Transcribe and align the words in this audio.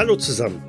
Hallo 0.00 0.16
zusammen. 0.16 0.62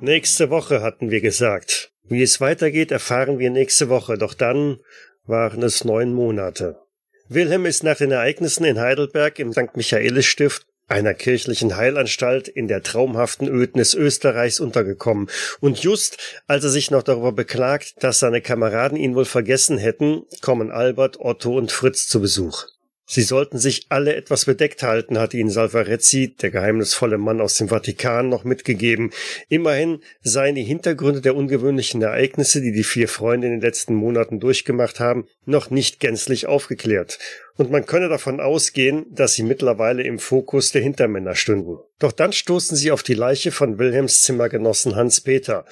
Nächste 0.00 0.50
Woche 0.50 0.82
hatten 0.82 1.10
wir 1.10 1.20
gesagt. 1.20 1.95
Wie 2.08 2.22
es 2.22 2.40
weitergeht, 2.40 2.92
erfahren 2.92 3.38
wir 3.38 3.50
nächste 3.50 3.88
Woche, 3.88 4.16
doch 4.16 4.34
dann 4.34 4.78
waren 5.24 5.62
es 5.62 5.84
neun 5.84 6.12
Monate. 6.12 6.78
Wilhelm 7.28 7.66
ist 7.66 7.82
nach 7.82 7.96
den 7.96 8.12
Ereignissen 8.12 8.64
in 8.64 8.78
Heidelberg 8.78 9.38
im 9.40 9.52
St. 9.52 9.74
Michaelisstift 9.76 10.66
einer 10.88 11.14
kirchlichen 11.14 11.76
Heilanstalt 11.76 12.46
in 12.46 12.68
der 12.68 12.82
traumhaften 12.82 13.48
Ödnis 13.48 13.94
Österreichs 13.94 14.60
untergekommen. 14.60 15.28
Und 15.60 15.82
just 15.82 16.18
als 16.46 16.62
er 16.62 16.70
sich 16.70 16.92
noch 16.92 17.02
darüber 17.02 17.32
beklagt, 17.32 17.94
dass 18.00 18.20
seine 18.20 18.40
Kameraden 18.40 18.96
ihn 18.96 19.16
wohl 19.16 19.24
vergessen 19.24 19.78
hätten, 19.78 20.22
kommen 20.42 20.70
Albert, 20.70 21.18
Otto 21.18 21.56
und 21.56 21.72
Fritz 21.72 22.06
zu 22.06 22.20
Besuch. 22.20 22.66
Sie 23.08 23.22
sollten 23.22 23.58
sich 23.58 23.86
alle 23.88 24.16
etwas 24.16 24.46
bedeckt 24.46 24.82
halten, 24.82 25.20
hatte 25.20 25.36
ihnen 25.36 25.48
Salvarezzi, 25.48 26.34
der 26.42 26.50
geheimnisvolle 26.50 27.18
Mann 27.18 27.40
aus 27.40 27.54
dem 27.54 27.68
Vatikan, 27.68 28.28
noch 28.28 28.42
mitgegeben. 28.42 29.12
Immerhin 29.48 30.00
seien 30.22 30.56
die 30.56 30.64
Hintergründe 30.64 31.20
der 31.20 31.36
ungewöhnlichen 31.36 32.02
Ereignisse, 32.02 32.60
die 32.60 32.72
die 32.72 32.82
vier 32.82 33.06
Freunde 33.06 33.46
in 33.46 33.52
den 33.52 33.60
letzten 33.60 33.94
Monaten 33.94 34.40
durchgemacht 34.40 34.98
haben, 34.98 35.28
noch 35.44 35.70
nicht 35.70 36.00
gänzlich 36.00 36.48
aufgeklärt. 36.48 37.20
Und 37.56 37.70
man 37.70 37.86
könne 37.86 38.08
davon 38.08 38.40
ausgehen, 38.40 39.06
dass 39.14 39.34
sie 39.34 39.44
mittlerweile 39.44 40.02
im 40.02 40.18
Fokus 40.18 40.72
der 40.72 40.82
Hintermänner 40.82 41.36
stünden. 41.36 41.78
Doch 42.00 42.12
dann 42.12 42.32
stoßen 42.32 42.76
sie 42.76 42.90
auf 42.90 43.04
die 43.04 43.14
Leiche 43.14 43.52
von 43.52 43.78
Wilhelms 43.78 44.22
Zimmergenossen 44.22 44.96
Hans 44.96 45.20
Peter, 45.20 45.64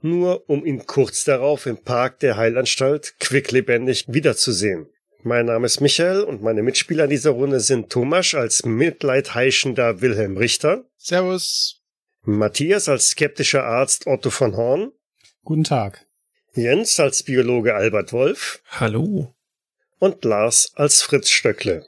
nur 0.00 0.48
um 0.48 0.64
ihn 0.64 0.86
kurz 0.86 1.24
darauf 1.24 1.66
im 1.66 1.76
Park 1.76 2.18
der 2.20 2.38
Heilanstalt 2.38 3.14
quicklebendig 3.20 4.06
wiederzusehen. 4.08 4.88
Mein 5.24 5.46
Name 5.46 5.66
ist 5.66 5.80
Michael 5.80 6.22
und 6.22 6.42
meine 6.42 6.62
Mitspieler 6.62 7.04
in 7.04 7.10
dieser 7.10 7.30
Runde 7.30 7.58
sind 7.58 7.90
Thomas 7.90 8.34
als 8.34 8.64
mitleidheischender 8.64 10.00
Wilhelm 10.00 10.36
Richter. 10.36 10.84
Servus. 10.96 11.82
Matthias 12.22 12.88
als 12.88 13.10
skeptischer 13.10 13.64
Arzt 13.64 14.06
Otto 14.06 14.30
von 14.30 14.56
Horn. 14.56 14.92
Guten 15.42 15.64
Tag. 15.64 16.06
Jens 16.54 17.00
als 17.00 17.24
Biologe 17.24 17.74
Albert 17.74 18.12
Wolf. 18.12 18.62
Hallo. 18.70 19.34
Und 19.98 20.24
Lars 20.24 20.70
als 20.76 21.02
Fritz 21.02 21.30
Stöckle. 21.30 21.84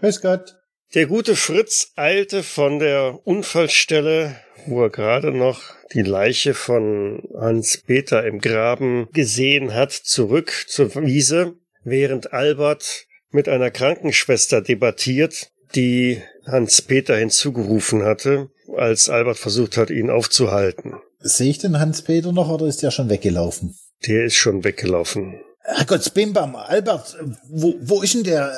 Grüß 0.00 0.20
Gott. 0.20 0.56
Der 0.94 1.06
gute 1.06 1.36
Fritz 1.36 1.92
eilte 1.94 2.42
von 2.42 2.80
der 2.80 3.20
Unfallstelle, 3.24 4.36
wo 4.66 4.82
er 4.82 4.90
gerade 4.90 5.30
noch 5.30 5.62
die 5.92 6.02
Leiche 6.02 6.54
von 6.54 7.22
Hans 7.36 7.78
Peter 7.78 8.26
im 8.26 8.40
Graben 8.40 9.08
gesehen 9.12 9.74
hat, 9.74 9.92
zurück 9.92 10.64
zur 10.66 10.92
Wiese 10.96 11.56
während 11.84 12.32
Albert 12.32 13.06
mit 13.30 13.48
einer 13.48 13.70
Krankenschwester 13.70 14.60
debattiert, 14.60 15.50
die 15.74 16.22
Hans-Peter 16.46 17.16
hinzugerufen 17.16 18.04
hatte, 18.04 18.50
als 18.76 19.08
Albert 19.08 19.38
versucht 19.38 19.76
hat, 19.76 19.90
ihn 19.90 20.10
aufzuhalten. 20.10 20.94
Sehe 21.20 21.50
ich 21.50 21.58
den 21.58 21.78
Hans-Peter 21.78 22.32
noch 22.32 22.48
oder 22.48 22.66
ist 22.66 22.82
der 22.82 22.90
schon 22.90 23.08
weggelaufen? 23.08 23.76
Der 24.06 24.24
ist 24.24 24.34
schon 24.34 24.64
weggelaufen. 24.64 25.40
Herrgott, 25.60 26.12
Bimbam, 26.12 26.56
Albert, 26.56 27.16
wo, 27.48 27.74
wo 27.80 28.02
ist 28.02 28.14
denn 28.14 28.24
der 28.24 28.52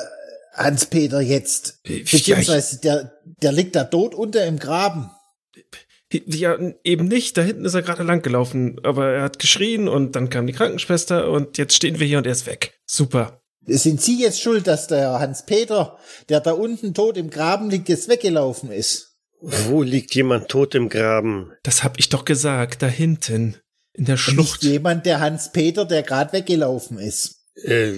Hans-Peter 0.53 1.21
jetzt? 1.21 1.81
Beziehungsweise 1.83 2.81
der, 2.81 3.13
der 3.41 3.51
liegt 3.51 3.75
da 3.75 3.85
tot 3.85 4.13
unter 4.13 4.45
im 4.45 4.59
Graben. 4.59 5.09
Ja, 6.11 6.57
eben 6.83 7.07
nicht. 7.07 7.37
Da 7.37 7.41
hinten 7.41 7.65
ist 7.65 7.73
er 7.73 7.81
gerade 7.81 8.03
lang 8.03 8.21
gelaufen. 8.21 8.79
Aber 8.83 9.07
er 9.09 9.23
hat 9.23 9.39
geschrien 9.39 9.87
und 9.87 10.15
dann 10.15 10.29
kam 10.29 10.47
die 10.47 10.53
Krankenschwester 10.53 11.29
und 11.29 11.57
jetzt 11.57 11.75
stehen 11.75 11.99
wir 11.99 12.07
hier 12.07 12.19
und 12.19 12.25
er 12.25 12.33
ist 12.33 12.45
weg. 12.45 12.79
Super. 12.85 13.41
Sind 13.65 14.01
Sie 14.01 14.21
jetzt 14.21 14.41
schuld, 14.41 14.65
dass 14.65 14.87
der 14.87 15.19
Hans-Peter, 15.19 15.97
der 16.29 16.39
da 16.39 16.51
unten 16.53 16.93
tot 16.93 17.17
im 17.17 17.29
Graben 17.29 17.69
liegt, 17.69 17.89
jetzt 17.89 18.07
weggelaufen 18.07 18.71
ist? 18.71 19.17
Wo 19.41 19.83
liegt 19.83 20.15
jemand 20.15 20.47
tot 20.47 20.73
im 20.73 20.87
Graben? 20.87 21.51
Das 21.63 21.83
hab 21.83 21.99
ich 21.99 22.09
doch 22.09 22.23
gesagt, 22.23 22.81
da 22.81 22.87
hinten. 22.87 23.57
In 23.93 24.05
der 24.05 24.17
Schlucht. 24.17 24.63
Nicht 24.63 24.71
jemand, 24.71 25.05
der 25.05 25.19
Hans-Peter, 25.19 25.83
der 25.83 26.03
gerade 26.03 26.31
weggelaufen 26.33 26.99
ist. 26.99 27.43
Äh, 27.63 27.93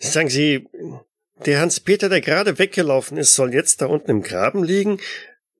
sagen 0.00 0.28
Sie, 0.28 0.66
der 1.44 1.60
Hans-Peter, 1.60 2.08
der 2.08 2.20
gerade 2.20 2.58
weggelaufen 2.58 3.16
ist, 3.16 3.34
soll 3.34 3.54
jetzt 3.54 3.80
da 3.80 3.86
unten 3.86 4.10
im 4.10 4.22
Graben 4.22 4.64
liegen? 4.64 5.00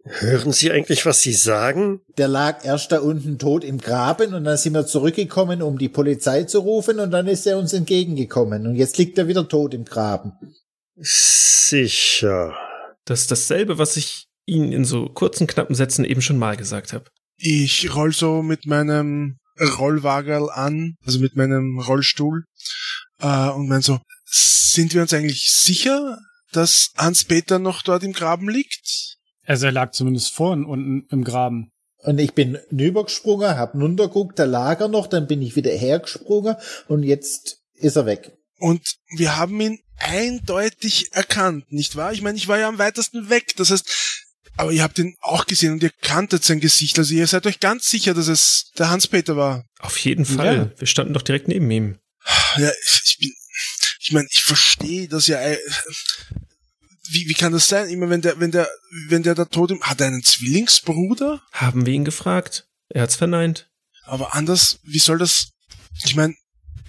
Hören 0.08 0.52
Sie 0.52 0.70
eigentlich, 0.70 1.04
was 1.04 1.20
Sie 1.20 1.32
sagen? 1.32 2.00
Der 2.16 2.28
lag 2.28 2.64
erst 2.64 2.92
da 2.92 3.00
unten 3.00 3.38
tot 3.38 3.64
im 3.64 3.78
Graben 3.78 4.34
und 4.34 4.44
dann 4.44 4.56
sind 4.56 4.74
wir 4.74 4.86
zurückgekommen, 4.86 5.62
um 5.62 5.78
die 5.78 5.88
Polizei 5.88 6.44
zu 6.44 6.60
rufen 6.60 7.00
und 7.00 7.10
dann 7.10 7.26
ist 7.26 7.44
er 7.44 7.58
uns 7.58 7.72
entgegengekommen 7.72 8.68
und 8.68 8.76
jetzt 8.76 8.98
liegt 8.98 9.18
er 9.18 9.26
wieder 9.26 9.48
tot 9.48 9.74
im 9.74 9.84
Graben. 9.84 10.32
Sicher. 10.96 12.56
Das 13.04 13.22
ist 13.22 13.32
dasselbe, 13.32 13.78
was 13.78 13.96
ich 13.96 14.26
Ihnen 14.46 14.70
in 14.70 14.84
so 14.84 15.06
kurzen, 15.06 15.48
knappen 15.48 15.74
Sätzen 15.74 16.04
eben 16.04 16.22
schon 16.22 16.38
mal 16.38 16.56
gesagt 16.56 16.92
habe. 16.92 17.10
Ich 17.36 17.92
roll 17.92 18.12
so 18.12 18.42
mit 18.42 18.64
meinem 18.64 19.38
Rollwagel 19.58 20.50
an, 20.50 20.94
also 21.04 21.18
mit 21.18 21.34
meinem 21.34 21.80
Rollstuhl, 21.80 22.44
äh, 23.20 23.48
und 23.48 23.68
mein 23.68 23.82
so, 23.82 23.98
sind 24.24 24.94
wir 24.94 25.02
uns 25.02 25.12
eigentlich 25.12 25.50
sicher, 25.50 26.18
dass 26.52 26.92
Hans-Peter 26.96 27.58
noch 27.58 27.82
dort 27.82 28.04
im 28.04 28.12
Graben 28.12 28.48
liegt? 28.48 29.15
Also 29.46 29.66
er 29.66 29.72
lag 29.72 29.92
zumindest 29.92 30.34
vorn 30.34 30.64
unten 30.64 31.06
im 31.10 31.24
Graben. 31.24 31.70
Und 31.98 32.18
ich 32.18 32.34
bin 32.34 32.58
rübergesprungen, 32.70 33.56
hab 33.56 33.74
runtergeguckt, 33.74 34.38
da 34.38 34.44
lag 34.44 34.80
er 34.80 34.88
noch, 34.88 35.06
dann 35.06 35.26
bin 35.26 35.42
ich 35.42 35.56
wieder 35.56 35.72
hergesprungen 35.72 36.56
und 36.88 37.02
jetzt 37.02 37.62
ist 37.74 37.96
er 37.96 38.06
weg. 38.06 38.32
Und 38.58 38.96
wir 39.16 39.36
haben 39.36 39.60
ihn 39.60 39.80
eindeutig 39.98 41.12
erkannt, 41.12 41.72
nicht 41.72 41.96
wahr? 41.96 42.12
Ich 42.12 42.22
meine, 42.22 42.36
ich 42.36 42.48
war 42.48 42.58
ja 42.58 42.68
am 42.68 42.78
weitesten 42.78 43.28
weg, 43.28 43.54
das 43.56 43.70
heißt, 43.70 44.24
aber 44.56 44.72
ihr 44.72 44.82
habt 44.82 44.98
ihn 44.98 45.16
auch 45.20 45.46
gesehen 45.46 45.72
und 45.72 45.82
ihr 45.82 45.90
kanntet 46.00 46.44
sein 46.44 46.60
Gesicht, 46.60 46.98
also 46.98 47.14
ihr 47.14 47.26
seid 47.26 47.46
euch 47.46 47.60
ganz 47.60 47.88
sicher, 47.88 48.14
dass 48.14 48.28
es 48.28 48.70
der 48.78 48.90
Hans-Peter 48.90 49.36
war. 49.36 49.64
Auf 49.80 49.98
jeden 49.98 50.24
Fall. 50.24 50.56
Ja. 50.56 50.70
Wir 50.80 50.86
standen 50.86 51.12
doch 51.12 51.22
direkt 51.22 51.48
neben 51.48 51.70
ihm. 51.70 51.98
Ja, 52.56 52.70
ich 53.04 53.18
bin, 53.18 53.32
ich 54.00 54.12
meine, 54.12 54.28
ich 54.30 54.42
verstehe 54.42 55.08
das 55.08 55.26
ja, 55.26 55.40
äh, 55.40 55.58
wie, 57.10 57.28
wie 57.28 57.34
kann 57.34 57.52
das 57.52 57.68
sein? 57.68 57.88
Immer 57.88 58.10
wenn 58.10 58.22
der, 58.22 58.38
wenn 58.40 58.50
der, 58.50 58.68
wenn 59.08 59.22
der 59.22 59.34
da 59.34 59.44
tot 59.44 59.70
ist, 59.70 59.80
hat 59.82 60.00
er 60.00 60.08
einen 60.08 60.22
Zwillingsbruder? 60.22 61.42
Haben 61.52 61.86
wir 61.86 61.92
ihn 61.92 62.04
gefragt. 62.04 62.66
Er 62.88 63.02
hat's 63.02 63.16
verneint. 63.16 63.70
Aber 64.04 64.34
anders, 64.34 64.78
wie 64.84 64.98
soll 64.98 65.18
das? 65.18 65.50
Ich 66.04 66.14
meine, 66.14 66.34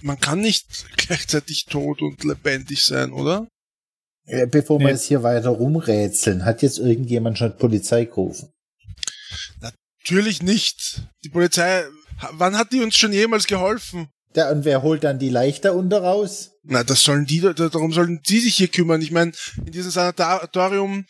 man 0.02 0.20
kann 0.20 0.40
nicht 0.40 0.66
gleichzeitig 0.96 1.66
tot 1.66 2.02
und 2.02 2.22
lebendig 2.24 2.82
sein, 2.82 3.12
oder? 3.12 3.48
Bevor 4.50 4.78
nee. 4.78 4.84
wir 4.84 4.90
jetzt 4.92 5.06
hier 5.06 5.22
weiter 5.22 5.48
rumrätseln, 5.48 6.44
hat 6.44 6.62
jetzt 6.62 6.78
irgendjemand 6.78 7.38
schon 7.38 7.52
die 7.52 7.58
Polizei 7.58 8.04
gerufen? 8.04 8.52
Natürlich 9.60 10.42
nicht. 10.42 11.02
Die 11.24 11.30
Polizei, 11.30 11.84
wann 12.32 12.56
hat 12.56 12.72
die 12.72 12.80
uns 12.80 12.96
schon 12.96 13.12
jemals 13.12 13.46
geholfen? 13.46 14.08
Ja, 14.38 14.52
und 14.52 14.64
wer 14.64 14.82
holt 14.82 15.02
dann 15.02 15.18
die 15.18 15.30
Leichter 15.30 15.74
unter 15.74 16.00
raus? 16.00 16.52
Na, 16.62 16.84
das 16.84 17.02
sollen 17.02 17.26
die, 17.26 17.40
darum 17.40 17.92
sollen 17.92 18.20
die 18.28 18.38
sich 18.38 18.54
hier 18.54 18.68
kümmern. 18.68 19.02
Ich 19.02 19.10
meine, 19.10 19.32
in 19.66 19.72
diesem 19.72 19.90
Sanatorium 19.90 21.06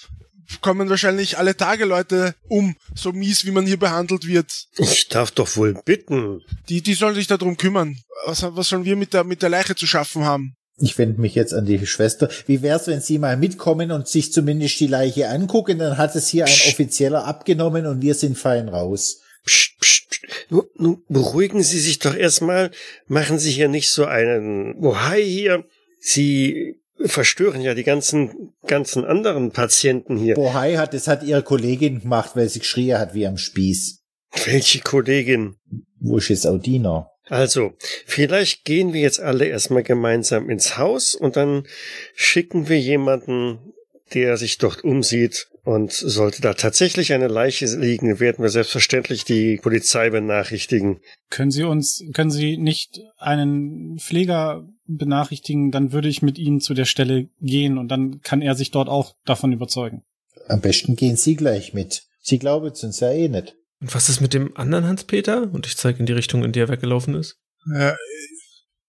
kommen 0.62 0.89
wahrscheinlich 0.89 1.37
alle 1.37 1.55
Tage 1.55 1.84
Leute 1.84 2.34
um, 2.49 2.75
so 2.94 3.12
mies, 3.12 3.44
wie 3.44 3.50
man 3.50 3.66
hier 3.66 3.77
behandelt 3.77 4.27
wird. 4.27 4.50
Ich 4.78 5.09
darf 5.09 5.31
doch 5.31 5.59
wohl 5.59 5.78
bitten. 5.84 6.41
Die, 6.71 6.81
die 6.81 6.94
sollen 6.94 7.16
sich 7.16 7.27
darum 7.27 7.59
kümmern. 7.59 7.99
Was, 8.25 8.43
was 8.43 8.71
sollen 8.71 8.87
wir 8.87 8.97
mit 8.97 9.12
der, 9.12 9.25
mit 9.25 9.43
der 9.43 9.50
Leiche 9.50 9.75
zu 9.75 9.87
schaffen 9.87 10.25
haben? 10.25 10.55
Ich 10.78 10.97
wende 10.97 11.21
mich 11.21 11.34
jetzt 11.34 11.53
an 11.53 11.66
die 11.66 11.86
Schwester. 11.86 12.30
Wie 12.47 12.63
wär's, 12.63 12.86
wenn 12.86 13.03
Sie 13.03 13.19
mal 13.19 13.36
mitkommen 13.36 13.92
und 13.92 14.09
sich 14.09 14.33
zumindest 14.33 14.80
die 14.80 14.86
Leiche 14.86 15.28
angucken? 15.28 15.78
Dann 15.78 15.98
hat 15.98 16.16
es 16.16 16.28
hier 16.28 16.47
ein 16.47 16.60
Offizieller 16.71 17.27
abgenommen 17.27 17.84
und 17.84 18.01
wir 18.01 18.15
sind 18.15 18.39
fein 18.39 18.71
raus. 18.71 19.21
Psst, 19.48 19.78
psst. 19.80 20.21
Nun, 20.50 20.65
nun 20.77 21.03
beruhigen 21.09 21.62
Sie 21.62 21.80
sich 21.80 21.98
doch 21.98 22.15
erstmal. 22.15 22.71
Machen 23.06 23.39
Sie 23.39 23.50
hier 23.50 23.68
nicht 23.68 23.91
so 23.91 24.04
einen 24.04 24.74
Ohai 24.77 25.22
hier. 25.22 25.65
Sie 26.00 26.78
verstören 27.04 27.60
ja 27.60 27.74
die 27.74 27.84
ganzen, 27.84 28.53
ganzen 28.66 29.04
anderen 29.04 29.53
Patienten 29.53 30.16
hier. 30.16 30.34
Bohai 30.34 30.77
hat, 30.77 30.95
das 30.95 31.09
hat 31.09 31.22
ihre 31.22 31.42
Kollegin 31.42 32.00
gemacht, 32.00 32.33
weil 32.34 32.48
sie 32.48 32.59
geschrien 32.59 32.98
hat 32.98 33.15
wie 33.15 33.27
am 33.27 33.39
Spieß. 33.39 34.03
Welche 34.45 34.80
Kollegin? 34.80 35.56
Wo 36.01 36.18
ist 36.18 36.28
jetzt 36.28 36.47
Audina? 36.47 37.10
Also, 37.27 37.74
vielleicht 38.06 38.65
gehen 38.65 38.92
wir 38.92 39.01
jetzt 39.01 39.21
alle 39.21 39.47
erstmal 39.47 39.83
gemeinsam 39.83 40.48
ins 40.48 40.78
Haus 40.78 41.15
und 41.15 41.36
dann 41.36 41.66
schicken 42.15 42.68
wir 42.68 42.80
jemanden, 42.80 43.74
der 44.15 44.36
sich 44.36 44.59
dort 44.59 44.83
umsieht 44.83 45.48
Und 45.68 45.92
sollte 45.92 46.41
da 46.41 46.54
tatsächlich 46.54 47.12
eine 47.12 47.28
Leiche 47.28 47.66
liegen, 47.66 48.20
werden 48.20 48.42
wir 48.42 48.48
selbstverständlich 48.48 49.26
die 49.26 49.59
Polizei 49.59 50.09
benachrichtigen. 50.09 51.00
Können 51.28 51.50
Sie 51.50 51.65
uns, 51.65 52.03
können 52.15 52.30
Sie 52.30 52.56
nicht 52.56 53.03
einen 53.18 53.98
Pfleger 53.98 54.66
benachrichtigen, 54.86 55.70
dann 55.70 55.92
würde 55.92 56.09
ich 56.09 56.22
mit 56.22 56.38
Ihnen 56.38 56.62
zu 56.62 56.72
der 56.72 56.86
Stelle 56.86 57.28
gehen 57.42 57.76
und 57.76 57.88
dann 57.88 58.22
kann 58.22 58.41
er 58.41 58.54
sich 58.54 58.70
dort 58.70 58.88
auch 58.88 59.15
davon 59.26 59.53
überzeugen. 59.53 60.04
Am 60.47 60.62
besten 60.62 60.97
gehen 60.97 61.16
Sie 61.16 61.36
gleich 61.36 61.74
mit. 61.74 62.04
Sie 62.22 62.38
glauben 62.38 62.68
es 62.68 62.82
uns 62.82 63.00
ja 63.00 63.10
eh 63.10 63.28
nicht. 63.28 63.54
Und 63.82 63.94
was 63.94 64.09
ist 64.09 64.22
mit 64.22 64.32
dem 64.32 64.56
anderen 64.56 64.86
Hans-Peter? 64.86 65.53
Und 65.53 65.66
ich 65.66 65.76
zeige 65.76 65.98
in 65.98 66.06
die 66.06 66.15
Richtung, 66.15 66.44
in 66.44 66.53
die 66.53 66.60
er 66.60 66.70
weggelaufen 66.70 67.15
ist. 67.15 67.36
Äh, 67.76 67.92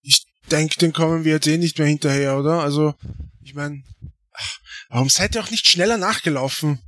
ich 0.01 0.25
denke, 0.49 0.79
den 0.79 0.93
kommen 0.93 1.25
wir 1.25 1.33
jetzt 1.33 1.47
eh 1.47 1.57
nicht 1.57 1.77
mehr 1.77 1.89
hinterher, 1.89 2.39
oder? 2.39 2.61
Also, 2.63 2.93
ich 3.43 3.53
meine, 3.53 3.83
warum 4.89 5.09
seid 5.09 5.35
ihr 5.35 5.41
auch 5.41 5.51
nicht 5.51 5.67
schneller 5.67 5.97
nachgelaufen? 5.97 6.79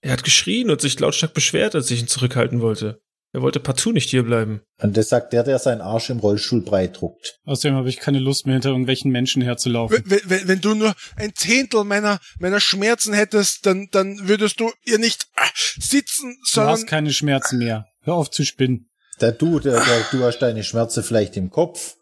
Er 0.00 0.12
hat 0.12 0.24
geschrien 0.24 0.70
und 0.70 0.80
sich 0.80 0.98
lautstark 0.98 1.34
beschwert, 1.34 1.74
als 1.74 1.90
ich 1.90 2.00
ihn 2.00 2.08
zurückhalten 2.08 2.60
wollte. 2.60 3.00
Er 3.34 3.40
wollte 3.40 3.60
partout 3.60 3.92
nicht 3.92 4.10
hierbleiben. 4.10 4.60
Und 4.82 4.94
das 4.94 5.08
sagt 5.08 5.32
der, 5.32 5.42
der 5.42 5.58
seinen 5.58 5.80
Arsch 5.80 6.10
im 6.10 6.18
Rollstuhl 6.18 6.60
breit 6.60 7.00
druckt. 7.00 7.38
Außerdem 7.44 7.76
habe 7.76 7.88
ich 7.88 7.98
keine 7.98 8.18
Lust 8.18 8.44
mehr, 8.44 8.54
hinter 8.54 8.68
irgendwelchen 8.68 9.10
Menschen 9.10 9.40
herzulaufen. 9.40 10.02
Wenn, 10.04 10.20
wenn, 10.24 10.48
wenn 10.48 10.60
du 10.60 10.74
nur 10.74 10.94
ein 11.16 11.34
Zehntel 11.34 11.84
meiner, 11.84 12.20
meiner 12.40 12.60
Schmerzen 12.60 13.14
hättest, 13.14 13.64
dann, 13.64 13.88
dann 13.90 14.28
würdest 14.28 14.60
du 14.60 14.70
ihr 14.84 14.98
nicht 14.98 15.28
äh, 15.36 15.46
sitzen, 15.80 16.36
Du 16.42 16.50
sondern... 16.50 16.74
hast 16.74 16.86
keine 16.86 17.12
Schmerzen 17.12 17.56
mehr. 17.56 17.86
Hör 18.02 18.14
auf 18.14 18.30
zu 18.30 18.44
spinnen. 18.44 18.90
Der 19.22 19.32
du, 19.32 19.60
der, 19.60 19.82
der, 19.82 20.06
du 20.10 20.22
hast 20.24 20.40
deine 20.40 20.62
Schmerzen 20.62 21.02
vielleicht 21.02 21.36
im 21.38 21.48
Kopf. 21.48 21.96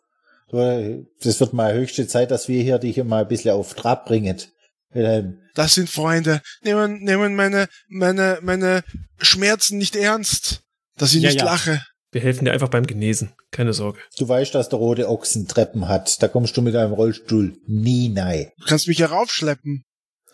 Du, 0.50 1.06
das 1.22 1.38
wird 1.38 1.52
mal 1.52 1.74
höchste 1.74 2.08
Zeit, 2.08 2.32
dass 2.32 2.48
wir 2.48 2.60
hier 2.60 2.78
dich 2.78 2.96
mal 3.04 3.22
ein 3.22 3.28
bisschen 3.28 3.52
auf 3.52 3.74
Trab 3.74 4.04
bringen. 4.06 4.40
Wilhelm, 4.92 5.38
Das 5.54 5.74
sind 5.74 5.88
Freunde. 5.90 6.42
Nehmen, 6.62 7.02
nehmen 7.02 7.34
meine, 7.34 7.68
meine, 7.88 8.38
meine 8.42 8.82
Schmerzen 9.20 9.78
nicht 9.78 9.96
ernst, 9.96 10.62
dass 10.96 11.14
ich 11.14 11.22
Ja, 11.22 11.28
nicht 11.30 11.40
ja. 11.40 11.44
lache. 11.46 11.84
Wir 12.12 12.20
helfen 12.22 12.44
dir 12.44 12.52
einfach 12.52 12.68
beim 12.70 12.86
Genesen. 12.86 13.32
Keine 13.52 13.72
Sorge. 13.72 14.00
du 14.18 14.28
weißt, 14.28 14.54
dass 14.54 14.68
der 14.68 14.78
rote 14.80 15.08
Ochsen 15.08 15.46
Treppen 15.46 15.86
hat. 15.88 16.20
Da 16.22 16.28
kommst 16.28 16.56
du 16.56 16.62
mit 16.62 16.74
deinem 16.74 16.92
Rollstuhl 16.92 17.56
nie 17.66 18.08
nein. 18.08 18.50
Du 18.58 18.64
kannst 18.66 18.88
mich 18.88 18.98
heraufschleppen. 18.98 19.84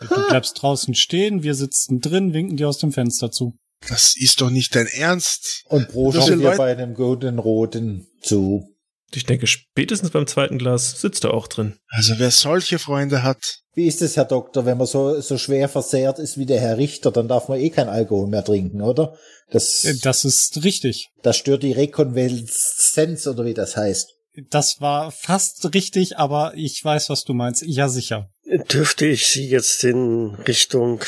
Du 0.00 0.29
bleibst 0.29 0.61
draußen 0.61 0.94
stehen, 0.94 1.43
wir 1.43 1.55
sitzen 1.55 2.00
drin, 2.00 2.32
winken 2.35 2.56
dir 2.58 2.69
aus 2.69 2.79
dem 2.79 2.93
Fenster 2.93 3.31
zu. 3.31 3.56
Das 3.88 4.14
ist 4.17 4.41
doch 4.41 4.50
nicht 4.50 4.75
dein 4.75 4.87
Ernst. 4.87 5.64
Und 5.69 5.88
Pro 5.88 6.12
dir 6.12 6.35
Leute- 6.37 6.56
bei 6.58 6.73
einem 6.73 6.94
guten 6.94 7.38
Roten 7.38 8.06
zu. 8.23 8.75
Ich 9.14 9.25
denke, 9.25 9.47
spätestens 9.47 10.11
beim 10.11 10.26
zweiten 10.26 10.58
Glas 10.58 11.00
sitzt 11.00 11.25
er 11.25 11.32
auch 11.35 11.47
drin. 11.47 11.76
Also 11.88 12.14
wer 12.19 12.31
solche 12.31 12.79
Freunde 12.79 13.23
hat, 13.23 13.61
Wie 13.75 13.87
ist 13.87 14.03
es, 14.03 14.17
Herr 14.17 14.25
Doktor, 14.25 14.67
wenn 14.67 14.79
man 14.79 14.87
so, 14.87 15.20
so 15.20 15.38
schwer 15.38 15.69
versehrt 15.69 16.19
ist 16.19 16.38
wie 16.38 16.47
der 16.47 16.61
Herr 16.61 16.76
Richter, 16.79 17.12
dann 17.12 17.29
darf 17.29 17.49
man 17.49 17.61
eh 17.61 17.70
kein 17.70 17.88
Alkohol 17.88 18.26
mehr 18.26 18.44
trinken, 18.44 18.82
oder? 18.82 19.17
Das, 19.50 19.85
Äh, 19.85 19.94
Das 20.03 20.25
ist 20.25 20.64
richtig. 20.64 21.08
das 21.23 21.37
stört 21.37 21.62
die 21.62 21.73
Rekonvaleszenz, 21.73 23.26
oder 23.26 23.44
wie 23.44 23.55
das 23.55 23.76
heißt. 23.76 24.12
Das 24.50 24.81
war 24.81 25.12
fast 25.12 25.73
richtig, 25.75 26.19
aber 26.19 26.53
ich 26.56 26.85
weiß, 26.85 27.08
was 27.08 27.25
du 27.25 27.32
meinst. 27.32 27.62
Ja, 27.67 27.88
sicher. 27.88 28.29
Dürfte 28.73 29.06
ich 29.06 29.26
Sie 29.29 29.49
jetzt 29.49 29.82
in 29.85 30.35
Richtung 30.47 31.03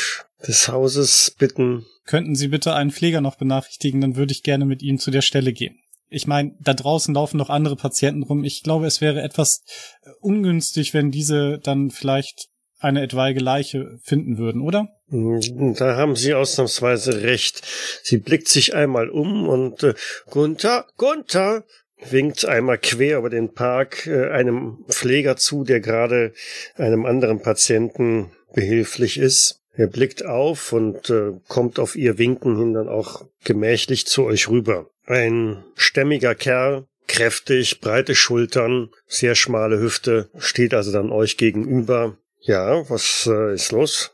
des 0.47 0.69
Hauses 0.69 1.35
bitten? 1.39 1.85
Könnten 2.07 2.35
Sie 2.37 2.49
bitte 2.49 2.75
einen 2.75 2.91
Pfleger 2.91 3.21
noch 3.21 3.37
benachrichtigen, 3.37 4.01
dann 4.01 4.17
würde 4.17 4.33
ich 4.33 4.43
gerne 4.43 4.65
mit 4.65 4.83
Ihnen 4.83 4.99
zu 4.99 5.11
der 5.11 5.21
Stelle 5.23 5.53
gehen. 5.53 5.77
Ich 6.11 6.27
meine, 6.27 6.55
da 6.61 6.75
draußen 6.75 7.15
laufen 7.15 7.37
noch 7.37 7.51
andere 7.51 7.77
Patienten 7.77 8.23
rum. 8.23 8.45
Ich 8.45 8.63
glaube, 8.63 8.87
es 8.87 9.01
wäre 9.01 9.23
etwas 9.23 9.63
äh, 10.03 10.11
ungünstig, 10.21 10.95
wenn 10.95 11.11
diese 11.11 11.59
dann 11.59 11.91
vielleicht 11.91 12.49
eine 12.81 13.03
etwaige 13.03 13.41
Leiche 13.41 13.99
finden 14.03 14.39
würden, 14.39 14.61
oder? 14.63 14.89
Hm, 15.09 15.75
Da 15.77 15.97
haben 15.97 16.17
Sie 16.17 16.35
ausnahmsweise 16.35 17.23
recht. 17.23 17.63
Sie 18.03 18.19
blickt 18.19 18.49
sich 18.49 18.75
einmal 18.75 19.11
um 19.11 19.49
und 19.49 19.83
äh, 19.83 19.95
Gunther, 20.31 20.87
Gunther, 20.97 21.65
winkt 22.11 22.45
einmal 22.45 22.79
quer 22.79 23.19
über 23.19 23.31
den 23.31 23.53
Park 23.55 24.07
äh, 24.07 24.31
einem 24.31 24.85
Pfleger 24.89 25.37
zu, 25.37 25.65
der 25.65 25.81
gerade 25.81 26.33
einem 26.77 27.05
anderen 27.07 27.43
Patienten 27.43 28.31
behilflich 28.55 29.19
ist. 29.19 29.61
Er 29.75 29.89
blickt 29.89 30.25
auf 30.25 30.73
und 30.73 31.11
äh, 31.11 31.33
kommt 31.49 31.79
auf 31.79 31.97
ihr 31.97 32.19
Winken 32.19 32.57
hin 32.57 32.75
dann 32.75 32.89
auch 32.89 33.25
gemächlich 33.45 34.07
zu 34.07 34.25
euch 34.25 34.49
rüber. 34.49 34.91
Ein 35.09 35.65
stämmiger 35.75 36.35
Kerl, 36.35 36.87
kräftig, 37.07 37.81
breite 37.81 38.15
Schultern, 38.15 38.91
sehr 39.07 39.35
schmale 39.35 39.81
Hüfte, 39.81 40.29
steht 40.37 40.75
also 40.75 40.93
dann 40.93 41.11
euch 41.11 41.39
gegenüber. 41.39 42.19
Ja, 42.41 42.89
was 42.91 43.27
äh, 43.27 43.55
ist 43.55 43.73
los? 43.73 44.11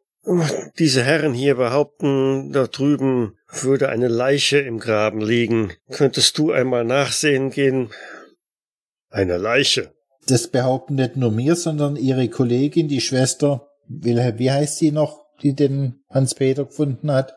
Diese 0.78 1.02
Herren 1.02 1.34
hier 1.34 1.56
behaupten, 1.56 2.52
da 2.52 2.68
drüben 2.68 3.36
würde 3.50 3.88
eine 3.88 4.06
Leiche 4.06 4.58
im 4.58 4.78
Graben 4.78 5.20
liegen. 5.20 5.72
Könntest 5.90 6.38
du 6.38 6.52
einmal 6.52 6.84
nachsehen 6.84 7.50
gehen? 7.50 7.90
Eine 9.10 9.36
Leiche. 9.36 9.92
Das 10.28 10.46
behaupten 10.46 10.94
nicht 10.94 11.16
nur 11.16 11.32
mir, 11.32 11.56
sondern 11.56 11.96
ihre 11.96 12.28
Kollegin, 12.28 12.86
die 12.86 13.00
Schwester, 13.00 13.68
wie 13.88 14.50
heißt 14.50 14.78
sie 14.78 14.92
noch, 14.92 15.26
die 15.42 15.54
den 15.54 16.04
Hans-Peter 16.08 16.66
gefunden 16.66 17.10
hat? 17.10 17.34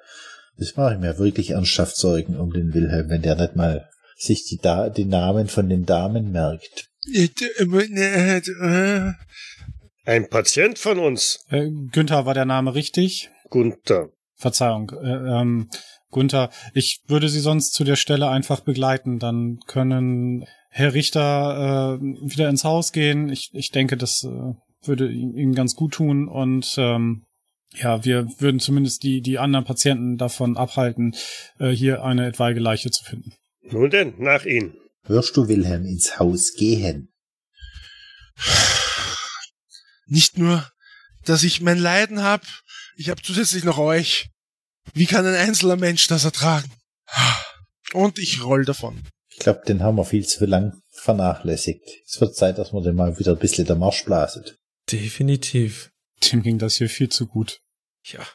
Das 0.57 0.75
mache 0.75 0.95
ich 0.95 0.99
mir 0.99 1.19
wirklich 1.19 1.51
ernsthaft 1.51 1.95
Sorgen 1.95 2.35
um 2.35 2.51
den 2.51 2.73
Wilhelm, 2.73 3.09
wenn 3.09 3.21
der 3.21 3.35
nicht 3.35 3.55
mal 3.55 3.87
sich 4.17 4.45
die, 4.45 4.57
da 4.57 4.89
die 4.89 5.05
Namen 5.05 5.47
von 5.47 5.69
den 5.69 5.85
Damen 5.85 6.31
merkt. 6.31 6.89
äh, 7.13 7.29
äh, 8.37 8.37
äh, 8.37 9.13
Ein 10.05 10.29
Patient 10.29 10.79
von 10.79 10.99
uns. 10.99 11.45
Äh, 11.49 11.69
Günther 11.91 12.25
war 12.25 12.33
der 12.33 12.45
Name 12.45 12.73
richtig. 12.73 13.29
Gunther. 13.49 14.09
Verzeihung. 14.35 14.91
Äh, 14.91 15.39
ähm, 15.41 15.69
Gunther, 16.09 16.49
ich 16.73 17.03
würde 17.07 17.29
Sie 17.29 17.39
sonst 17.39 17.73
zu 17.73 17.83
der 17.83 17.95
Stelle 17.95 18.29
einfach 18.29 18.61
begleiten. 18.61 19.19
Dann 19.19 19.59
können 19.67 20.45
Herr 20.69 20.93
Richter 20.93 21.99
äh, 21.99 22.01
wieder 22.01 22.49
ins 22.49 22.63
Haus 22.63 22.91
gehen. 22.91 23.29
Ich, 23.29 23.51
ich 23.53 23.71
denke, 23.71 23.97
das 23.97 24.23
äh, 24.23 24.53
würde 24.87 25.11
ihm 25.11 25.35
ihm 25.35 25.53
ganz 25.53 25.75
gut 25.75 25.93
tun. 25.93 26.27
Und 26.27 26.75
ähm, 26.77 27.26
ja, 27.75 28.03
wir 28.03 28.27
würden 28.39 28.59
zumindest 28.59 29.03
die, 29.03 29.21
die 29.21 29.39
anderen 29.39 29.65
Patienten 29.65 30.17
davon 30.17 30.57
abhalten, 30.57 31.15
äh, 31.59 31.69
hier 31.69 32.03
eine 32.03 32.27
etwaige 32.27 32.59
Leiche 32.59 32.91
zu 32.91 33.03
finden. 33.03 33.33
Nun 33.61 33.89
denn, 33.89 34.13
nach 34.17 34.45
Ihnen. 34.45 34.75
Wirst 35.03 35.37
du 35.37 35.47
Wilhelm 35.47 35.85
ins 35.85 36.19
Haus 36.19 36.53
gehen? 36.53 37.09
nicht 40.07 40.37
nur, 40.37 40.69
dass 41.25 41.43
ich 41.43 41.61
mein 41.61 41.77
Leiden 41.77 42.23
hab, 42.23 42.41
ich 42.95 43.09
hab 43.09 43.23
zusätzlich 43.23 43.63
noch 43.63 43.77
euch. 43.77 44.29
Wie 44.93 45.05
kann 45.05 45.25
ein 45.25 45.35
einzelner 45.35 45.75
Mensch 45.75 46.07
das 46.07 46.23
ertragen? 46.23 46.71
Und 47.93 48.19
ich 48.19 48.43
roll 48.43 48.65
davon. 48.65 49.01
Ich 49.29 49.39
glaube, 49.39 49.61
den 49.67 49.83
haben 49.83 49.97
wir 49.97 50.05
viel 50.05 50.25
zu 50.25 50.45
lang 50.45 50.81
vernachlässigt. 50.91 51.83
Es 52.05 52.19
wird 52.19 52.35
Zeit, 52.35 52.57
dass 52.57 52.73
wir 52.73 52.81
den 52.81 52.95
mal 52.95 53.19
wieder 53.19 53.33
ein 53.33 53.39
bisschen 53.39 53.67
der 53.67 53.75
Marsch 53.75 54.03
blaset. 54.05 54.57
Definitiv. 54.91 55.91
Dem 56.23 56.41
ging 56.41 56.57
das 56.57 56.75
hier 56.75 56.89
viel 56.89 57.09
zu 57.09 57.27
gut. 57.27 57.61
Ja. 58.03 58.25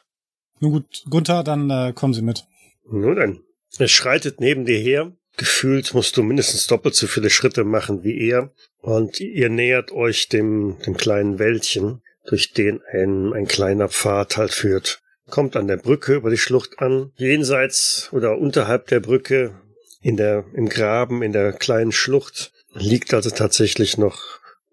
Nun 0.59 0.71
gut, 0.71 1.03
Gunther, 1.09 1.43
dann 1.43 1.69
äh, 1.69 1.93
kommen 1.93 2.13
Sie 2.13 2.21
mit. 2.21 2.45
Nun 2.85 3.15
denn. 3.15 3.43
Er 3.77 3.87
schreitet 3.87 4.39
neben 4.39 4.65
dir 4.65 4.77
her. 4.77 5.11
Gefühlt 5.35 5.93
musst 5.93 6.15
du 6.15 6.23
mindestens 6.23 6.67
doppelt 6.67 6.95
so 6.95 7.07
viele 7.07 7.29
Schritte 7.29 7.63
machen 7.63 8.03
wie 8.03 8.29
er. 8.29 8.53
Und 8.77 9.19
ihr 9.19 9.49
nähert 9.49 9.91
euch 9.91 10.29
dem, 10.29 10.77
dem 10.85 10.95
kleinen 10.95 11.39
Wäldchen, 11.39 12.01
durch 12.25 12.53
den 12.53 12.81
ein, 12.91 13.33
ein 13.33 13.47
kleiner 13.47 13.89
Pfad 13.89 14.37
halt 14.37 14.53
führt. 14.53 15.01
Kommt 15.29 15.55
an 15.55 15.67
der 15.67 15.77
Brücke 15.77 16.15
über 16.15 16.29
die 16.29 16.37
Schlucht 16.37 16.79
an. 16.79 17.11
Jenseits 17.15 18.09
oder 18.11 18.37
unterhalb 18.37 18.87
der 18.87 18.99
Brücke, 18.99 19.59
in 20.01 20.17
der, 20.17 20.45
im 20.53 20.69
Graben, 20.69 21.23
in 21.23 21.31
der 21.31 21.53
kleinen 21.53 21.91
Schlucht, 21.91 22.51
liegt 22.73 23.13
also 23.13 23.29
tatsächlich 23.29 23.97
noch 23.97 24.21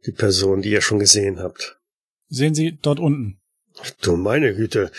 die 0.06 0.12
Person, 0.12 0.62
die 0.62 0.70
ihr 0.70 0.82
schon 0.82 0.98
gesehen 0.98 1.40
habt. 1.40 1.79
Sehen 2.30 2.54
Sie 2.54 2.78
dort 2.80 3.00
unten. 3.00 3.40
Du 4.00 4.16
meine 4.16 4.54
Güte. 4.54 4.90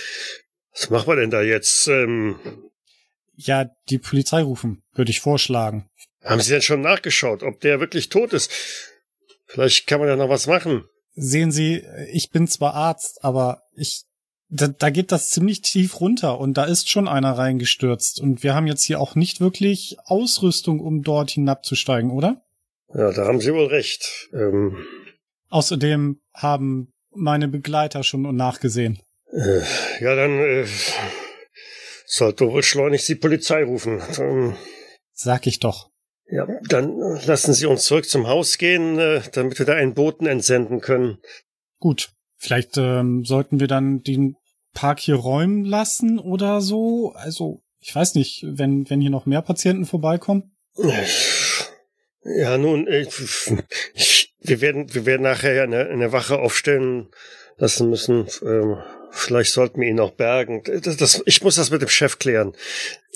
Was 0.74 0.90
machen 0.90 1.08
wir 1.08 1.16
denn 1.16 1.32
da 1.32 1.42
jetzt? 1.42 1.88
Ähm, 1.88 2.36
Ja, 3.36 3.70
die 3.90 3.98
Polizei 3.98 4.42
rufen, 4.44 4.84
würde 4.94 5.12
ich 5.12 5.22
vorschlagen. 5.22 5.90
Haben 6.24 6.42
Sie 6.42 6.52
denn 6.52 6.62
schon 6.62 6.82
nachgeschaut, 6.82 7.42
ob 7.42 7.60
der 7.62 7.80
wirklich 7.80 8.10
tot 8.10 8.34
ist? 8.34 8.52
Vielleicht 9.48 9.88
kann 9.88 10.00
man 10.00 10.10
ja 10.10 10.16
noch 10.16 10.30
was 10.30 10.46
machen. 10.46 10.84
Sehen 11.16 11.52
Sie, 11.52 11.84
ich 12.12 12.30
bin 12.30 12.48
zwar 12.48 12.74
Arzt, 12.74 13.24
aber 13.24 13.64
ich, 13.76 14.04
da, 14.50 14.68
da 14.68 14.90
geht 14.90 15.12
das 15.12 15.30
ziemlich 15.32 15.62
tief 15.62 16.00
runter 16.00 16.40
und 16.40 16.54
da 16.56 16.66
ist 16.66 16.90
schon 16.90 17.08
einer 17.08 17.34
reingestürzt 17.38 18.22
und 18.22 18.44
wir 18.44 18.54
haben 18.56 18.68
jetzt 18.68 18.84
hier 18.84 19.00
auch 19.00 19.16
nicht 19.16 19.42
wirklich 19.42 19.98
Ausrüstung, 20.06 20.80
um 20.80 21.02
dort 21.02 21.32
hinabzusteigen, 21.32 22.12
oder? 22.12 22.42
Ja, 22.94 23.12
da 23.12 23.26
haben 23.26 23.42
Sie 23.42 23.54
wohl 23.54 23.68
recht. 23.68 24.30
Ähm, 24.34 24.78
Außerdem 25.50 26.22
haben 26.34 26.91
meine 27.14 27.48
Begleiter 27.48 28.04
schon 28.04 28.36
nachgesehen. 28.36 29.00
äh, 29.34 29.62
ja, 30.00 30.16
dann 30.16 30.40
äh, 30.40 30.66
sollte 32.06 32.48
wohl 32.48 32.64
schleunigst 32.64 33.08
die 33.10 33.16
Polizei 33.16 33.64
rufen. 33.64 34.02
Ähm, 34.20 34.56
Sag 35.14 35.48
ich 35.48 35.60
doch. 35.60 35.90
ja, 36.30 36.48
dann 36.68 36.98
lassen 37.26 37.54
Sie 37.54 37.66
uns 37.66 37.84
zurück 37.84 38.08
zum 38.10 38.28
Haus 38.28 38.58
gehen, 38.58 38.98
äh, 39.00 39.22
damit 39.34 39.60
wir 39.60 39.66
da 39.66 39.74
einen 39.74 39.94
Boten 39.94 40.26
entsenden 40.26 40.82
können. 40.82 41.20
Gut. 41.80 42.12
Vielleicht 42.38 42.76
ähm, 42.78 43.24
sollten 43.24 43.60
wir 43.60 43.68
dann 43.68 44.02
den 44.02 44.36
Park 44.74 45.00
hier 45.00 45.16
räumen 45.16 45.64
lassen 45.64 46.18
oder 46.18 46.60
so? 46.62 47.12
Also, 47.14 47.62
ich 47.80 47.94
weiß 47.94 48.16
nicht, 48.16 48.44
wenn, 48.48 48.90
wenn 48.90 49.00
hier 49.00 49.12
noch 49.12 49.28
mehr 49.28 49.44
Patienten 49.44 49.86
vorbeikommen. 49.86 50.56
Ja, 52.24 52.58
nun, 52.58 52.88
ich, 52.88 53.10
ich, 53.94 54.31
wir 54.42 54.62
werden, 54.62 54.94
wir 54.94 55.06
werden 55.06 55.24
nachher 55.24 55.64
eine, 55.64 55.88
eine 55.88 56.12
Wache 56.12 56.40
aufstellen 56.40 57.10
lassen 57.58 57.90
müssen. 57.90 58.28
Ähm, 58.44 58.78
vielleicht 59.12 59.52
sollten 59.52 59.80
wir 59.82 59.88
ihn 59.88 60.00
auch 60.00 60.12
bergen. 60.12 60.64
Das, 60.64 60.98
das, 60.98 61.24
ich 61.26 61.44
muss 61.44 61.56
das 61.56 61.70
mit 61.70 61.82
dem 61.82 61.90
Chef 61.90 62.20
klären. 62.20 62.54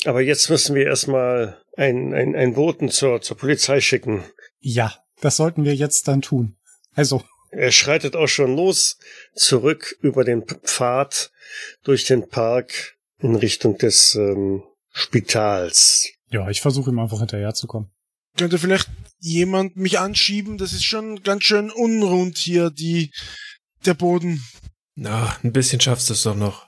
Aber 0.05 0.22
jetzt 0.22 0.50
müssen 0.50 0.75
wir 0.75 0.86
erstmal 0.86 1.62
einen, 1.75 2.13
einen, 2.13 2.36
einen 2.36 2.53
Boten 2.53 2.89
zur, 2.89 3.22
zur 3.22 3.38
Polizei 3.38 3.82
schicken. 3.82 4.24
Ja, 4.60 4.94
das 5.22 5.38
sollten 5.38 5.65
wir 5.65 5.75
jetzt 5.75 6.08
dann 6.08 6.22
tun. 6.22 6.58
Also. 6.94 7.24
Er 7.51 7.72
schreitet 7.72 8.17
auch 8.17 8.27
schon 8.27 8.55
los, 8.55 8.98
zurück 9.34 9.96
über 10.01 10.25
den 10.25 10.44
Pfad 10.44 11.32
durch 11.84 12.03
den 12.03 12.27
Park 12.27 12.98
in 13.20 13.36
Richtung 13.36 13.77
des 13.77 14.15
ähm, 14.15 14.63
Spitals. 14.91 16.10
Ja, 16.29 16.50
ich 16.50 16.62
versuche 16.62 16.89
ihm 16.89 17.00
einfach 17.00 17.20
hinterherzukommen. 17.20 17.95
Könnte 18.38 18.60
vielleicht 18.60 18.89
jemand 19.20 19.77
mich 19.77 20.00
anschieben? 20.00 20.58
Das 20.58 20.74
ist 20.74 20.84
schon 20.84 21.24
ganz 21.24 21.44
schön 21.44 21.72
unrund 21.72 22.38
hier, 22.38 22.70
die, 22.70 23.12
der 23.86 23.94
Boden. 23.94 24.44
Na, 24.96 25.36
ein 25.44 25.51
bisschen 25.51 25.80
schaffst 25.80 26.10
du 26.10 26.13
es 26.13 26.24
doch 26.24 26.36
noch. 26.36 26.68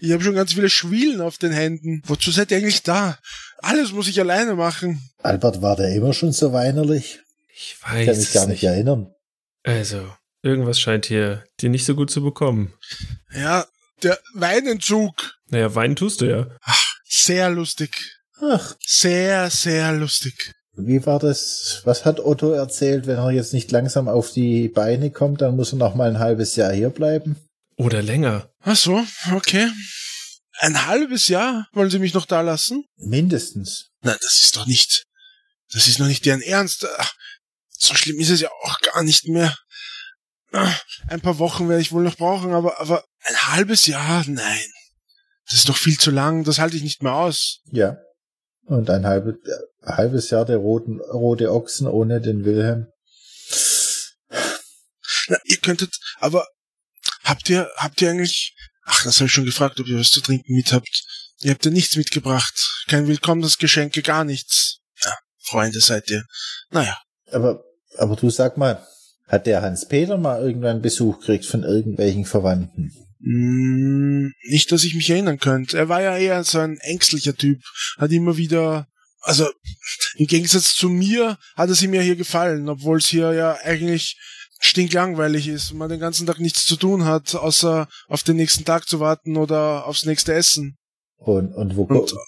Ich 0.00 0.12
habe 0.12 0.22
schon 0.22 0.34
ganz 0.34 0.54
viele 0.54 0.70
Schwielen 0.70 1.20
auf 1.20 1.38
den 1.38 1.52
Händen. 1.52 2.02
Wozu 2.06 2.30
seid 2.30 2.50
ihr 2.50 2.56
eigentlich 2.56 2.82
da? 2.82 3.18
Alles 3.58 3.92
muss 3.92 4.08
ich 4.08 4.18
alleine 4.20 4.54
machen. 4.54 5.10
Albert, 5.18 5.60
war 5.60 5.76
der 5.76 5.94
immer 5.94 6.12
schon 6.12 6.32
so 6.32 6.52
weinerlich? 6.52 7.20
Ich 7.52 7.76
Ich 7.78 7.82
weiß 7.82 8.06
kann 8.06 8.16
mich 8.16 8.32
gar 8.32 8.42
es 8.44 8.48
nicht 8.48 8.64
erinnern. 8.64 9.12
Also, 9.62 10.10
irgendwas 10.42 10.80
scheint 10.80 11.06
hier 11.06 11.44
dir 11.60 11.68
nicht 11.68 11.84
so 11.84 11.94
gut 11.94 12.10
zu 12.10 12.22
bekommen. 12.22 12.72
Ja, 13.34 13.66
der 14.02 14.18
Weinentzug. 14.34 15.34
Naja, 15.48 15.74
weinen 15.74 15.96
tust 15.96 16.22
du 16.22 16.26
ja. 16.26 16.46
Sehr 17.04 17.50
lustig. 17.50 18.19
Ach, 18.42 18.74
Sehr, 18.86 19.50
sehr 19.50 19.92
lustig. 19.92 20.52
wie 20.74 21.04
war 21.04 21.18
das? 21.18 21.82
Was 21.84 22.04
hat 22.04 22.20
Otto 22.20 22.52
erzählt? 22.52 23.06
Wenn 23.06 23.18
er 23.18 23.30
jetzt 23.30 23.52
nicht 23.52 23.70
langsam 23.70 24.08
auf 24.08 24.32
die 24.32 24.68
Beine 24.68 25.10
kommt, 25.10 25.40
dann 25.42 25.56
muss 25.56 25.72
er 25.72 25.78
noch 25.78 25.94
mal 25.94 26.08
ein 26.08 26.18
halbes 26.18 26.56
Jahr 26.56 26.72
hier 26.72 26.90
bleiben. 26.90 27.36
Oder 27.76 28.02
länger. 28.02 28.50
Ach 28.60 28.76
so, 28.76 29.04
okay. 29.34 29.70
Ein 30.58 30.86
halbes 30.86 31.28
Jahr 31.28 31.66
wollen 31.72 31.90
Sie 31.90 31.98
mich 31.98 32.12
noch 32.14 32.26
da 32.26 32.40
lassen? 32.42 32.84
Mindestens. 32.96 33.88
Nein, 34.02 34.16
das 34.20 34.42
ist 34.42 34.56
doch 34.56 34.66
nicht. 34.66 35.04
Das 35.72 35.88
ist 35.88 35.98
noch 35.98 36.06
nicht 36.06 36.24
deren 36.26 36.42
Ernst. 36.42 36.86
Ach, 36.98 37.12
so 37.70 37.94
schlimm 37.94 38.18
ist 38.20 38.30
es 38.30 38.40
ja 38.40 38.50
auch 38.62 38.80
gar 38.80 39.02
nicht 39.02 39.26
mehr. 39.28 39.56
Ein 41.08 41.20
paar 41.20 41.38
Wochen 41.38 41.68
werde 41.68 41.80
ich 41.80 41.92
wohl 41.92 42.02
noch 42.02 42.16
brauchen, 42.16 42.52
aber, 42.52 42.80
aber 42.80 43.04
ein 43.24 43.36
halbes 43.54 43.86
Jahr? 43.86 44.24
Nein. 44.26 44.64
Das 45.48 45.58
ist 45.58 45.68
doch 45.68 45.76
viel 45.76 45.98
zu 45.98 46.10
lang. 46.10 46.44
Das 46.44 46.58
halte 46.58 46.76
ich 46.76 46.82
nicht 46.82 47.02
mehr 47.02 47.14
aus. 47.14 47.60
Ja. 47.70 47.96
Und 48.70 48.88
ein 48.88 49.04
halbe, 49.04 49.36
halbes 49.82 50.30
Jahr 50.30 50.44
der 50.44 50.58
roten, 50.58 51.00
rote 51.00 51.52
Ochsen 51.52 51.88
ohne 51.88 52.20
den 52.20 52.44
Wilhelm. 52.44 52.86
Na, 55.26 55.38
ihr 55.42 55.56
könntet, 55.56 55.98
aber 56.20 56.46
habt 57.24 57.50
ihr, 57.50 57.68
habt 57.74 58.00
ihr 58.00 58.10
eigentlich, 58.10 58.54
ach, 58.84 59.02
das 59.02 59.16
habe 59.16 59.26
ich 59.26 59.32
schon 59.32 59.44
gefragt, 59.44 59.80
ob 59.80 59.88
ihr 59.88 59.98
was 59.98 60.12
zu 60.12 60.20
trinken 60.20 60.54
mit 60.54 60.72
habt. 60.72 61.04
Ihr 61.40 61.50
habt 61.50 61.64
ja 61.64 61.72
nichts 61.72 61.96
mitgebracht. 61.96 62.84
Kein 62.86 63.08
willkommenes 63.08 63.58
Geschenke, 63.58 64.02
gar 64.02 64.22
nichts. 64.22 64.78
Ja, 65.04 65.12
Freunde 65.40 65.80
seid 65.80 66.08
ihr. 66.08 66.22
Naja, 66.70 66.96
Aber, 67.32 67.64
aber 67.96 68.14
du 68.14 68.30
sag 68.30 68.56
mal, 68.56 68.86
hat 69.26 69.46
der 69.46 69.62
Hans-Peter 69.62 70.16
mal 70.16 70.40
irgendwann 70.40 70.80
Besuch 70.80 71.18
gekriegt 71.18 71.46
von 71.46 71.64
irgendwelchen 71.64 72.24
Verwandten? 72.24 73.09
Mm, 73.20 74.30
nicht, 74.48 74.72
dass 74.72 74.84
ich 74.84 74.94
mich 74.94 75.10
erinnern 75.10 75.38
könnte. 75.38 75.76
Er 75.76 75.88
war 75.88 76.00
ja 76.00 76.16
eher 76.16 76.42
so 76.44 76.58
ein 76.58 76.78
ängstlicher 76.78 77.36
Typ. 77.36 77.60
Hat 77.98 78.10
immer 78.12 78.36
wieder, 78.36 78.86
also 79.20 79.46
im 80.16 80.26
Gegensatz 80.26 80.74
zu 80.74 80.88
mir 80.88 81.38
hat 81.54 81.70
es 81.70 81.82
ihm 81.82 81.94
ja 81.94 82.00
hier 82.00 82.16
gefallen, 82.16 82.68
obwohl 82.68 82.98
es 82.98 83.08
hier 83.08 83.32
ja 83.32 83.58
eigentlich 83.62 84.16
stinklangweilig 84.60 85.48
ist 85.48 85.72
und 85.72 85.78
man 85.78 85.88
den 85.88 86.00
ganzen 86.00 86.26
Tag 86.26 86.38
nichts 86.38 86.66
zu 86.66 86.76
tun 86.76 87.04
hat, 87.04 87.34
außer 87.34 87.88
auf 88.08 88.22
den 88.22 88.36
nächsten 88.36 88.64
Tag 88.64 88.88
zu 88.88 89.00
warten 89.00 89.36
oder 89.36 89.86
aufs 89.86 90.04
nächste 90.04 90.34
Essen. 90.34 90.76
Und, 91.16 91.52
und 91.54 91.76
wo 91.76 91.82
Und 91.82 92.10
ko 92.10 92.18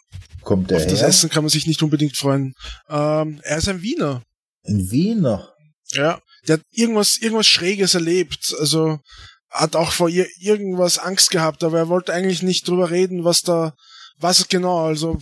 kommt 0.43 0.71
der 0.71 0.79
auf 0.79 0.87
das 0.87 1.01
her? 1.01 1.09
Essen 1.09 1.31
kann 1.31 1.45
man 1.45 1.51
sich 1.51 1.67
nicht 1.67 1.83
unbedingt 1.83 2.17
freuen. 2.17 2.55
Ähm, 2.89 3.41
er 3.43 3.59
ist 3.59 3.69
ein 3.69 3.83
Wiener. 3.83 4.23
Ein 4.65 4.91
Wiener. 4.91 5.53
Ja, 5.93 6.21
der 6.49 6.59
hat 6.59 6.63
irgendwas, 6.71 7.19
irgendwas 7.19 7.47
Schräges 7.47 7.95
erlebt. 7.95 8.55
Also 8.59 8.99
hat 9.53 9.77
auch 9.77 9.93
vor 9.93 10.09
ihr 10.09 10.27
irgendwas 10.41 10.99
Angst 10.99 11.31
gehabt, 11.31 11.63
aber 11.63 11.79
er 11.79 11.89
wollte 11.89 12.13
eigentlich 12.13 12.43
nicht 12.43 12.67
drüber 12.67 12.91
reden, 12.91 13.25
was 13.25 13.43
da, 13.43 13.75
was 14.19 14.49
genau. 14.49 14.87
Also 14.87 15.19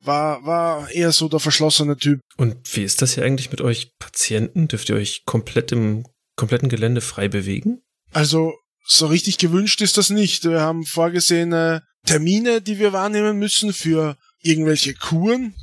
war, 0.00 0.44
war 0.44 0.90
eher 0.90 1.12
so 1.12 1.28
der 1.28 1.40
verschlossene 1.40 1.96
Typ. 1.96 2.20
Und 2.36 2.56
wie 2.74 2.82
ist 2.82 3.00
das 3.00 3.14
hier 3.14 3.24
eigentlich 3.24 3.50
mit 3.50 3.60
euch 3.60 3.92
Patienten? 3.98 4.68
Dürft 4.68 4.88
ihr 4.88 4.96
euch 4.96 5.22
komplett 5.24 5.72
im 5.72 6.04
kompletten 6.36 6.68
Gelände 6.68 7.00
frei 7.00 7.28
bewegen? 7.28 7.80
Also 8.12 8.52
so 8.86 9.06
richtig 9.06 9.38
gewünscht 9.38 9.80
ist 9.80 9.96
das 9.96 10.10
nicht. 10.10 10.44
Wir 10.44 10.60
haben 10.60 10.84
vorgesehene 10.84 11.82
Termine, 12.06 12.60
die 12.60 12.78
wir 12.78 12.92
wahrnehmen 12.92 13.38
müssen 13.38 13.72
für 13.72 14.16
irgendwelche 14.40 14.94
Kuren, 14.94 15.54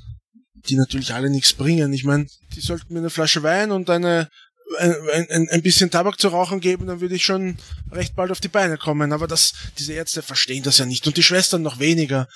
die 0.68 0.76
natürlich 0.76 1.14
alle 1.14 1.30
nichts 1.30 1.54
bringen. 1.54 1.94
Ich 1.94 2.04
meine, 2.04 2.26
die 2.56 2.62
sollten 2.62 2.94
mir 2.94 3.00
eine 3.00 3.10
Flasche 3.10 3.44
Wein 3.44 3.72
und 3.72 3.90
eine 3.90 4.30
ein, 4.78 5.30
ein, 5.30 5.50
ein 5.50 5.62
bisschen 5.62 5.92
Tabak 5.92 6.20
zu 6.20 6.30
rauchen 6.30 6.60
geben, 6.60 6.88
dann 6.88 7.02
würde 7.02 7.16
ich 7.16 7.24
schon 7.24 7.58
recht 7.92 8.16
bald 8.16 8.32
auf 8.32 8.40
die 8.40 8.48
Beine 8.48 8.78
kommen. 8.78 9.14
Aber 9.14 9.28
das, 9.28 9.54
diese 9.78 9.94
Ärzte 9.94 10.22
verstehen 10.22 10.64
das 10.64 10.78
ja 10.78 10.86
nicht 10.86 11.08
und 11.08 11.18
die 11.18 11.24
Schwestern 11.24 11.62
noch 11.62 11.80
weniger. 11.80 12.28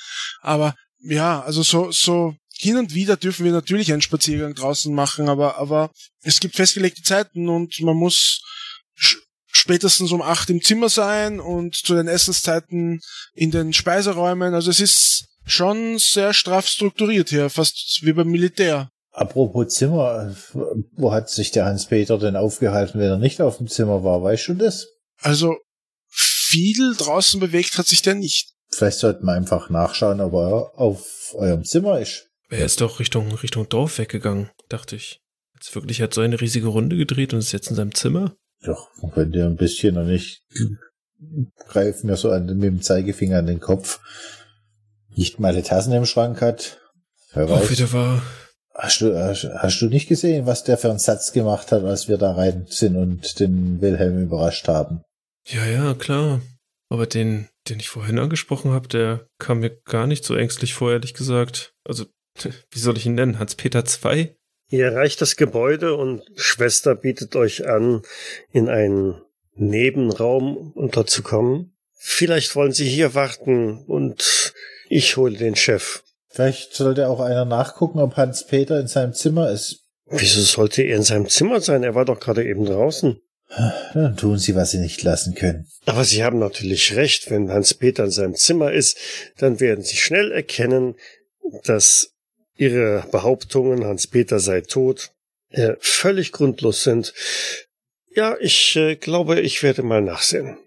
Aber 0.42 0.75
ja, 1.00 1.42
also 1.42 1.63
so, 1.63 1.92
so 1.92 2.36
hin 2.58 2.77
und 2.77 2.94
wieder 2.94 3.18
dürfen 3.18 3.46
wir 3.46 3.51
natürlich 3.51 3.92
einen 3.92 4.01
Spaziergang 4.01 4.56
draußen 4.56 4.94
machen, 4.94 5.30
aber, 5.30 5.58
aber 5.58 5.92
es 6.22 6.39
gibt 6.39 6.56
festgelegte 6.56 7.04
Zeiten 7.04 7.50
und 7.50 7.80
man 7.82 7.96
muss 7.96 8.42
spätestens 9.51 10.12
um 10.12 10.22
acht 10.22 10.50
im 10.50 10.62
Zimmer 10.62 10.89
sein 10.89 11.39
und 11.39 11.75
zu 11.75 11.96
den 11.96 12.08
Essenszeiten 12.08 13.01
in 13.34 13.51
den 13.51 13.74
Speiseräumen. 13.74 14.54
Also 14.54 14.70
es 14.70 14.80
ist 14.80 15.25
schon 15.46 15.98
sehr 16.00 16.34
straff 16.34 16.68
strukturiert 16.68 17.30
hier, 17.30 17.50
fast 17.50 18.00
wie 18.01 18.13
beim 18.13 18.30
Militär. 18.30 18.89
Apropos 19.15 19.74
Zimmer, 19.74 20.36
wo 20.98 21.13
hat 21.13 21.29
sich 21.29 21.51
der 21.51 21.65
Hans-Peter 21.65 22.17
denn 22.17 22.36
aufgehalten, 22.36 23.00
wenn 23.00 23.10
er 23.10 23.17
nicht 23.17 23.41
auf 23.41 23.57
dem 23.57 23.67
Zimmer 23.67 24.03
war? 24.03 24.22
Weißt 24.22 24.50
du 24.50 24.55
das? 24.55 24.88
Also 25.22 25.55
viel 26.07 26.93
draußen 26.98 27.39
bewegt 27.39 27.77
hat 27.77 27.88
sich 27.88 28.01
der 28.01 28.15
nicht. 28.15 28.53
Vielleicht 28.72 29.00
sollten 29.00 29.25
wir 29.25 29.31
einfach 29.31 29.69
nachschauen, 29.69 30.19
ob 30.19 30.34
er 30.34 30.77
auf 30.77 31.34
eurem 31.34 31.63
Zimmer 31.63 32.00
ist. 32.00 32.27
Er 32.50 32.65
ist 32.65 32.81
doch 32.81 33.00
Richtung, 33.00 33.34
Richtung 33.36 33.69
Dorf 33.69 34.00
weggegangen, 34.00 34.51
dachte 34.67 34.98
ich. 34.98 35.22
Jetzt 35.53 35.74
wirklich 35.74 36.01
hat 36.01 36.13
so 36.13 36.19
eine 36.19 36.41
riesige 36.41 36.67
Runde 36.67 36.98
gedreht 36.98 37.34
und 37.34 37.39
ist 37.39 37.53
jetzt 37.53 37.69
in 37.69 37.77
seinem 37.77 37.95
Zimmer. 37.95 38.36
Doch, 38.63 38.89
man 39.01 39.12
könnte 39.12 39.39
ja 39.39 39.45
ein 39.45 39.55
bisschen 39.55 39.98
und 39.98 40.10
ich 40.10 40.43
greife 41.69 42.05
mir 42.05 42.17
so 42.17 42.31
an, 42.31 42.48
mit 42.48 42.63
dem 42.63 42.81
Zeigefinger 42.81 43.39
an 43.39 43.48
den 43.48 43.62
Kopf. 43.62 44.01
Nicht 45.15 45.39
mal 45.39 45.55
die 45.55 45.62
Tassen 45.62 45.93
im 45.93 46.05
Schrank 46.05 46.41
hat. 46.41 46.81
Wer 47.34 47.45
Auch 47.45 47.62
weiß. 47.62 47.72
wieder 47.72 47.93
wahr. 47.93 48.22
Hast 48.77 49.00
du, 49.00 49.17
hast, 49.17 49.79
du 49.82 49.86
nicht 49.86 50.10
gesehen, 50.10 50.46
was 50.46 50.65
der 50.65 50.77
für 50.77 50.89
einen 50.89 51.00
Satz 51.00 51.32
gemacht 51.32 51.72
hat, 51.72 51.84
als 51.86 52.10
wir 52.10 52.17
da 52.17 52.34
rein 52.34 52.65
sind 52.67 52.98
und 52.98 53.39
den 53.39 53.79
Wilhelm 53.79 54.22
überrascht 54.22 54.67
haben? 54.67 55.01
Ja, 55.48 55.65
ja, 55.65 55.94
klar. 55.94 56.41
Aber 56.89 57.08
den, 57.08 57.48
den 57.70 57.79
ich 57.79 57.88
vorhin 57.88 58.20
angesprochen 58.20 58.72
habe, 58.72 58.89
der 58.89 59.27
kam 59.39 59.60
mir 59.60 59.70
gar 59.86 60.08
nicht 60.08 60.25
so 60.25 60.36
ängstlich 60.36 60.74
vor, 60.74 60.91
ehrlich 60.91 61.13
gesagt. 61.13 61.74
Also, 61.86 62.05
wie 62.72 62.79
soll 62.79 62.98
ich 62.98 63.05
ihn 63.05 63.15
nennen? 63.15 63.39
Hans-Peter 63.39 63.86
2? 63.86 64.36
Ihr 64.70 64.86
erreicht 64.86 65.22
das 65.22 65.38
Gebäude 65.38 65.96
und 65.96 66.24
Schwester 66.36 66.96
bietet 66.96 67.36
euch 67.38 67.67
an, 67.67 68.01
in 68.51 68.67
einen 68.67 69.22
Nebenraum 69.53 70.74
unterzukommen. 70.74 71.77
Vielleicht 71.94 72.55
wollen 72.55 72.74
Sie 72.74 72.89
hier 72.89 73.15
warten 73.15 73.86
und 73.86 74.53
ich 74.89 75.15
hole 75.17 75.38
den 75.38 75.55
Chef. 75.55 76.03
Vielleicht 76.36 76.74
sollte 76.74 77.08
auch 77.08 77.22
einer 77.22 77.46
nachgucken, 77.46 78.00
ob 78.00 78.18
Hans-Peter 78.18 78.77
in 78.77 78.88
seinem 78.88 79.13
Zimmer 79.13 79.51
ist. 79.51 79.86
Wieso 80.08 80.42
sollte 80.42 80.82
er 80.82 80.98
in 80.98 81.04
seinem 81.04 81.30
Zimmer 81.30 81.62
sein? 81.62 81.82
Er 81.82 81.96
war 81.96 82.04
doch 82.04 82.20
gerade 82.20 82.46
eben 82.46 82.65
draußen. 82.65 83.22
Dann 83.94 84.18
tun 84.18 84.38
sie, 84.38 84.54
was 84.54 84.72
sie 84.72 84.80
nicht 84.80 85.01
lassen 85.01 85.34
können. 85.34 85.65
Aber 85.86 86.04
Sie 86.04 86.25
haben 86.25 86.38
natürlich 86.39 86.94
recht, 86.98 87.32
wenn 87.32 87.51
Hans-Peter 87.51 88.04
in 88.04 88.12
seinem 88.12 88.36
Zimmer 88.36 88.74
ist, 88.74 88.98
dann 89.38 89.62
werden 89.62 89.86
Sie 89.86 89.96
schnell 89.96 90.34
erkennen, 90.34 90.96
dass 91.63 92.12
Ihre 92.58 93.06
Behauptungen, 93.12 93.86
Hans-Peter 93.86 94.42
sei 94.42 94.60
tot, 94.60 95.12
äh, 95.51 95.75
völlig 95.80 96.34
grundlos 96.34 96.84
sind. 96.84 97.13
Ja, 98.13 98.36
ich 98.42 98.75
äh, 98.75 98.98
glaube, 98.98 99.39
ich 99.39 99.63
werde 99.63 99.84
mal 99.84 100.01
nachsehen. 100.01 100.58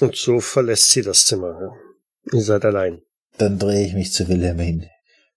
Und 0.00 0.16
so 0.16 0.40
verlässt 0.40 0.88
sie 0.90 1.02
das 1.02 1.26
Zimmer. 1.26 1.58
Ja. 1.60 2.38
Ihr 2.38 2.42
seid 2.42 2.64
allein. 2.64 3.02
Dann 3.38 3.58
drehe 3.58 3.86
ich 3.86 3.94
mich 3.94 4.12
zu 4.12 4.28
Wilhelm 4.28 4.58
hin. 4.58 4.86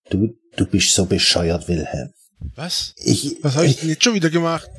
Du, 0.09 0.35
du 0.57 0.65
bist 0.65 0.93
so 0.93 1.05
bescheuert, 1.05 1.67
Wilhelm. 1.67 2.13
Was? 2.55 2.93
Ich, 2.97 3.37
Was 3.41 3.55
habe 3.55 3.67
ich 3.67 3.79
denn 3.79 3.89
jetzt 3.89 4.03
schon 4.03 4.15
wieder 4.15 4.29
gemacht? 4.29 4.69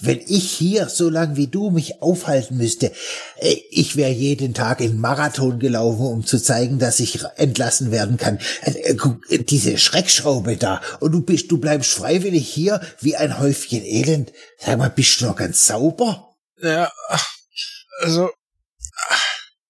wenn 0.00 0.20
ich 0.26 0.50
hier 0.50 0.88
so 0.88 1.10
lang 1.10 1.36
wie 1.36 1.48
du 1.48 1.70
mich 1.70 2.00
aufhalten 2.00 2.56
müsste, 2.56 2.92
äh, 3.36 3.56
ich 3.70 3.96
wäre 3.96 4.10
jeden 4.10 4.54
Tag 4.54 4.80
in 4.80 4.98
Marathon 4.98 5.58
gelaufen, 5.58 6.06
um 6.06 6.26
zu 6.26 6.38
zeigen, 6.38 6.78
dass 6.78 7.00
ich 7.00 7.20
entlassen 7.36 7.90
werden 7.90 8.16
kann. 8.16 8.38
Äh, 8.62 8.96
äh, 9.28 9.38
diese 9.44 9.76
Schreckschraube 9.76 10.56
da. 10.56 10.80
Und 11.00 11.12
du 11.12 11.20
bist, 11.20 11.50
du 11.50 11.58
bleibst 11.58 11.92
freiwillig 11.92 12.48
hier 12.48 12.80
wie 13.00 13.16
ein 13.16 13.38
Häufchen 13.38 13.84
Elend. 13.84 14.32
Sag 14.58 14.78
mal, 14.78 14.88
bist 14.88 15.20
du 15.20 15.26
noch 15.26 15.36
ganz 15.36 15.66
sauber? 15.66 16.36
Ja, 16.62 16.90
also 18.00 18.30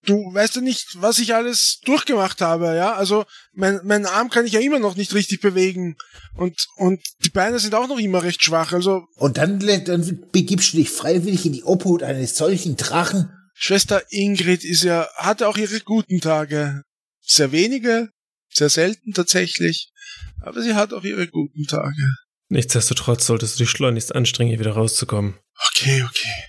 du 0.04 0.32
weißt 0.32 0.56
ja 0.56 0.62
nicht, 0.62 0.96
was 0.96 1.18
ich 1.18 1.34
alles 1.34 1.80
durchgemacht 1.84 2.40
habe, 2.40 2.74
ja. 2.76 2.94
Also 2.94 3.24
mein, 3.52 3.80
mein 3.84 4.06
Arm 4.06 4.30
kann 4.30 4.46
ich 4.46 4.52
ja 4.52 4.60
immer 4.60 4.78
noch 4.78 4.96
nicht 4.96 5.14
richtig 5.14 5.40
bewegen 5.40 5.96
und 6.34 6.66
und 6.76 7.00
die 7.24 7.30
Beine 7.30 7.58
sind 7.58 7.74
auch 7.74 7.88
noch 7.88 7.98
immer 7.98 8.22
recht 8.22 8.42
schwach. 8.42 8.72
Also 8.72 9.06
und 9.16 9.38
dann, 9.38 9.60
dann 9.60 10.28
begibst 10.32 10.72
du 10.72 10.78
dich 10.78 10.90
freiwillig 10.90 11.46
in 11.46 11.52
die 11.52 11.64
Obhut 11.64 12.02
eines 12.02 12.36
solchen 12.36 12.76
Drachen. 12.76 13.30
Schwester 13.54 14.02
Ingrid 14.10 14.64
ist 14.64 14.82
ja 14.82 15.08
hatte 15.16 15.48
auch 15.48 15.56
ihre 15.56 15.80
guten 15.80 16.20
Tage, 16.20 16.82
sehr 17.20 17.52
wenige, 17.52 18.08
sehr 18.50 18.70
selten 18.70 19.12
tatsächlich, 19.12 19.92
aber 20.40 20.62
sie 20.62 20.74
hat 20.74 20.92
auch 20.92 21.04
ihre 21.04 21.28
guten 21.28 21.66
Tage. 21.66 22.16
Nichtsdestotrotz 22.48 23.26
solltest 23.26 23.54
du 23.54 23.64
dich 23.64 23.70
schleunigst 23.70 24.14
anstrengen, 24.14 24.50
hier 24.50 24.60
wieder 24.60 24.72
rauszukommen. 24.72 25.38
Okay, 25.70 26.02
okay. 26.02 26.44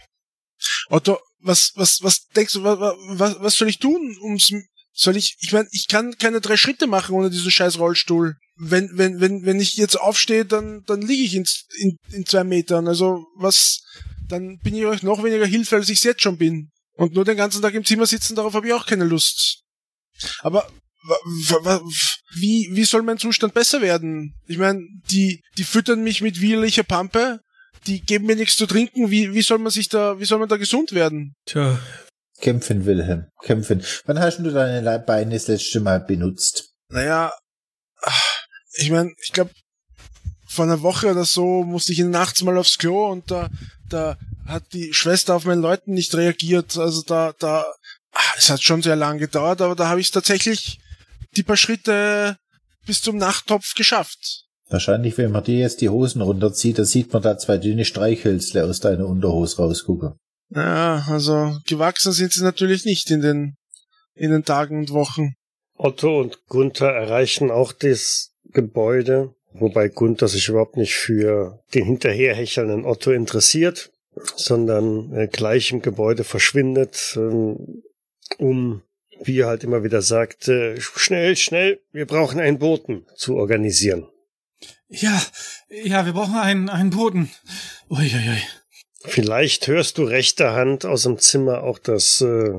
Otto, 0.89 1.19
was, 1.43 1.71
was, 1.75 2.01
was 2.01 2.27
denkst 2.29 2.53
du, 2.53 2.63
was, 2.63 2.79
was, 2.79 3.35
was 3.39 3.55
soll 3.55 3.69
ich 3.69 3.79
tun, 3.79 4.17
ums, 4.21 4.51
soll 4.93 5.17
ich, 5.17 5.35
ich 5.41 5.51
meine, 5.51 5.67
ich 5.71 5.87
kann 5.87 6.17
keine 6.17 6.41
drei 6.41 6.57
Schritte 6.57 6.87
machen 6.87 7.15
ohne 7.15 7.29
diesen 7.29 7.51
scheiß 7.51 7.79
Rollstuhl. 7.79 8.35
Wenn, 8.55 8.89
wenn, 8.93 9.19
wenn, 9.19 9.45
wenn 9.45 9.59
ich 9.59 9.75
jetzt 9.75 9.99
aufstehe, 9.99 10.45
dann, 10.45 10.83
dann 10.85 11.01
liege 11.01 11.23
ich 11.23 11.35
in, 11.35 11.45
in, 11.79 11.97
in 12.11 12.25
zwei 12.25 12.43
Metern. 12.43 12.87
Also, 12.87 13.25
was, 13.35 13.81
dann 14.27 14.59
bin 14.59 14.75
ich 14.75 14.85
euch 14.85 15.03
noch 15.03 15.23
weniger 15.23 15.45
Hilfe, 15.45 15.75
als 15.75 15.89
ich 15.89 16.03
jetzt 16.03 16.21
schon 16.21 16.37
bin. 16.37 16.69
Und 16.95 17.13
nur 17.13 17.25
den 17.25 17.37
ganzen 17.37 17.61
Tag 17.61 17.73
im 17.73 17.85
Zimmer 17.85 18.05
sitzen, 18.05 18.35
darauf 18.35 18.53
habe 18.53 18.67
ich 18.67 18.73
auch 18.73 18.85
keine 18.85 19.05
Lust. 19.05 19.63
Aber 20.41 20.69
wie, 22.35 22.69
wie 22.71 22.85
soll 22.85 23.01
mein 23.01 23.17
Zustand 23.17 23.53
besser 23.53 23.81
werden? 23.81 24.35
Ich 24.45 24.57
meine, 24.57 24.81
die, 25.09 25.41
die 25.57 25.63
füttern 25.63 26.03
mich 26.03 26.21
mit 26.21 26.39
widerlicher 26.39 26.83
Pampe 26.83 27.41
die 27.87 28.01
geben 28.01 28.25
mir 28.25 28.35
nichts 28.35 28.57
zu 28.57 28.65
trinken. 28.65 29.11
Wie, 29.11 29.33
wie 29.33 29.41
soll 29.41 29.59
man 29.59 29.71
sich 29.71 29.89
da, 29.89 30.19
wie 30.19 30.25
soll 30.25 30.39
man 30.39 30.49
da 30.49 30.57
gesund 30.57 30.93
werden? 30.93 31.35
Tja. 31.45 31.79
Kämpfen, 32.39 32.85
Wilhelm, 32.85 33.27
kämpfen. 33.41 33.83
Wann 34.05 34.19
hast 34.19 34.39
du 34.39 34.51
deine 34.51 34.99
Beine 34.99 35.35
das 35.35 35.47
letzte 35.47 35.79
Mal 35.79 36.01
benutzt? 36.01 36.73
Naja, 36.89 37.31
ich 38.73 38.89
meine, 38.89 39.13
ich 39.21 39.31
glaube, 39.31 39.51
vor 40.47 40.65
einer 40.65 40.81
Woche 40.81 41.11
oder 41.11 41.25
so 41.25 41.63
musste 41.63 41.93
ich 41.93 41.99
nachts 41.99 42.43
mal 42.43 42.57
aufs 42.57 42.77
Klo 42.77 43.11
und 43.11 43.29
da, 43.31 43.49
da 43.89 44.17
hat 44.45 44.73
die 44.73 44.93
Schwester 44.93 45.35
auf 45.35 45.45
meinen 45.45 45.61
Leuten 45.61 45.93
nicht 45.93 46.13
reagiert. 46.15 46.77
Also 46.77 47.01
da, 47.01 47.33
da, 47.39 47.65
es 48.37 48.49
hat 48.49 48.61
schon 48.61 48.81
sehr 48.81 48.95
lang 48.95 49.17
gedauert, 49.17 49.61
aber 49.61 49.75
da 49.75 49.87
habe 49.87 50.01
ich 50.01 50.11
tatsächlich 50.11 50.79
die 51.35 51.43
paar 51.43 51.57
Schritte 51.57 52.37
bis 52.85 53.01
zum 53.01 53.17
Nachttopf 53.17 53.73
geschafft. 53.73 54.42
Wahrscheinlich, 54.73 55.19
wenn 55.19 55.31
man 55.31 55.43
dir 55.43 55.59
jetzt 55.59 55.81
die 55.81 55.89
Hosen 55.89 56.23
runterzieht, 56.23 56.79
dann 56.79 56.85
sieht 56.85 57.13
man 57.13 57.21
da 57.21 57.37
zwei 57.37 57.59
dünne 57.59 57.85
Streichhölzle 57.85 58.63
aus 58.63 58.79
deiner 58.79 59.05
Unterhose 59.05 59.57
rausgucken. 59.57 60.15
Ja, 60.49 61.05
also 61.07 61.55
gewachsen 61.67 62.11
sind 62.11 62.33
sie 62.33 62.43
natürlich 62.43 62.83
nicht 62.83 63.11
in 63.11 63.21
den, 63.21 63.55
in 64.15 64.31
den 64.31 64.43
Tagen 64.43 64.79
und 64.79 64.89
Wochen. 64.89 65.35
Otto 65.77 66.19
und 66.19 66.47
Gunther 66.47 66.89
erreichen 66.89 67.51
auch 67.51 67.71
das 67.71 68.31
Gebäude, 68.45 69.35
wobei 69.53 69.89
Gunther 69.89 70.27
sich 70.27 70.49
überhaupt 70.49 70.75
nicht 70.75 70.95
für 70.95 71.59
den 71.75 71.85
hinterherhechelnden 71.85 72.83
Otto 72.83 73.11
interessiert, 73.11 73.91
sondern 74.35 75.13
äh, 75.13 75.27
gleich 75.27 75.71
im 75.71 75.83
Gebäude 75.83 76.23
verschwindet, 76.23 77.13
ähm, 77.15 77.83
um, 78.39 78.81
wie 79.21 79.41
er 79.41 79.47
halt 79.49 79.63
immer 79.63 79.83
wieder 79.83 80.01
sagt, 80.01 80.49
schnell, 80.79 81.35
schnell, 81.35 81.79
wir 81.91 82.07
brauchen 82.07 82.39
einen 82.39 82.57
Boten 82.57 83.05
zu 83.15 83.35
organisieren. 83.35 84.07
Ja, 84.87 85.21
ja, 85.69 86.05
wir 86.05 86.13
brauchen 86.13 86.35
einen, 86.35 86.69
einen 86.69 86.91
Boden. 86.91 87.31
Uiuiui. 87.89 88.41
Vielleicht 89.05 89.67
hörst 89.67 89.97
du 89.97 90.03
rechter 90.03 90.53
Hand 90.53 90.85
aus 90.85 91.03
dem 91.03 91.17
Zimmer 91.17 91.63
auch 91.63 91.77
das 91.77 92.21
äh, 92.21 92.53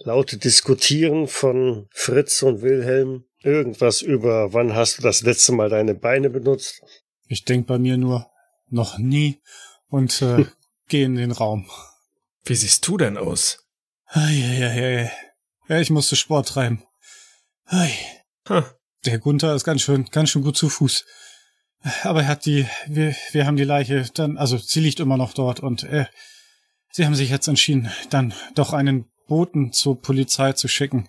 laute 0.00 0.36
Diskutieren 0.36 1.28
von 1.28 1.88
Fritz 1.92 2.42
und 2.42 2.60
Wilhelm. 2.60 3.24
Irgendwas 3.42 4.02
über, 4.02 4.52
wann 4.52 4.74
hast 4.74 4.98
du 4.98 5.02
das 5.02 5.22
letzte 5.22 5.52
Mal 5.52 5.70
deine 5.70 5.94
Beine 5.94 6.28
benutzt? 6.28 6.82
Ich 7.26 7.44
denk 7.44 7.66
bei 7.66 7.78
mir 7.78 7.96
nur, 7.96 8.30
noch 8.68 8.98
nie 8.98 9.40
und 9.88 10.20
äh, 10.20 10.44
geh 10.88 11.04
in 11.04 11.14
den 11.14 11.32
Raum. 11.32 11.70
Wie 12.44 12.54
siehst 12.54 12.86
du 12.86 12.96
denn 12.98 13.16
aus? 13.16 13.64
Eieiei. 14.06 15.10
Ja, 15.68 15.80
ich 15.80 15.90
musste 15.90 16.16
Sport 16.16 16.48
treiben. 16.48 16.82
Ei. 17.66 17.92
Huh. 18.48 18.62
Der 19.04 19.18
Gunther 19.18 19.54
ist 19.54 19.64
ganz 19.64 19.82
schön, 19.82 20.06
ganz 20.10 20.30
schön 20.30 20.42
gut 20.42 20.56
zu 20.56 20.68
Fuß. 20.68 21.04
Aber 22.02 22.22
er 22.22 22.28
hat 22.28 22.46
die, 22.46 22.66
wir, 22.86 23.14
wir 23.32 23.46
haben 23.46 23.56
die 23.56 23.64
Leiche 23.64 24.08
dann, 24.14 24.36
also 24.36 24.56
sie 24.56 24.80
liegt 24.80 25.00
immer 25.00 25.16
noch 25.16 25.32
dort 25.32 25.60
und 25.60 25.84
äh, 25.84 26.06
sie 26.90 27.06
haben 27.06 27.14
sich 27.14 27.30
jetzt 27.30 27.48
entschieden, 27.48 27.90
dann 28.10 28.34
doch 28.54 28.72
einen 28.72 29.06
Boten 29.28 29.72
zur 29.72 30.00
Polizei 30.00 30.52
zu 30.52 30.68
schicken. 30.68 31.08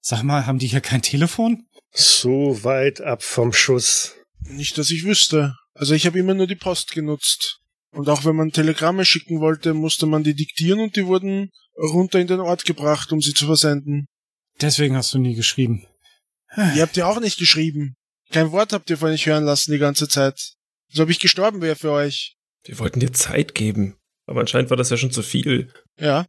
Sag 0.00 0.22
mal, 0.22 0.46
haben 0.46 0.58
die 0.58 0.66
hier 0.66 0.80
kein 0.80 1.02
Telefon? 1.02 1.66
So 1.92 2.62
weit 2.62 3.00
ab 3.00 3.22
vom 3.22 3.52
Schuss. 3.52 4.14
Nicht, 4.40 4.76
dass 4.78 4.90
ich 4.90 5.04
wüsste. 5.04 5.56
Also 5.74 5.94
ich 5.94 6.06
habe 6.06 6.18
immer 6.18 6.34
nur 6.34 6.46
die 6.46 6.56
Post 6.56 6.92
genutzt. 6.92 7.60
Und 7.90 8.08
auch 8.08 8.24
wenn 8.24 8.36
man 8.36 8.52
Telegramme 8.52 9.04
schicken 9.04 9.40
wollte, 9.40 9.72
musste 9.72 10.06
man 10.06 10.22
die 10.22 10.34
diktieren 10.34 10.80
und 10.80 10.96
die 10.96 11.06
wurden 11.06 11.50
runter 11.76 12.20
in 12.20 12.26
den 12.26 12.40
Ort 12.40 12.64
gebracht, 12.64 13.12
um 13.12 13.20
sie 13.20 13.32
zu 13.32 13.46
versenden. 13.46 14.06
Deswegen 14.60 14.96
hast 14.96 15.14
du 15.14 15.18
nie 15.18 15.34
geschrieben. 15.34 15.86
Ihr 16.74 16.82
habt 16.82 16.96
ja 16.96 17.06
auch 17.06 17.20
nicht 17.20 17.38
geschrieben. 17.38 17.96
Kein 18.30 18.52
Wort 18.52 18.72
habt 18.72 18.90
ihr 18.90 18.98
von 18.98 19.10
euch 19.10 19.26
hören 19.26 19.44
lassen 19.44 19.72
die 19.72 19.78
ganze 19.78 20.08
Zeit. 20.08 20.54
So 20.88 21.02
ob 21.02 21.10
ich 21.10 21.18
gestorben 21.18 21.62
wäre 21.62 21.76
für 21.76 21.90
euch. 21.90 22.36
Wir 22.64 22.78
wollten 22.78 23.00
dir 23.00 23.12
Zeit 23.12 23.54
geben. 23.54 23.96
Aber 24.26 24.40
anscheinend 24.40 24.70
war 24.70 24.76
das 24.76 24.90
ja 24.90 24.96
schon 24.96 25.12
zu 25.12 25.22
viel. 25.22 25.72
Ja. 25.98 26.26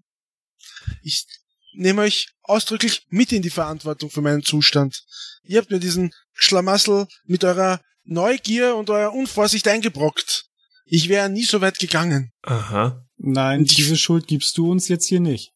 Ich 1.01 1.25
nehme 1.73 2.03
euch 2.03 2.29
ausdrücklich 2.43 3.05
mit 3.09 3.31
in 3.31 3.41
die 3.41 3.49
Verantwortung 3.49 4.09
für 4.09 4.21
meinen 4.21 4.43
Zustand. 4.43 5.03
Ihr 5.43 5.59
habt 5.59 5.71
mir 5.71 5.79
diesen 5.79 6.13
Schlamassel 6.33 7.07
mit 7.25 7.43
eurer 7.43 7.81
Neugier 8.03 8.75
und 8.75 8.89
eurer 8.89 9.13
Unvorsicht 9.13 9.67
eingebrockt. 9.67 10.45
Ich 10.85 11.09
wäre 11.09 11.29
nie 11.29 11.43
so 11.43 11.61
weit 11.61 11.79
gegangen. 11.79 12.31
Aha. 12.43 13.03
Nein, 13.17 13.65
diese 13.65 13.97
Schuld 13.97 14.27
gibst 14.27 14.57
du 14.57 14.71
uns 14.71 14.87
jetzt 14.87 15.07
hier 15.07 15.19
nicht. 15.19 15.51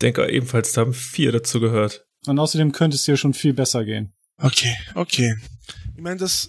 Denke 0.00 0.28
ebenfalls, 0.30 0.72
da 0.72 0.82
haben 0.82 0.94
vier 0.94 1.32
dazu 1.32 1.58
gehört. 1.58 2.04
Und 2.26 2.38
außerdem 2.38 2.72
könnte 2.72 2.96
es 2.96 3.04
dir 3.04 3.16
schon 3.16 3.34
viel 3.34 3.54
besser 3.54 3.84
gehen. 3.84 4.14
Okay, 4.38 4.76
okay. 4.94 5.36
Ich 5.96 6.02
meine, 6.02 6.18
das 6.18 6.48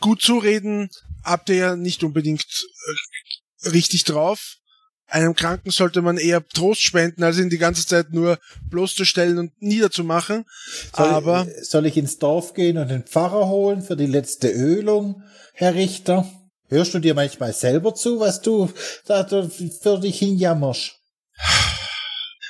gut 0.00 0.20
zureden 0.20 0.90
habt 1.24 1.48
ihr 1.48 1.56
ja 1.56 1.76
nicht 1.76 2.02
unbedingt 2.02 2.44
äh, 3.62 3.68
richtig 3.70 4.04
drauf. 4.04 4.56
Einem 5.06 5.34
Kranken 5.34 5.70
sollte 5.70 6.00
man 6.00 6.16
eher 6.16 6.46
Trost 6.48 6.82
spenden, 6.82 7.22
als 7.22 7.38
ihn 7.38 7.50
die 7.50 7.58
ganze 7.58 7.86
Zeit 7.86 8.12
nur 8.12 8.38
bloßzustellen 8.70 9.38
und 9.38 9.52
niederzumachen. 9.60 10.46
Soll, 10.96 11.06
Aber 11.06 11.46
soll 11.60 11.86
ich 11.86 11.98
ins 11.98 12.18
Dorf 12.18 12.54
gehen 12.54 12.78
und 12.78 12.88
den 12.88 13.04
Pfarrer 13.04 13.48
holen 13.48 13.82
für 13.82 13.96
die 13.96 14.06
letzte 14.06 14.48
Ölung, 14.48 15.22
Herr 15.52 15.74
Richter? 15.74 16.30
Hörst 16.68 16.94
du 16.94 16.98
dir 16.98 17.12
manchmal 17.12 17.52
selber 17.52 17.94
zu, 17.94 18.20
was 18.20 18.40
du 18.40 18.72
da 19.04 19.26
für 19.26 20.00
dich 20.00 20.18
hinjammerst? 20.18 20.94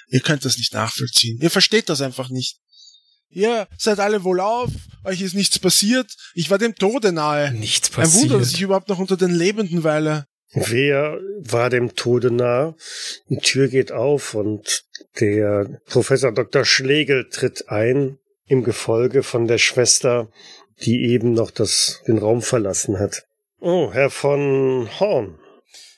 Ihr 0.09 0.21
könnt 0.21 0.45
das 0.45 0.57
nicht 0.57 0.73
nachvollziehen. 0.73 1.41
Ihr 1.43 1.51
versteht 1.51 1.89
das 1.89 2.01
einfach 2.01 2.29
nicht. 2.29 2.59
Ihr 3.33 3.67
seid 3.79 3.99
alle 3.99 4.25
wohl 4.25 4.41
auf, 4.41 4.71
euch 5.05 5.23
ist 5.23 5.35
nichts 5.35 5.59
passiert. 5.59 6.15
Ich 6.35 6.51
war 6.51 6.59
dem 6.59 6.75
Tode 6.75 7.13
nahe. 7.13 7.53
Nichts 7.53 7.91
passiert. 7.91 8.25
Ein 8.25 8.31
Wunder, 8.31 8.39
dass 8.39 8.53
ich 8.53 8.61
überhaupt 8.61 8.89
noch 8.89 8.99
unter 8.99 9.17
den 9.17 9.31
Lebenden 9.31 9.85
weile. 9.85 10.27
Wer 10.53 11.19
war 11.39 11.71
dem 11.71 11.95
Tode 11.95 12.31
nah? 12.31 12.75
Die 13.29 13.39
Tür 13.39 13.69
geht 13.69 13.91
auf 13.91 14.35
und 14.35 14.85
der 15.19 15.81
Professor 15.87 16.31
Dr. 16.31 16.65
Schlegel 16.65 17.29
tritt 17.31 17.71
ein 17.71 18.19
im 18.47 18.63
Gefolge 18.63 19.23
von 19.23 19.47
der 19.47 19.57
Schwester, 19.57 20.31
die 20.83 21.07
eben 21.07 21.33
noch 21.33 21.51
das, 21.51 22.03
den 22.07 22.19
Raum 22.19 22.43
verlassen 22.43 22.99
hat. 22.99 23.25
Oh, 23.61 23.91
Herr 23.93 24.11
von 24.11 24.89
Horn. 25.01 25.39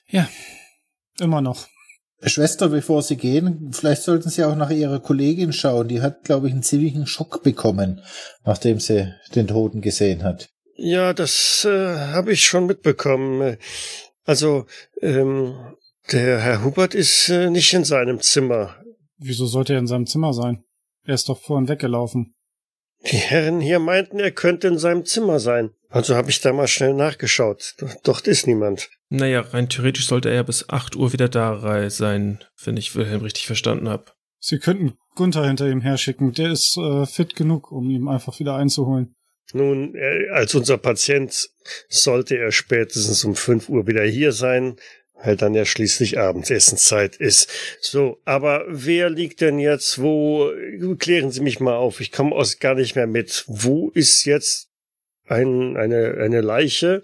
Ja, 0.07 0.29
immer 1.18 1.40
noch. 1.40 1.66
Schwester, 2.27 2.69
bevor 2.69 3.03
Sie 3.03 3.17
gehen, 3.17 3.71
vielleicht 3.73 4.03
sollten 4.03 4.31
Sie 4.31 4.45
auch 4.45 4.57
nach 4.57 4.71
Ihrer 4.71 5.01
Kollegin 5.01 5.53
schauen. 5.53 5.89
Die 5.89 6.01
hat, 6.01 6.25
glaube 6.25 6.49
ich, 6.49 6.53
einen 6.53 6.63
ziemlichen 6.63 7.07
Schock 7.07 7.43
bekommen, 7.43 8.03
nachdem 8.45 8.81
sie 8.81 9.13
den 9.35 9.47
Toten 9.47 9.81
gesehen 9.81 10.23
hat. 10.23 10.49
Ja, 10.77 11.13
das 11.13 11.67
äh, 11.69 11.97
habe 11.97 12.33
ich 12.33 12.45
schon 12.45 12.67
mitbekommen. 12.67 13.57
Also, 14.25 14.67
ähm, 15.01 15.55
der 16.13 16.41
Herr 16.41 16.65
Hubert 16.65 16.95
ist 16.95 17.29
äh, 17.29 17.51
nicht 17.51 17.73
in 17.73 17.85
seinem 17.85 18.21
Zimmer. 18.21 18.77
Wieso 19.19 19.47
sollte 19.47 19.75
er 19.75 19.79
in 19.79 19.87
seinem 19.87 20.07
Zimmer 20.07 20.33
sein? 20.33 20.65
Er 21.05 21.15
ist 21.15 21.29
doch 21.29 21.41
vorhin 21.41 21.69
weggelaufen. 21.69 22.35
Die 23.11 23.17
Herren 23.17 23.61
hier 23.61 23.79
meinten, 23.79 24.19
er 24.19 24.31
könnte 24.31 24.69
in 24.69 24.79
seinem 24.79 25.05
Zimmer 25.05 25.38
sein. 25.38 25.71
Also 25.90 26.17
habe 26.17 26.31
ich 26.31 26.40
da 26.40 26.53
mal 26.53 26.67
schnell 26.67 26.95
nachgeschaut. 26.95 27.75
Dort 28.03 28.27
ist 28.27 28.47
niemand. 28.47 28.90
Naja, 29.11 29.40
rein 29.40 29.69
theoretisch 29.69 30.07
sollte 30.07 30.31
er 30.31 30.37
ja 30.37 30.43
bis 30.43 30.69
8 30.69 30.97
Uhr 30.97 31.12
wieder 31.12 31.29
da 31.29 31.88
sein, 31.90 32.43
wenn 32.64 32.77
ich 32.77 32.97
Wilhelm 32.97 33.21
richtig 33.21 33.47
verstanden 33.47 33.88
habe. 33.88 34.07
Sie 34.40 34.59
könnten 34.59 34.95
Gunther 35.14 35.47
hinter 35.47 35.69
ihm 35.69 35.81
herschicken. 35.81 36.33
Der 36.33 36.51
ist 36.51 36.77
äh, 36.77 37.07
fit 37.07 37.37
genug, 37.37 37.71
um 37.71 37.88
ihn 37.90 38.09
einfach 38.09 38.38
wieder 38.40 38.57
einzuholen. 38.57 39.14
Nun, 39.53 39.95
er, 39.95 40.35
als 40.35 40.55
unser 40.55 40.79
Patient 40.79 41.49
sollte 41.88 42.37
er 42.37 42.51
spätestens 42.51 43.25
um 43.25 43.37
5 43.37 43.69
Uhr 43.69 43.87
wieder 43.87 44.03
hier 44.03 44.33
sein, 44.33 44.77
weil 45.22 45.37
dann 45.37 45.55
ja 45.55 45.64
schließlich 45.64 46.18
Abendessenszeit 46.18 47.16
ist. 47.16 47.48
So, 47.81 48.20
aber 48.24 48.64
wer 48.68 49.11
liegt 49.11 49.40
denn 49.40 49.59
jetzt 49.59 50.00
wo? 50.00 50.50
Klären 50.98 51.31
Sie 51.31 51.40
mich 51.40 51.61
mal 51.61 51.77
auf. 51.77 52.00
Ich 52.00 52.12
komme 52.12 52.35
aus 52.35 52.59
gar 52.59 52.74
nicht 52.74 52.96
mehr 52.96 53.07
mit. 53.07 53.44
Wo 53.46 53.90
ist 53.90 54.24
jetzt 54.24 54.68
ein, 55.27 55.77
eine, 55.77 56.14
eine 56.20 56.40
Leiche? 56.40 57.03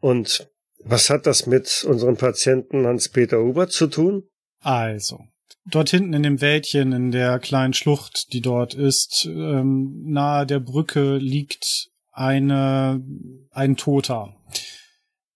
Und 0.00 0.48
was 0.82 1.10
hat 1.10 1.26
das 1.26 1.46
mit 1.46 1.84
unserem 1.84 2.16
Patienten 2.16 2.86
Hans-Peter 2.86 3.38
Huber 3.38 3.68
zu 3.68 3.86
tun? 3.86 4.24
Also, 4.62 5.20
dort 5.66 5.90
hinten 5.90 6.14
in 6.14 6.22
dem 6.22 6.40
Wäldchen, 6.40 6.92
in 6.92 7.10
der 7.10 7.38
kleinen 7.38 7.74
Schlucht, 7.74 8.32
die 8.32 8.40
dort 8.40 8.74
ist, 8.74 9.26
ähm, 9.26 10.02
nahe 10.06 10.46
der 10.46 10.60
Brücke 10.60 11.16
liegt 11.16 11.90
eine, 12.12 13.02
ein 13.50 13.76
Toter. 13.76 14.36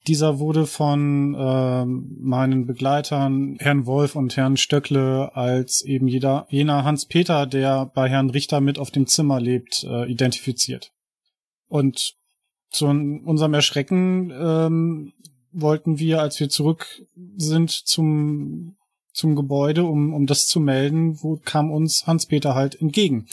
Dieser 0.07 0.39
wurde 0.39 0.67
von 0.67 1.35
ähm, 1.39 2.17
meinen 2.21 2.67
Begleitern, 2.67 3.57
Herrn 3.59 3.87
Wolf 3.87 4.17
und 4.17 4.37
Herrn 4.37 4.59
Stöckle, 4.59 5.35
als 5.35 5.83
eben 5.83 6.09
jeder, 6.09 6.47
jener 6.51 6.85
Hans-Peter, 6.85 7.47
der 7.47 7.87
bei 7.87 8.11
Herrn 8.11 8.29
Richter 8.29 8.61
mit 8.61 8.79
auf 8.79 8.91
dem 8.91 9.07
Zimmer 9.07 9.41
lebt, 9.41 9.85
äh, 9.85 10.11
identifiziert. 10.11 10.93
Und 11.69 12.17
zu 12.69 12.87
unserem 12.87 13.55
Erschrecken 13.55 14.31
ähm, 14.31 15.13
wollten 15.53 15.99
wir, 15.99 16.21
als 16.21 16.39
wir 16.39 16.51
zurück 16.51 16.87
sind 17.37 17.71
zum, 17.71 18.77
zum 19.13 19.37
Gebäude, 19.37 19.85
um, 19.85 20.13
um 20.13 20.27
das 20.27 20.49
zu 20.49 20.61
melden, 20.61 21.23
wo 21.23 21.41
kam 21.43 21.71
uns 21.71 22.07
Hans-Peter 22.07 22.55
halt 22.55 22.79
entgegen. 22.79 23.27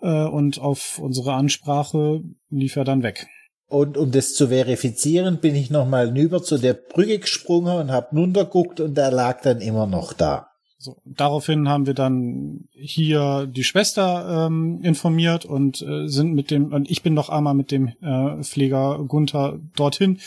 Äh, 0.00 0.26
und 0.26 0.60
auf 0.60 0.98
unsere 1.00 1.32
Ansprache 1.32 2.22
lief 2.50 2.76
er 2.76 2.84
dann 2.84 3.02
weg. 3.02 3.26
Und 3.74 3.96
um 3.96 4.12
das 4.12 4.34
zu 4.34 4.50
verifizieren, 4.50 5.38
bin 5.38 5.56
ich 5.56 5.68
nochmal 5.68 6.06
hinüber 6.06 6.40
zu 6.44 6.58
der 6.58 6.74
Brücke 6.74 7.18
gesprungen 7.18 7.76
und 7.76 7.90
habe 7.90 8.14
runtergeguckt 8.14 8.78
und 8.78 8.96
er 8.96 9.10
lag 9.10 9.42
dann 9.42 9.60
immer 9.60 9.88
noch 9.88 10.12
da. 10.12 10.53
So, 10.84 10.98
daraufhin 11.06 11.66
haben 11.66 11.86
wir 11.86 11.94
dann 11.94 12.68
hier 12.72 13.46
die 13.46 13.64
Schwester 13.64 14.48
ähm, 14.48 14.80
informiert 14.82 15.46
und 15.46 15.80
äh, 15.80 16.08
sind 16.08 16.34
mit 16.34 16.50
dem, 16.50 16.74
und 16.74 16.90
ich 16.90 17.02
bin 17.02 17.14
noch 17.14 17.30
einmal 17.30 17.54
mit 17.54 17.70
dem 17.70 17.88
äh, 18.02 18.42
Pfleger 18.42 19.02
Gunther 19.08 19.58
dorthin, 19.76 20.18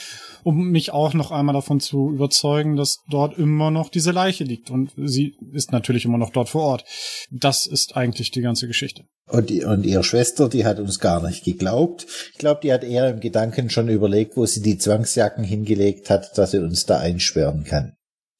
um 0.41 0.71
mich 0.71 0.91
auch 0.91 1.13
noch 1.13 1.29
einmal 1.29 1.53
davon 1.53 1.79
zu 1.79 2.09
überzeugen, 2.09 2.75
dass 2.75 3.03
dort 3.07 3.37
immer 3.37 3.69
noch 3.69 3.89
diese 3.89 4.09
Leiche 4.09 4.45
liegt. 4.45 4.71
Und 4.71 4.93
sie 4.97 5.35
ist 5.53 5.71
natürlich 5.71 6.05
immer 6.05 6.17
noch 6.17 6.31
dort 6.31 6.49
vor 6.49 6.63
Ort. 6.63 6.85
Das 7.29 7.67
ist 7.67 7.95
eigentlich 7.95 8.31
die 8.31 8.41
ganze 8.41 8.65
Geschichte. 8.65 9.03
Und, 9.29 9.51
und 9.51 9.85
ihre 9.85 10.03
Schwester, 10.03 10.49
die 10.49 10.65
hat 10.65 10.79
uns 10.79 10.97
gar 10.97 11.21
nicht 11.21 11.43
geglaubt. 11.43 12.07
Ich 12.31 12.39
glaube, 12.39 12.61
die 12.63 12.73
hat 12.73 12.83
eher 12.83 13.11
im 13.11 13.19
Gedanken 13.19 13.69
schon 13.69 13.89
überlegt, 13.89 14.37
wo 14.37 14.47
sie 14.47 14.63
die 14.63 14.79
Zwangsjacken 14.79 15.43
hingelegt 15.43 16.09
hat, 16.09 16.35
dass 16.35 16.49
sie 16.49 16.63
uns 16.63 16.87
da 16.87 16.97
einsperren 16.97 17.63
kann. 17.63 17.96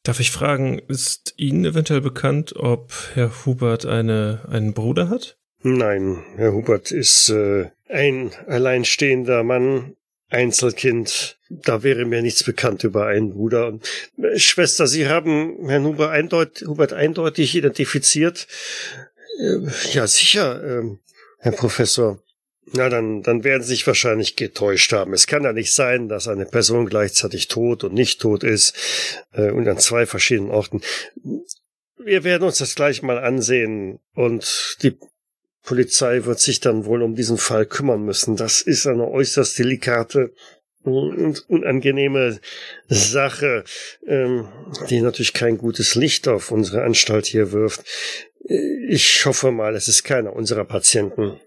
Darf 0.07 0.21
ich 0.21 0.31
fragen, 0.31 0.79
ist 0.87 1.33
Ihnen 1.35 1.65
eventuell 1.65 1.99
bekannt, 1.99 2.55
ob 2.55 2.93
Herr 3.13 3.29
Hubert 3.45 3.85
eine, 3.85 4.39
einen 4.49 4.73
Bruder 4.73 5.09
hat? 5.09 5.37
Nein, 5.63 6.23
Herr 6.37 6.53
Hubert 6.53 6.91
ist 6.91 7.27
äh, 7.27 7.65
ein 7.89 8.31
alleinstehender 8.47 9.43
Mann, 9.43 9.97
Einzelkind. 10.29 11.37
Da 11.49 11.83
wäre 11.83 12.05
mir 12.05 12.21
nichts 12.21 12.45
bekannt 12.45 12.85
über 12.85 13.07
einen 13.07 13.31
Bruder. 13.31 13.67
Und, 13.67 13.85
äh, 14.17 14.39
Schwester, 14.39 14.87
Sie 14.87 15.09
haben 15.09 15.67
Herrn 15.67 15.83
Hubert, 15.83 16.11
eindeut 16.11 16.63
Hubert 16.65 16.93
eindeutig 16.93 17.53
identifiziert. 17.57 18.47
Äh, 19.41 19.57
ja, 19.91 20.07
sicher, 20.07 20.63
äh, 20.63 20.83
Herr 21.39 21.51
Professor. 21.51 22.23
Na, 22.73 22.89
dann, 22.89 23.23
dann 23.23 23.43
werden 23.43 23.63
Sie 23.63 23.69
sich 23.69 23.87
wahrscheinlich 23.87 24.35
getäuscht 24.35 24.91
haben. 24.91 25.13
Es 25.13 25.27
kann 25.27 25.43
ja 25.43 25.53
nicht 25.53 25.73
sein, 25.73 26.09
dass 26.09 26.27
eine 26.27 26.45
Person 26.45 26.87
gleichzeitig 26.87 27.47
tot 27.47 27.83
und 27.83 27.93
nicht 27.93 28.19
tot 28.19 28.43
ist 28.43 28.73
äh, 29.31 29.51
und 29.51 29.67
an 29.67 29.77
zwei 29.77 30.05
verschiedenen 30.05 30.51
Orten. 30.51 30.81
Wir 31.97 32.23
werden 32.23 32.43
uns 32.43 32.57
das 32.57 32.75
gleich 32.75 33.01
mal 33.01 33.19
ansehen 33.19 33.99
und 34.13 34.77
die 34.81 34.97
Polizei 35.63 36.25
wird 36.25 36.39
sich 36.39 36.59
dann 36.59 36.85
wohl 36.85 37.01
um 37.03 37.15
diesen 37.15 37.37
Fall 37.37 37.65
kümmern 37.65 38.03
müssen. 38.03 38.35
Das 38.35 38.61
ist 38.61 38.85
eine 38.85 39.07
äußerst 39.07 39.57
delikate 39.59 40.33
und 40.83 41.49
unangenehme 41.49 42.39
Sache, 42.87 43.63
ähm, 44.05 44.47
die 44.89 45.01
natürlich 45.01 45.33
kein 45.33 45.57
gutes 45.57 45.95
Licht 45.95 46.27
auf 46.27 46.51
unsere 46.51 46.83
Anstalt 46.83 47.25
hier 47.25 47.51
wirft. 47.51 47.83
Ich 48.87 49.25
hoffe 49.25 49.51
mal, 49.51 49.75
es 49.75 49.87
ist 49.89 50.03
keiner 50.03 50.33
unserer 50.33 50.63
Patienten. 50.63 51.39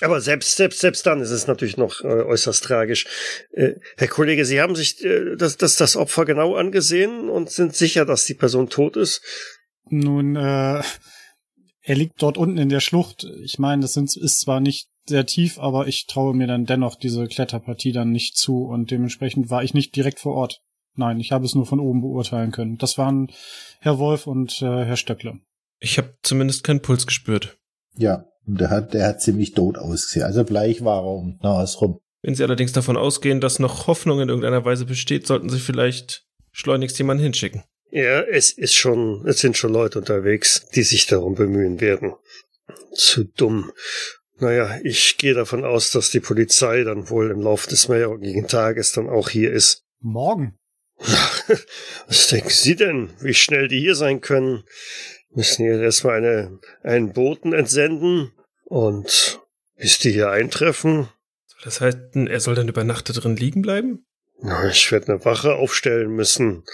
Aber 0.00 0.20
selbst, 0.20 0.56
selbst, 0.56 0.80
selbst 0.80 1.06
dann 1.06 1.20
ist 1.20 1.30
es 1.30 1.46
natürlich 1.48 1.76
noch 1.76 2.02
äh, 2.02 2.06
äußerst 2.06 2.62
tragisch. 2.62 3.06
Äh, 3.52 3.74
Herr 3.96 4.08
Kollege, 4.08 4.44
Sie 4.44 4.60
haben 4.60 4.76
sich 4.76 5.04
äh, 5.04 5.36
das, 5.36 5.56
das, 5.56 5.76
das 5.76 5.96
Opfer 5.96 6.24
genau 6.24 6.54
angesehen 6.54 7.28
und 7.28 7.50
sind 7.50 7.74
sicher, 7.74 8.04
dass 8.04 8.24
die 8.24 8.34
Person 8.34 8.68
tot 8.68 8.96
ist? 8.96 9.22
Nun, 9.90 10.36
äh, 10.36 10.82
er 11.82 11.94
liegt 11.94 12.22
dort 12.22 12.38
unten 12.38 12.58
in 12.58 12.68
der 12.68 12.80
Schlucht. 12.80 13.24
Ich 13.42 13.58
meine, 13.58 13.82
das 13.82 13.94
sind, 13.94 14.14
ist 14.16 14.40
zwar 14.40 14.60
nicht 14.60 14.88
sehr 15.08 15.26
tief, 15.26 15.58
aber 15.58 15.88
ich 15.88 16.06
traue 16.06 16.34
mir 16.34 16.46
dann 16.46 16.66
dennoch 16.66 16.94
diese 16.94 17.26
Kletterpartie 17.26 17.92
dann 17.92 18.12
nicht 18.12 18.36
zu 18.36 18.66
und 18.66 18.90
dementsprechend 18.90 19.50
war 19.50 19.64
ich 19.64 19.74
nicht 19.74 19.96
direkt 19.96 20.20
vor 20.20 20.34
Ort. 20.34 20.60
Nein, 20.94 21.18
ich 21.18 21.32
habe 21.32 21.44
es 21.44 21.54
nur 21.54 21.66
von 21.66 21.80
oben 21.80 22.02
beurteilen 22.02 22.52
können. 22.52 22.76
Das 22.76 22.98
waren 22.98 23.32
Herr 23.80 23.98
Wolf 23.98 24.26
und 24.26 24.60
äh, 24.62 24.84
Herr 24.84 24.96
Stöckle. 24.96 25.40
Ich 25.80 25.96
habe 25.96 26.14
zumindest 26.22 26.62
keinen 26.64 26.82
Puls 26.82 27.06
gespürt. 27.06 27.56
Ja, 27.98 28.24
und 28.46 28.60
der 28.60 28.70
hat, 28.70 28.94
der 28.94 29.06
hat 29.06 29.20
ziemlich 29.20 29.52
tot 29.52 29.76
ausgesehen. 29.76 30.24
Also 30.24 30.44
bleich 30.44 30.84
war 30.84 31.02
er 31.02 31.12
um 31.12 31.38
Nas 31.42 31.80
rum. 31.80 32.00
Wenn 32.22 32.34
Sie 32.34 32.42
allerdings 32.42 32.72
davon 32.72 32.96
ausgehen, 32.96 33.40
dass 33.40 33.58
noch 33.58 33.86
Hoffnung 33.86 34.20
in 34.20 34.28
irgendeiner 34.28 34.64
Weise 34.64 34.86
besteht, 34.86 35.26
sollten 35.26 35.50
Sie 35.50 35.60
vielleicht 35.60 36.24
schleunigst 36.52 36.98
jemanden 36.98 37.22
hinschicken. 37.22 37.62
Ja, 37.90 38.22
es 38.22 38.50
ist 38.50 38.74
schon, 38.74 39.26
es 39.26 39.38
sind 39.38 39.56
schon 39.56 39.72
Leute 39.72 39.98
unterwegs, 39.98 40.66
die 40.74 40.82
sich 40.82 41.06
darum 41.06 41.34
bemühen 41.34 41.80
werden. 41.80 42.14
Zu 42.92 43.24
dumm. 43.24 43.72
Naja, 44.38 44.78
ich 44.84 45.16
gehe 45.18 45.34
davon 45.34 45.64
aus, 45.64 45.90
dass 45.90 46.10
die 46.10 46.20
Polizei 46.20 46.84
dann 46.84 47.10
wohl 47.10 47.30
im 47.30 47.40
Laufe 47.40 47.68
des 47.68 47.88
mehrjährigen 47.88 48.46
Tages 48.46 48.92
dann 48.92 49.08
auch 49.08 49.30
hier 49.30 49.52
ist. 49.52 49.84
Morgen? 50.00 50.56
Was 52.06 52.28
denken 52.28 52.50
Sie 52.50 52.76
denn, 52.76 53.10
wie 53.20 53.34
schnell 53.34 53.68
die 53.68 53.80
hier 53.80 53.94
sein 53.94 54.20
können? 54.20 54.64
Müssen 55.34 55.64
hier 55.64 55.80
erstmal 55.80 56.16
eine, 56.16 56.58
einen 56.82 57.12
Boten 57.12 57.52
entsenden 57.52 58.32
und 58.64 59.40
bis 59.76 59.98
die 59.98 60.10
hier 60.10 60.30
eintreffen. 60.30 61.08
Das 61.64 61.80
heißt, 61.80 61.98
er 62.14 62.40
soll 62.40 62.54
dann 62.54 62.68
über 62.68 62.84
Nacht 62.84 63.08
da 63.08 63.12
drin 63.12 63.36
liegen 63.36 63.62
bleiben? 63.62 64.06
Na, 64.40 64.68
ich 64.68 64.90
werde 64.92 65.12
eine 65.12 65.24
Wache 65.24 65.54
aufstellen 65.54 66.10
müssen. 66.10 66.64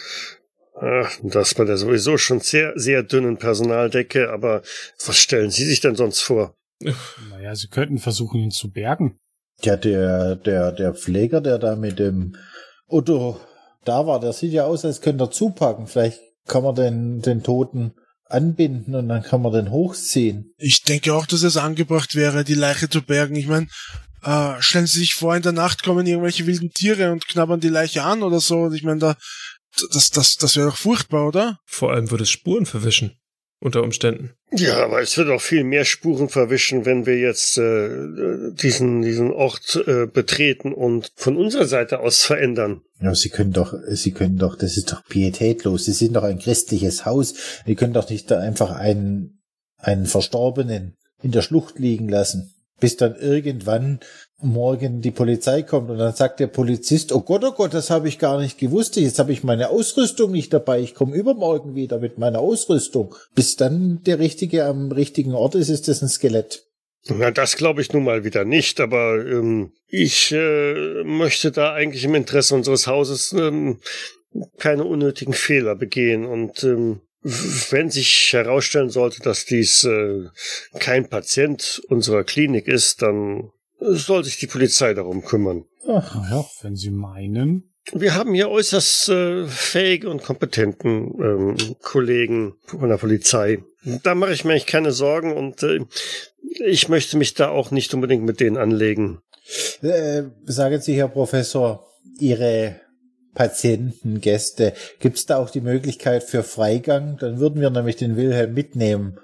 Ach, 0.74 1.18
das 1.22 1.54
bei 1.54 1.64
der 1.64 1.76
sowieso 1.76 2.18
schon 2.18 2.40
sehr, 2.40 2.72
sehr 2.76 3.02
dünnen 3.02 3.38
Personaldecke, 3.38 4.30
aber 4.30 4.62
was 5.06 5.16
stellen 5.16 5.50
Sie 5.50 5.64
sich 5.64 5.80
denn 5.80 5.94
sonst 5.94 6.20
vor? 6.20 6.56
Naja, 7.30 7.54
Sie 7.54 7.68
könnten 7.68 7.98
versuchen, 7.98 8.40
ihn 8.40 8.50
zu 8.50 8.70
bergen. 8.70 9.16
Ja, 9.62 9.76
der, 9.76 10.36
der, 10.36 10.72
der 10.72 10.94
Pfleger, 10.94 11.40
der 11.40 11.58
da 11.58 11.76
mit 11.76 11.98
dem 11.98 12.36
Otto 12.88 13.40
da 13.84 14.06
war, 14.06 14.20
der 14.20 14.32
sieht 14.32 14.52
ja 14.52 14.64
aus, 14.64 14.84
als 14.84 15.00
könnte 15.00 15.24
er 15.24 15.30
zupacken. 15.30 15.86
Vielleicht 15.86 16.20
kann 16.46 16.64
man 16.64 16.74
den, 16.74 17.22
den 17.22 17.42
Toten 17.42 17.94
anbinden 18.34 18.94
und 18.94 19.08
dann 19.08 19.22
kann 19.22 19.40
man 19.40 19.52
den 19.52 19.70
hochziehen. 19.70 20.52
Ich 20.58 20.82
denke 20.82 21.14
auch, 21.14 21.26
dass 21.26 21.42
es 21.42 21.56
angebracht 21.56 22.14
wäre, 22.14 22.44
die 22.44 22.54
Leiche 22.54 22.88
zu 22.88 23.00
bergen. 23.00 23.36
Ich 23.36 23.46
meine, 23.46 23.68
äh, 24.22 24.60
stellen 24.60 24.86
Sie 24.86 24.98
sich 24.98 25.14
vor, 25.14 25.34
in 25.36 25.42
der 25.42 25.52
Nacht 25.52 25.82
kommen 25.82 26.06
irgendwelche 26.06 26.46
wilden 26.46 26.70
Tiere 26.70 27.12
und 27.12 27.26
knabbern 27.26 27.60
die 27.60 27.68
Leiche 27.68 28.02
an 28.02 28.22
oder 28.22 28.40
so. 28.40 28.70
Ich 28.72 28.82
meine, 28.82 29.00
da, 29.00 29.16
das, 29.92 30.10
das, 30.10 30.36
das 30.36 30.56
wäre 30.56 30.68
doch 30.68 30.76
furchtbar, 30.76 31.26
oder? 31.26 31.58
Vor 31.66 31.92
allem 31.92 32.10
würde 32.10 32.24
es 32.24 32.30
Spuren 32.30 32.66
verwischen. 32.66 33.16
Unter 33.60 33.82
Umständen. 33.82 34.32
Ja, 34.52 34.84
aber 34.84 35.00
es 35.00 35.16
wird 35.16 35.30
auch 35.30 35.40
viel 35.40 35.64
mehr 35.64 35.84
Spuren 35.84 36.28
verwischen, 36.28 36.84
wenn 36.84 37.06
wir 37.06 37.18
jetzt 37.18 37.56
äh, 37.56 38.52
diesen, 38.52 39.02
diesen 39.02 39.30
Ort 39.30 39.82
äh, 39.86 40.06
betreten 40.06 40.72
und 40.74 41.12
von 41.16 41.36
unserer 41.36 41.64
Seite 41.64 42.00
aus 42.00 42.24
verändern. 42.24 42.82
Ja, 43.00 43.14
Sie 43.14 43.30
können 43.30 43.52
doch, 43.52 43.74
Sie 43.88 44.12
können 44.12 44.36
doch, 44.36 44.56
das 44.56 44.76
ist 44.76 44.92
doch 44.92 45.04
pietätlos. 45.04 45.86
Sie 45.86 45.92
sind 45.92 46.14
doch 46.14 46.24
ein 46.24 46.38
christliches 46.38 47.06
Haus. 47.06 47.34
Sie 47.64 47.74
können 47.74 47.94
doch 47.94 48.10
nicht 48.10 48.30
da 48.30 48.38
einfach 48.38 48.70
einen, 48.70 49.42
einen 49.78 50.06
Verstorbenen 50.06 50.96
in 51.22 51.30
der 51.30 51.42
Schlucht 51.42 51.78
liegen 51.78 52.08
lassen, 52.08 52.54
bis 52.80 52.96
dann 52.96 53.16
irgendwann 53.16 54.00
morgen 54.44 55.00
die 55.00 55.10
Polizei 55.10 55.62
kommt 55.62 55.90
und 55.90 55.98
dann 55.98 56.14
sagt 56.14 56.40
der 56.40 56.46
Polizist, 56.46 57.12
oh 57.12 57.20
Gott, 57.20 57.44
oh 57.44 57.52
Gott, 57.52 57.74
das 57.74 57.90
habe 57.90 58.08
ich 58.08 58.18
gar 58.18 58.40
nicht 58.40 58.58
gewusst, 58.58 58.96
jetzt 58.96 59.18
habe 59.18 59.32
ich 59.32 59.44
meine 59.44 59.70
Ausrüstung 59.70 60.30
nicht 60.30 60.52
dabei, 60.52 60.80
ich 60.80 60.94
komme 60.94 61.16
übermorgen 61.16 61.74
wieder 61.74 61.98
mit 61.98 62.18
meiner 62.18 62.40
Ausrüstung. 62.40 63.14
Bis 63.34 63.56
dann 63.56 64.02
der 64.04 64.18
Richtige 64.18 64.64
am 64.64 64.92
richtigen 64.92 65.34
Ort 65.34 65.54
ist, 65.54 65.68
ist 65.68 65.88
das 65.88 66.02
ein 66.02 66.08
Skelett. 66.08 66.64
Na, 67.06 67.30
das 67.30 67.56
glaube 67.56 67.82
ich 67.82 67.92
nun 67.92 68.04
mal 68.04 68.24
wieder 68.24 68.44
nicht, 68.44 68.80
aber 68.80 69.24
ähm, 69.26 69.72
ich 69.88 70.32
äh, 70.32 71.04
möchte 71.04 71.52
da 71.52 71.74
eigentlich 71.74 72.04
im 72.04 72.14
Interesse 72.14 72.54
unseres 72.54 72.86
Hauses 72.86 73.32
ähm, 73.32 73.80
keine 74.58 74.84
unnötigen 74.84 75.34
Fehler 75.34 75.74
begehen 75.76 76.24
und 76.24 76.64
ähm, 76.64 77.00
wenn 77.24 77.90
sich 77.90 78.32
herausstellen 78.34 78.90
sollte, 78.90 79.22
dass 79.22 79.46
dies 79.46 79.84
äh, 79.84 80.26
kein 80.78 81.08
Patient 81.08 81.82
unserer 81.88 82.22
Klinik 82.22 82.68
ist, 82.68 83.00
dann 83.00 83.50
soll 83.92 84.24
sich 84.24 84.38
die 84.38 84.46
Polizei 84.46 84.94
darum 84.94 85.24
kümmern. 85.24 85.64
Ach. 85.88 86.14
Naja, 86.14 86.44
wenn 86.62 86.76
Sie 86.76 86.90
meinen. 86.90 87.70
Wir 87.92 88.14
haben 88.14 88.32
hier 88.32 88.48
äußerst 88.48 89.10
äh, 89.10 89.46
fähige 89.46 90.08
und 90.08 90.22
kompetenten 90.22 91.14
ähm, 91.20 91.76
Kollegen 91.82 92.54
von 92.64 92.88
der 92.88 92.96
Polizei. 92.96 93.62
Da 94.02 94.14
mache 94.14 94.32
ich 94.32 94.44
mir 94.44 94.52
eigentlich 94.52 94.66
keine 94.66 94.92
Sorgen 94.92 95.34
und 95.34 95.62
äh, 95.62 95.80
ich 96.64 96.88
möchte 96.88 97.18
mich 97.18 97.34
da 97.34 97.50
auch 97.50 97.70
nicht 97.70 97.92
unbedingt 97.92 98.24
mit 98.24 98.40
denen 98.40 98.56
anlegen. 98.56 99.20
Äh, 99.82 100.22
sagen 100.46 100.80
Sie, 100.80 100.94
Herr 100.94 101.08
Professor, 101.08 101.86
Ihre 102.18 102.80
Patienten, 103.34 104.20
Gäste, 104.20 104.72
gibt 105.00 105.18
es 105.18 105.26
da 105.26 105.36
auch 105.36 105.50
die 105.50 105.60
Möglichkeit 105.60 106.22
für 106.22 106.42
Freigang? 106.42 107.18
Dann 107.18 107.38
würden 107.38 107.60
wir 107.60 107.68
nämlich 107.68 107.96
den 107.96 108.16
Wilhelm 108.16 108.54
mitnehmen. 108.54 109.18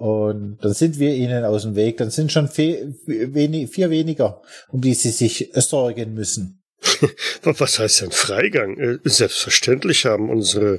Und 0.00 0.56
dann 0.62 0.72
sind 0.72 0.98
wir 0.98 1.14
ihnen 1.14 1.44
aus 1.44 1.64
dem 1.64 1.76
Weg. 1.76 1.98
Dann 1.98 2.08
sind 2.08 2.32
schon 2.32 2.48
vier, 2.48 2.94
vier 3.04 3.90
weniger, 3.90 4.40
um 4.70 4.80
die 4.80 4.94
sie 4.94 5.10
sich 5.10 5.50
sorgen 5.54 6.14
müssen. 6.14 6.62
Was 7.42 7.78
heißt 7.78 8.00
denn 8.00 8.10
Freigang? 8.10 8.78
Äh, 8.78 8.98
selbstverständlich 9.04 10.06
haben 10.06 10.30
unsere 10.30 10.78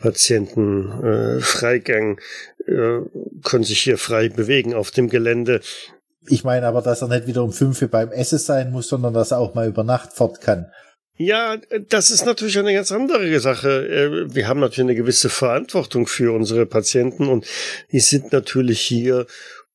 Patienten 0.00 0.90
äh, 1.04 1.40
Freigang, 1.40 2.18
äh, 2.66 3.00
können 3.44 3.64
sich 3.64 3.82
hier 3.82 3.98
frei 3.98 4.30
bewegen 4.30 4.72
auf 4.72 4.90
dem 4.90 5.10
Gelände. 5.10 5.60
Ich 6.26 6.42
meine 6.42 6.66
aber, 6.66 6.80
dass 6.80 7.02
er 7.02 7.08
nicht 7.08 7.26
wieder 7.26 7.44
um 7.44 7.52
fünf 7.52 7.82
Uhr 7.82 7.88
beim 7.88 8.10
Essen 8.10 8.38
sein 8.38 8.72
muss, 8.72 8.88
sondern 8.88 9.12
dass 9.12 9.32
er 9.32 9.38
auch 9.38 9.54
mal 9.54 9.68
über 9.68 9.84
Nacht 9.84 10.14
fort 10.14 10.40
kann. 10.40 10.72
Ja, 11.16 11.58
das 11.88 12.10
ist 12.10 12.24
natürlich 12.24 12.58
eine 12.58 12.72
ganz 12.72 12.90
andere 12.90 13.38
Sache. 13.40 13.86
Äh, 13.86 14.34
wir 14.34 14.48
haben 14.48 14.60
natürlich 14.60 14.90
eine 14.90 14.94
gewisse 14.94 15.28
Verantwortung 15.28 16.06
für 16.06 16.34
unsere 16.34 16.66
Patienten 16.66 17.28
und 17.28 17.46
die 17.92 18.00
sind 18.00 18.32
natürlich 18.32 18.80
hier, 18.80 19.26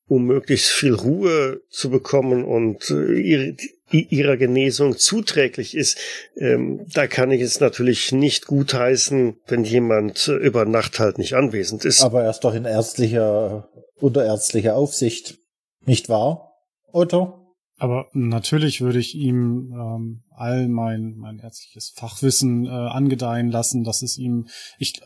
um 0.08 0.24
möglichst 0.24 0.70
viel 0.70 0.94
Ruhe 0.94 1.60
zu 1.68 1.90
bekommen 1.90 2.44
und 2.44 2.90
äh, 2.90 3.12
ihre, 3.20 3.56
ihrer 3.90 4.36
Genesung 4.36 4.98
zuträglich 4.98 5.76
ist. 5.76 5.98
Ähm, 6.36 6.86
da 6.92 7.06
kann 7.06 7.30
ich 7.30 7.40
es 7.40 7.60
natürlich 7.60 8.10
nicht 8.12 8.46
gutheißen, 8.46 9.36
wenn 9.46 9.64
jemand 9.64 10.28
äh, 10.28 10.34
über 10.34 10.64
Nacht 10.64 10.98
halt 10.98 11.18
nicht 11.18 11.34
anwesend 11.34 11.84
ist. 11.84 12.02
Aber 12.02 12.24
er 12.24 12.30
ist 12.30 12.40
doch 12.40 12.54
in 12.54 12.64
ärztlicher, 12.64 13.68
unter 13.96 14.24
ärztlicher 14.24 14.74
Aufsicht, 14.74 15.38
nicht 15.84 16.08
wahr, 16.08 16.52
Otto? 16.92 17.54
Aber 17.76 18.08
natürlich 18.12 18.80
würde 18.80 18.98
ich 18.98 19.14
ihm 19.14 19.72
ähm, 19.72 20.22
all 20.38 20.68
mein, 20.68 21.16
mein 21.16 21.38
ärztliches 21.38 21.92
Fachwissen 21.96 22.66
äh, 22.66 22.70
angedeihen 22.70 23.50
lassen, 23.50 23.84
dass 23.84 24.02
es 24.02 24.18
ihm, 24.18 24.48
ich, 24.78 25.00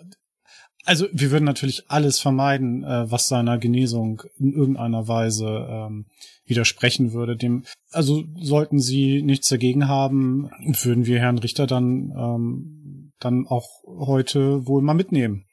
also 0.84 1.06
wir 1.12 1.30
würden 1.30 1.44
natürlich 1.44 1.84
alles 1.88 2.20
vermeiden, 2.20 2.84
äh, 2.84 3.10
was 3.10 3.28
seiner 3.28 3.58
Genesung 3.58 4.22
in 4.38 4.52
irgendeiner 4.52 5.08
Weise 5.08 5.66
ähm, 5.68 6.06
widersprechen 6.44 7.12
würde. 7.12 7.36
Dem, 7.36 7.64
also 7.90 8.24
sollten 8.40 8.78
Sie 8.78 9.22
nichts 9.22 9.48
dagegen 9.48 9.88
haben, 9.88 10.50
würden 10.82 11.06
wir 11.06 11.18
Herrn 11.18 11.38
Richter 11.38 11.66
dann 11.66 12.12
ähm, 12.16 13.12
dann 13.24 13.46
auch 13.46 13.68
heute 13.86 14.66
wohl 14.66 14.82
mal 14.82 14.94
mitnehmen. 14.94 15.44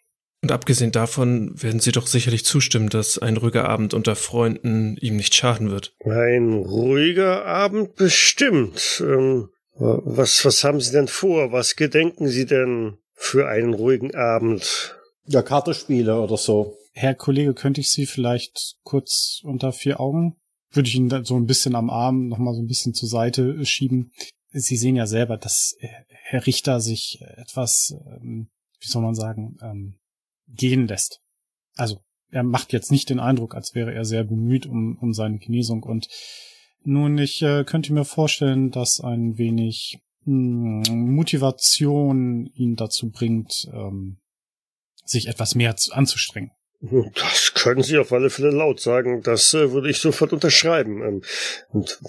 Und 0.41 0.51
abgesehen 0.53 0.91
davon 0.91 1.61
werden 1.61 1.81
Sie 1.81 1.91
doch 1.91 2.07
sicherlich 2.07 2.45
zustimmen, 2.45 2.89
dass 2.89 3.17
ein 3.17 3.35
ruhiger 3.35 3.67
Abend 3.67 3.93
unter 3.93 4.15
Freunden 4.15 4.95
ihm 4.97 5.17
nicht 5.17 5.35
schaden 5.35 5.69
wird. 5.69 5.93
Ein 6.05 6.53
ruhiger 6.53 7.45
Abend 7.45 7.95
bestimmt. 7.95 9.03
Ähm, 9.05 9.49
was, 9.79 10.43
was 10.45 10.63
haben 10.63 10.81
Sie 10.81 10.91
denn 10.91 11.07
vor? 11.07 11.51
Was 11.51 11.75
gedenken 11.75 12.27
Sie 12.27 12.45
denn 12.45 12.97
für 13.13 13.47
einen 13.47 13.73
ruhigen 13.73 14.13
Abend? 14.15 14.95
Ja, 15.25 15.41
Kartenspiele 15.41 16.19
oder 16.19 16.37
so. 16.37 16.77
Herr 16.93 17.15
Kollege, 17.15 17.53
könnte 17.53 17.81
ich 17.81 17.91
Sie 17.91 18.05
vielleicht 18.05 18.77
kurz 18.83 19.41
unter 19.43 19.71
vier 19.71 19.99
Augen? 19.99 20.35
Würde 20.71 20.89
ich 20.89 20.95
ihn 20.95 21.09
so 21.23 21.35
ein 21.35 21.45
bisschen 21.45 21.75
am 21.75 21.89
Arm 21.89 22.27
nochmal 22.27 22.53
so 22.53 22.61
ein 22.61 22.67
bisschen 22.67 22.93
zur 22.93 23.09
Seite 23.09 23.65
schieben. 23.65 24.11
Sie 24.51 24.77
sehen 24.77 24.95
ja 24.95 25.05
selber, 25.05 25.37
dass 25.37 25.75
Herr 25.79 26.45
Richter 26.45 26.79
sich 26.79 27.21
etwas, 27.37 27.95
ähm, 28.21 28.49
wie 28.79 28.87
soll 28.87 29.01
man 29.01 29.15
sagen, 29.15 29.57
ähm, 29.61 29.99
gehen 30.47 30.87
lässt. 30.87 31.21
Also 31.75 32.01
er 32.31 32.43
macht 32.43 32.73
jetzt 32.73 32.91
nicht 32.91 33.09
den 33.09 33.19
Eindruck, 33.19 33.55
als 33.55 33.73
wäre 33.75 33.93
er 33.93 34.05
sehr 34.05 34.23
bemüht 34.23 34.65
um, 34.65 34.97
um 34.99 35.13
seine 35.13 35.39
Genesung. 35.39 35.83
Und 35.83 36.07
nun, 36.83 37.17
ich 37.17 37.41
äh, 37.41 37.63
könnte 37.65 37.93
mir 37.93 38.05
vorstellen, 38.05 38.71
dass 38.71 38.99
ein 39.01 39.37
wenig 39.37 39.99
mh, 40.25 40.87
hm, 40.87 41.15
Motivation 41.15 42.47
ihn 42.55 42.75
dazu 42.75 43.11
bringt, 43.11 43.67
ähm, 43.73 44.17
sich 45.05 45.27
etwas 45.27 45.55
mehr 45.55 45.75
zu, 45.75 45.93
anzustrengen. 45.93 46.51
Das 46.81 47.53
können 47.55 47.83
Sie 47.83 47.97
auf 47.97 48.13
alle 48.13 48.29
Fälle 48.29 48.51
laut 48.51 48.79
sagen. 48.79 49.21
Das 49.21 49.53
äh, 49.53 49.71
würde 49.71 49.89
ich 49.89 49.99
sofort 49.99 50.31
unterschreiben. 50.31 51.01
Ähm, 51.03 51.21
und 51.69 51.99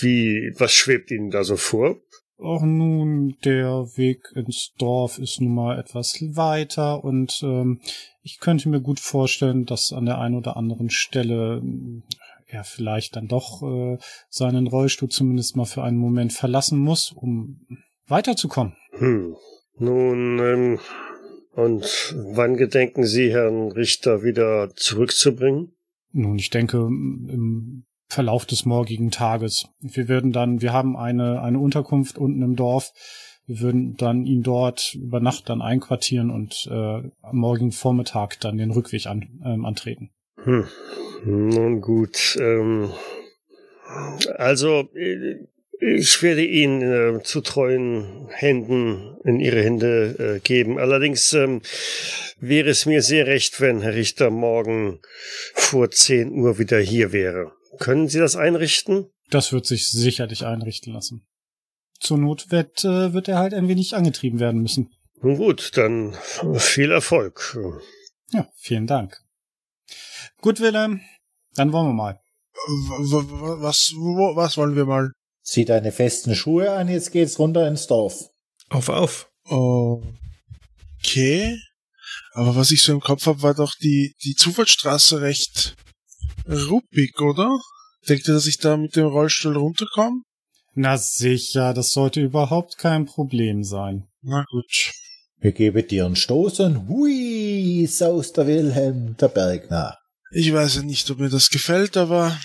wie, 0.00 0.52
was 0.58 0.72
schwebt 0.72 1.10
Ihnen 1.10 1.30
da 1.30 1.42
so 1.42 1.56
vor? 1.56 1.96
Auch 2.40 2.62
nun, 2.62 3.36
der 3.44 3.88
Weg 3.96 4.30
ins 4.34 4.72
Dorf 4.78 5.18
ist 5.18 5.40
nun 5.40 5.54
mal 5.54 5.78
etwas 5.78 6.14
weiter 6.36 7.02
und 7.02 7.40
ähm, 7.42 7.80
ich 8.22 8.38
könnte 8.38 8.68
mir 8.68 8.80
gut 8.80 9.00
vorstellen, 9.00 9.64
dass 9.64 9.92
an 9.92 10.06
der 10.06 10.18
einen 10.18 10.36
oder 10.36 10.56
anderen 10.56 10.88
Stelle 10.88 11.60
äh, 11.64 12.02
er 12.48 12.64
vielleicht 12.64 13.16
dann 13.16 13.28
doch 13.28 13.62
äh, 13.62 13.98
seinen 14.28 14.66
Rollstuhl 14.66 15.08
zumindest 15.08 15.56
mal 15.56 15.66
für 15.66 15.82
einen 15.82 15.98
Moment 15.98 16.32
verlassen 16.32 16.78
muss, 16.78 17.12
um 17.12 17.60
weiterzukommen. 18.06 18.74
Hm. 18.92 19.36
Nun, 19.78 20.38
ähm, 20.40 20.78
und 21.52 22.14
wann 22.16 22.56
gedenken 22.56 23.04
Sie, 23.04 23.30
Herrn 23.32 23.72
Richter, 23.72 24.22
wieder 24.22 24.70
zurückzubringen? 24.74 25.72
Nun, 26.12 26.38
ich 26.38 26.50
denke, 26.50 26.78
im 26.78 27.84
Verlauf 28.08 28.46
des 28.46 28.64
morgigen 28.64 29.10
Tages. 29.10 29.68
Wir 29.80 30.08
werden 30.08 30.32
dann, 30.32 30.62
wir 30.62 30.72
haben 30.72 30.96
eine, 30.96 31.42
eine 31.42 31.58
Unterkunft 31.58 32.16
unten 32.16 32.42
im 32.42 32.56
Dorf. 32.56 32.92
Wir 33.46 33.60
würden 33.60 33.96
dann 33.96 34.24
ihn 34.24 34.42
dort 34.42 34.94
über 34.94 35.20
Nacht 35.20 35.48
dann 35.48 35.62
einquartieren 35.62 36.30
und 36.30 36.68
äh, 36.70 36.74
am 37.22 37.36
morgigen 37.36 37.72
Vormittag 37.72 38.40
dann 38.40 38.56
den 38.56 38.70
Rückweg 38.70 39.06
an, 39.06 39.40
ähm, 39.44 39.64
antreten. 39.64 40.10
Hm. 40.44 40.64
Nun 41.24 41.80
gut. 41.80 42.36
Ähm, 42.40 42.92
also 44.36 44.88
äh, 44.94 45.46
ich 45.80 46.22
werde 46.22 46.44
ihn 46.44 46.82
äh, 46.82 47.22
zu 47.22 47.40
treuen 47.40 48.28
Händen 48.30 49.16
in 49.24 49.38
Ihre 49.38 49.62
Hände 49.62 50.36
äh, 50.36 50.40
geben. 50.40 50.78
Allerdings 50.78 51.32
ähm, 51.32 51.62
wäre 52.40 52.70
es 52.70 52.84
mir 52.86 53.02
sehr 53.02 53.26
recht, 53.26 53.60
wenn 53.60 53.80
Herr 53.82 53.94
Richter 53.94 54.30
morgen 54.30 55.00
vor 55.54 55.90
10 55.90 56.32
Uhr 56.32 56.58
wieder 56.58 56.80
hier 56.80 57.12
wäre. 57.12 57.52
Können 57.78 58.08
Sie 58.08 58.18
das 58.18 58.34
einrichten? 58.34 59.06
Das 59.30 59.52
wird 59.52 59.66
sich 59.66 59.88
sicherlich 59.88 60.44
einrichten 60.44 60.92
lassen. 60.92 61.26
Zur 62.00 62.18
Not 62.18 62.50
wird, 62.50 62.84
äh, 62.84 63.12
wird 63.12 63.28
er 63.28 63.38
halt 63.38 63.54
ein 63.54 63.68
wenig 63.68 63.94
angetrieben 63.94 64.40
werden 64.40 64.62
müssen. 64.62 64.90
Nun 65.20 65.36
gut, 65.36 65.76
dann 65.76 66.16
viel 66.56 66.90
Erfolg. 66.90 67.58
Ja, 68.32 68.48
vielen 68.56 68.86
Dank. 68.86 69.20
Gut, 70.40 70.60
Wilhelm, 70.60 71.00
dann 71.54 71.72
wollen 71.72 71.88
wir 71.88 71.94
mal. 71.94 72.20
Was, 73.60 73.92
was 73.94 74.56
wollen 74.56 74.76
wir 74.76 74.84
mal? 74.84 75.12
Zieh 75.42 75.64
deine 75.64 75.92
festen 75.92 76.34
Schuhe 76.34 76.72
an, 76.72 76.88
jetzt 76.88 77.12
geht's 77.12 77.38
runter 77.38 77.66
ins 77.66 77.86
Dorf. 77.86 78.28
Auf, 78.68 78.88
auf. 78.88 79.30
Okay. 79.44 81.58
Aber 82.32 82.56
was 82.56 82.70
ich 82.70 82.82
so 82.82 82.92
im 82.92 83.00
Kopf 83.00 83.26
habe, 83.26 83.42
war 83.42 83.54
doch 83.54 83.74
die, 83.74 84.14
die 84.22 84.34
Zufallsstraße 84.34 85.22
recht 85.22 85.76
ruppig, 86.46 87.18
oder? 87.20 87.58
Denkt 88.08 88.28
ihr, 88.28 88.34
dass 88.34 88.46
ich 88.46 88.58
da 88.58 88.76
mit 88.76 88.96
dem 88.96 89.06
Rollstuhl 89.06 89.56
runterkomme? 89.56 90.22
Na 90.74 90.96
sicher, 90.96 91.74
das 91.74 91.90
sollte 91.90 92.20
überhaupt 92.20 92.78
kein 92.78 93.06
Problem 93.06 93.64
sein. 93.64 94.06
Na 94.22 94.44
gut. 94.50 94.92
Wir 95.40 95.52
geben 95.52 95.86
dir 95.86 96.06
einen 96.06 96.16
Stoß 96.16 96.60
und 96.60 96.88
hui, 96.88 97.86
saust 97.86 98.36
der 98.36 98.46
Wilhelm 98.46 99.16
der 99.16 99.28
Berg 99.28 99.70
nach. 99.70 99.96
Ich 100.32 100.52
weiß 100.52 100.76
ja 100.76 100.82
nicht, 100.82 101.10
ob 101.10 101.18
mir 101.18 101.30
das 101.30 101.50
gefällt, 101.50 101.96
aber 101.96 102.36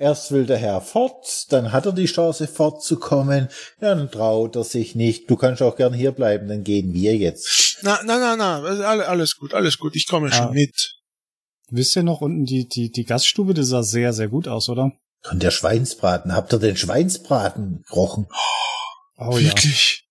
Erst 0.00 0.30
will 0.30 0.46
der 0.46 0.58
Herr 0.58 0.80
fort, 0.80 1.46
dann 1.48 1.72
hat 1.72 1.86
er 1.86 1.92
die 1.92 2.06
Chance 2.06 2.46
fortzukommen, 2.46 3.48
ja, 3.80 3.96
dann 3.96 4.08
traut 4.08 4.54
er 4.54 4.62
sich 4.62 4.94
nicht. 4.94 5.28
Du 5.28 5.34
kannst 5.34 5.60
auch 5.60 5.74
gern 5.74 5.92
hier 5.92 6.12
bleiben, 6.12 6.46
dann 6.46 6.62
gehen 6.62 6.94
wir 6.94 7.16
jetzt. 7.16 7.78
Na, 7.82 7.98
na, 8.04 8.16
na, 8.16 8.36
na, 8.36 8.62
alles 8.62 9.36
gut, 9.36 9.54
alles 9.54 9.76
gut, 9.76 9.96
ich 9.96 10.06
komme 10.06 10.30
schon 10.30 10.46
ah. 10.46 10.52
mit. 10.52 10.94
Wisst 11.70 11.96
ihr 11.96 12.04
noch 12.04 12.20
unten 12.20 12.44
die, 12.44 12.68
die, 12.68 12.92
die 12.92 13.04
Gaststube, 13.04 13.54
die 13.54 13.64
sah 13.64 13.82
sehr, 13.82 14.12
sehr 14.12 14.28
gut 14.28 14.46
aus, 14.46 14.68
oder? 14.68 14.92
Und 15.32 15.42
der 15.42 15.50
Schweinsbraten, 15.50 16.32
habt 16.32 16.52
ihr 16.52 16.60
den 16.60 16.76
Schweinsbraten 16.76 17.82
gerochen? 17.88 18.28
Oh, 19.16 19.36
Wirklich? 19.36 20.07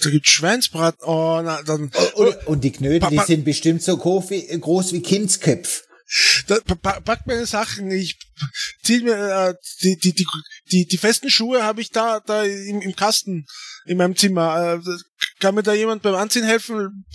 Da 0.00 0.10
gibt's 0.10 0.30
Schweinsbraten, 0.30 1.04
oh, 1.04 1.40
na, 1.44 1.62
dann. 1.62 1.90
Und, 2.14 2.26
und, 2.26 2.46
und 2.46 2.64
die 2.64 2.72
Knödel, 2.72 3.08
die 3.10 3.18
sind 3.26 3.44
bestimmt 3.44 3.82
so 3.82 3.96
groß 3.96 4.30
wie, 4.30 4.46
groß 4.46 4.92
wie 4.92 5.02
Kindsköpf. 5.02 5.82
Da, 6.46 6.58
pack 6.60 7.26
meine 7.26 7.46
Sachen, 7.46 7.90
ich 7.90 8.18
zieh 8.82 9.00
mir, 9.00 9.14
äh, 9.14 9.54
die, 9.82 9.96
die, 9.96 10.12
die, 10.12 10.26
die, 10.70 10.86
die 10.86 10.98
festen 10.98 11.30
Schuhe 11.30 11.62
habe 11.62 11.80
ich 11.80 11.90
da, 11.90 12.20
da 12.20 12.42
im, 12.42 12.82
im 12.82 12.94
Kasten 12.94 13.46
in 13.86 13.96
meinem 13.96 14.16
Zimmer. 14.16 14.80
Äh, 14.84 14.98
kann 15.40 15.54
mir 15.54 15.62
da 15.62 15.72
jemand 15.72 16.02
beim 16.02 16.14
Anziehen 16.14 16.44
helfen? 16.44 17.06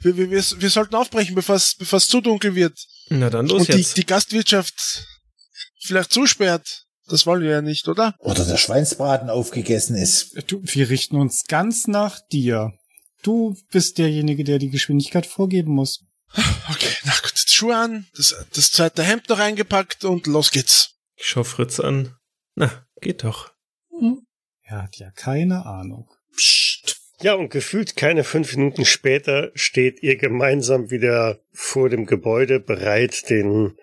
Wir, 0.00 0.16
wir, 0.16 0.30
wir, 0.30 0.42
wir 0.42 0.70
sollten 0.70 0.94
aufbrechen, 0.94 1.34
bevor 1.34 1.56
es 1.56 1.74
bevor 1.74 1.96
es 1.96 2.06
zu 2.06 2.20
dunkel 2.20 2.54
wird. 2.54 2.78
Na 3.08 3.28
dann 3.28 3.46
los 3.46 3.60
Und 3.60 3.68
die, 3.68 3.78
jetzt. 3.78 3.96
die 3.96 4.06
Gastwirtschaft 4.06 5.06
vielleicht 5.84 6.12
zusperrt. 6.12 6.83
Das 7.08 7.26
wollen 7.26 7.42
wir 7.42 7.50
ja 7.50 7.62
nicht, 7.62 7.88
oder? 7.88 8.14
Oder 8.18 8.44
der 8.44 8.56
Schweinsbraten 8.56 9.30
aufgegessen 9.30 9.96
ist. 9.96 10.50
Du, 10.50 10.60
wir 10.62 10.88
richten 10.88 11.16
uns 11.16 11.44
ganz 11.46 11.86
nach 11.86 12.20
dir. 12.32 12.72
Du 13.22 13.56
bist 13.70 13.98
derjenige, 13.98 14.44
der 14.44 14.58
die 14.58 14.70
Geschwindigkeit 14.70 15.26
vorgeben 15.26 15.72
muss. 15.72 16.04
Okay, 16.70 16.94
na 17.04 17.12
gut, 17.22 17.30
jetzt 17.30 17.54
Schuhe 17.54 17.76
an, 17.76 18.06
das, 18.16 18.34
das 18.54 18.72
zweite 18.72 19.02
Hemd 19.02 19.28
noch 19.28 19.38
eingepackt 19.38 20.04
und 20.04 20.26
los 20.26 20.50
geht's. 20.50 20.94
Ich 21.16 21.26
schau 21.26 21.44
Fritz 21.44 21.78
an. 21.78 22.16
Na, 22.54 22.86
geht 23.00 23.22
doch. 23.22 23.52
Er 24.62 24.82
hat 24.82 24.96
ja 24.96 25.10
keine 25.10 25.66
Ahnung. 25.66 26.10
Psst. 26.34 26.96
Ja, 27.20 27.34
und 27.34 27.50
gefühlt 27.50 27.96
keine 27.96 28.24
fünf 28.24 28.56
Minuten 28.56 28.84
später 28.84 29.50
steht 29.54 30.02
ihr 30.02 30.16
gemeinsam 30.16 30.90
wieder 30.90 31.38
vor 31.52 31.88
dem 31.88 32.06
Gebäude 32.06 32.60
bereit, 32.60 33.30
den 33.30 33.76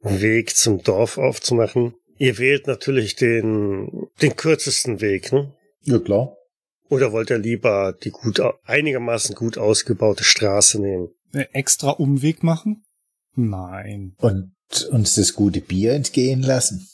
Weg 0.00 0.56
zum 0.56 0.82
Dorf 0.82 1.18
aufzumachen. 1.18 1.94
Ihr 2.18 2.38
wählt 2.38 2.66
natürlich 2.66 3.16
den, 3.16 4.08
den 4.22 4.36
kürzesten 4.36 5.00
Weg, 5.00 5.32
ne? 5.32 5.54
Ja, 5.82 5.98
klar. 5.98 6.36
Oder 6.88 7.12
wollt 7.12 7.30
ihr 7.30 7.38
lieber 7.38 7.92
die 7.92 8.10
gut, 8.10 8.40
einigermaßen 8.64 9.34
gut 9.34 9.58
ausgebaute 9.58 10.24
Straße 10.24 10.80
nehmen? 10.80 11.08
Äh, 11.32 11.46
extra 11.52 11.90
Umweg 11.90 12.42
machen? 12.42 12.84
Nein. 13.34 14.14
Und 14.18 14.52
uns 14.90 15.14
das 15.16 15.34
gute 15.34 15.60
Bier 15.60 15.92
entgehen 15.94 16.42
lassen. 16.42 16.88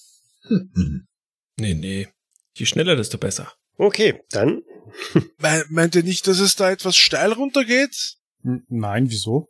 Nee, 1.58 1.74
nee. 1.74 2.08
Je 2.56 2.64
schneller, 2.66 2.96
desto 2.96 3.18
besser. 3.18 3.52
Okay, 3.76 4.20
dann 4.30 4.62
Me- 5.38 5.64
Meint 5.68 5.94
ihr 5.94 6.02
nicht, 6.02 6.26
dass 6.26 6.38
es 6.40 6.56
da 6.56 6.70
etwas 6.70 6.96
steil 6.96 7.32
runtergeht? 7.32 8.16
N 8.42 8.64
nein, 8.68 9.10
wieso? 9.10 9.48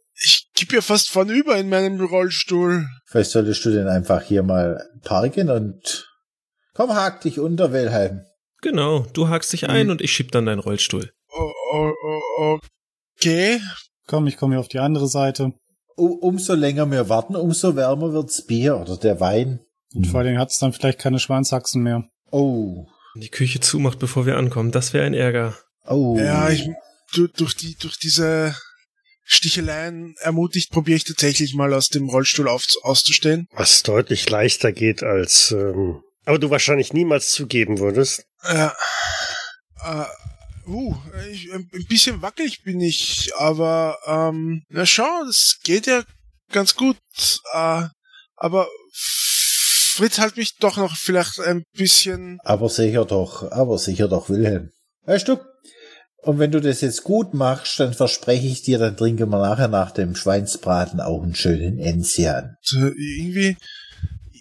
Ich 0.62 0.68
kipp 0.68 0.76
ja 0.76 0.80
fast 0.80 1.10
vornüber 1.10 1.56
in 1.58 1.68
meinem 1.68 2.00
Rollstuhl. 2.00 2.86
Vielleicht 3.06 3.32
solltest 3.32 3.64
du 3.64 3.70
denn 3.72 3.88
einfach 3.88 4.22
hier 4.22 4.44
mal 4.44 4.80
parken 5.02 5.50
und 5.50 6.08
komm, 6.72 6.94
hak 6.94 7.20
dich 7.22 7.40
unter, 7.40 7.72
Wilhelm. 7.72 8.20
Genau, 8.60 9.00
du 9.12 9.28
hakst 9.28 9.52
dich 9.52 9.68
ein 9.68 9.86
Mhm. 9.86 9.90
und 9.90 10.00
ich 10.00 10.12
schieb 10.12 10.30
dann 10.30 10.46
deinen 10.46 10.60
Rollstuhl. 10.60 11.10
Oh, 11.36 11.50
oh, 11.72 11.90
oh, 12.38 12.58
okay. 13.18 13.60
Komm, 14.06 14.28
ich 14.28 14.36
komme 14.36 14.54
hier 14.54 14.60
auf 14.60 14.68
die 14.68 14.78
andere 14.78 15.08
Seite. 15.08 15.50
Umso 15.96 16.54
länger 16.54 16.88
wir 16.92 17.08
warten, 17.08 17.34
umso 17.34 17.74
wärmer 17.74 18.12
wird's 18.12 18.46
Bier 18.46 18.76
oder 18.76 18.96
der 18.96 19.18
Wein. 19.18 19.58
Und 19.96 20.06
vor 20.06 20.20
allen 20.20 20.28
Dingen 20.28 20.38
hat 20.40 20.50
es 20.52 20.58
dann 20.60 20.72
vielleicht 20.72 21.00
keine 21.00 21.18
Schweinshaxen 21.18 21.82
mehr. 21.82 22.04
Oh, 22.30 22.86
Die 23.16 23.30
Küche 23.30 23.58
zumacht, 23.58 23.98
bevor 23.98 24.26
wir 24.26 24.36
ankommen, 24.36 24.70
das 24.70 24.92
wäre 24.92 25.06
ein 25.06 25.14
Ärger. 25.14 25.56
oh. 25.88 26.16
Ja, 26.20 26.50
ich, 26.50 26.68
du, 27.14 27.26
durch 27.26 27.56
die, 27.56 27.74
durch 27.74 27.98
diese 27.98 28.54
Sticheleien 29.24 30.14
ermutigt, 30.20 30.70
probiere 30.70 30.96
ich 30.96 31.04
tatsächlich 31.04 31.54
mal 31.54 31.72
aus 31.74 31.88
dem 31.88 32.08
Rollstuhl 32.08 32.48
auf, 32.48 32.64
auszustehen. 32.82 33.46
was 33.52 33.82
deutlich 33.82 34.28
leichter 34.28 34.72
geht 34.72 35.02
als, 35.02 35.52
ähm, 35.52 36.02
aber 36.24 36.38
du 36.38 36.50
wahrscheinlich 36.50 36.92
niemals 36.92 37.30
zugeben 37.30 37.78
würdest. 37.78 38.24
Ja. 38.44 38.74
Äh, 39.84 40.04
uh, 40.68 40.96
ich, 41.30 41.52
ein 41.52 41.68
ein 41.72 41.86
bisschen 41.86 42.22
wackelig 42.22 42.62
bin 42.62 42.80
ich, 42.80 43.32
aber 43.36 43.98
ähm, 44.06 44.64
na 44.68 44.86
schau, 44.86 45.24
das 45.26 45.58
geht 45.62 45.86
ja 45.86 46.04
ganz 46.50 46.74
gut. 46.74 46.98
Äh, 47.52 47.84
aber 48.36 48.68
Fritz 49.92 50.18
halt 50.18 50.36
mich 50.36 50.56
doch 50.56 50.76
noch 50.76 50.96
vielleicht 50.96 51.38
ein 51.40 51.64
bisschen. 51.76 52.38
Aber 52.44 52.68
sicher 52.68 53.04
doch, 53.04 53.50
aber 53.50 53.78
sicher 53.78 54.08
doch, 54.08 54.30
Wilhelm. 54.30 54.70
Weißt 55.04 55.28
du, 55.28 55.38
und 56.22 56.38
wenn 56.38 56.52
du 56.52 56.60
das 56.60 56.80
jetzt 56.80 57.02
gut 57.02 57.34
machst, 57.34 57.80
dann 57.80 57.94
verspreche 57.94 58.46
ich 58.46 58.62
dir, 58.62 58.78
dann 58.78 58.96
trinken 58.96 59.28
wir 59.30 59.38
nachher 59.38 59.66
nach 59.66 59.90
dem 59.90 60.14
Schweinsbraten 60.14 61.00
auch 61.00 61.22
einen 61.22 61.34
schönen 61.34 61.80
Enzian. 61.80 62.56
Äh, 62.72 62.92
irgendwie, 63.18 63.56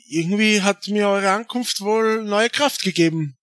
irgendwie 0.08 0.62
hat 0.62 0.88
mir 0.88 1.08
eure 1.08 1.32
Ankunft 1.32 1.82
wohl 1.82 2.24
neue 2.24 2.52
Kraft 2.52 2.84
gegeben. 2.84 3.36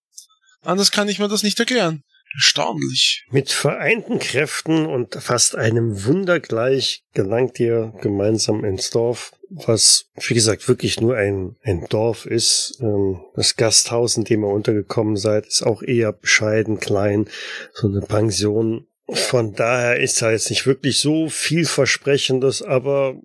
Anders 0.62 0.92
kann 0.92 1.09
ich 1.09 1.18
mir 1.18 1.29
das 1.29 1.42
nicht 1.42 1.59
erklären. 1.59 2.05
Erstaunlich. 2.35 3.27
Mit 3.31 3.51
vereinten 3.51 4.19
Kräften 4.19 4.87
und 4.87 5.14
fast 5.14 5.57
einem 5.57 6.05
Wunder 6.05 6.41
gleich 6.41 7.05
gelangt 7.14 7.59
ihr 7.59 7.95
gemeinsam 8.01 8.64
ins 8.64 8.91
Dorf, 8.91 9.33
was, 9.49 10.11
wie 10.17 10.35
gesagt, 10.35 10.69
wirklich 10.69 11.01
nur 11.01 11.17
ein, 11.17 11.57
ein 11.62 11.87
Dorf 11.88 12.27
ist. 12.27 12.79
Ähm, 12.81 13.21
Das 13.35 13.57
Gasthaus, 13.57 14.17
in 14.17 14.25
dem 14.25 14.45
ihr 14.45 14.49
untergekommen 14.49 15.17
seid, 15.17 15.47
ist 15.47 15.62
auch 15.62 15.83
eher 15.83 16.12
bescheiden, 16.12 16.79
klein, 16.81 17.29
so 17.73 17.88
eine 17.88 18.01
Pension. 18.01 18.87
Von 19.11 19.55
daher 19.55 19.99
ist 19.99 20.21
da 20.21 20.31
jetzt 20.31 20.51
nicht 20.51 20.67
wirklich 20.67 21.01
so 21.01 21.31
vielversprechendes, 21.31 22.62
aber 22.62 23.17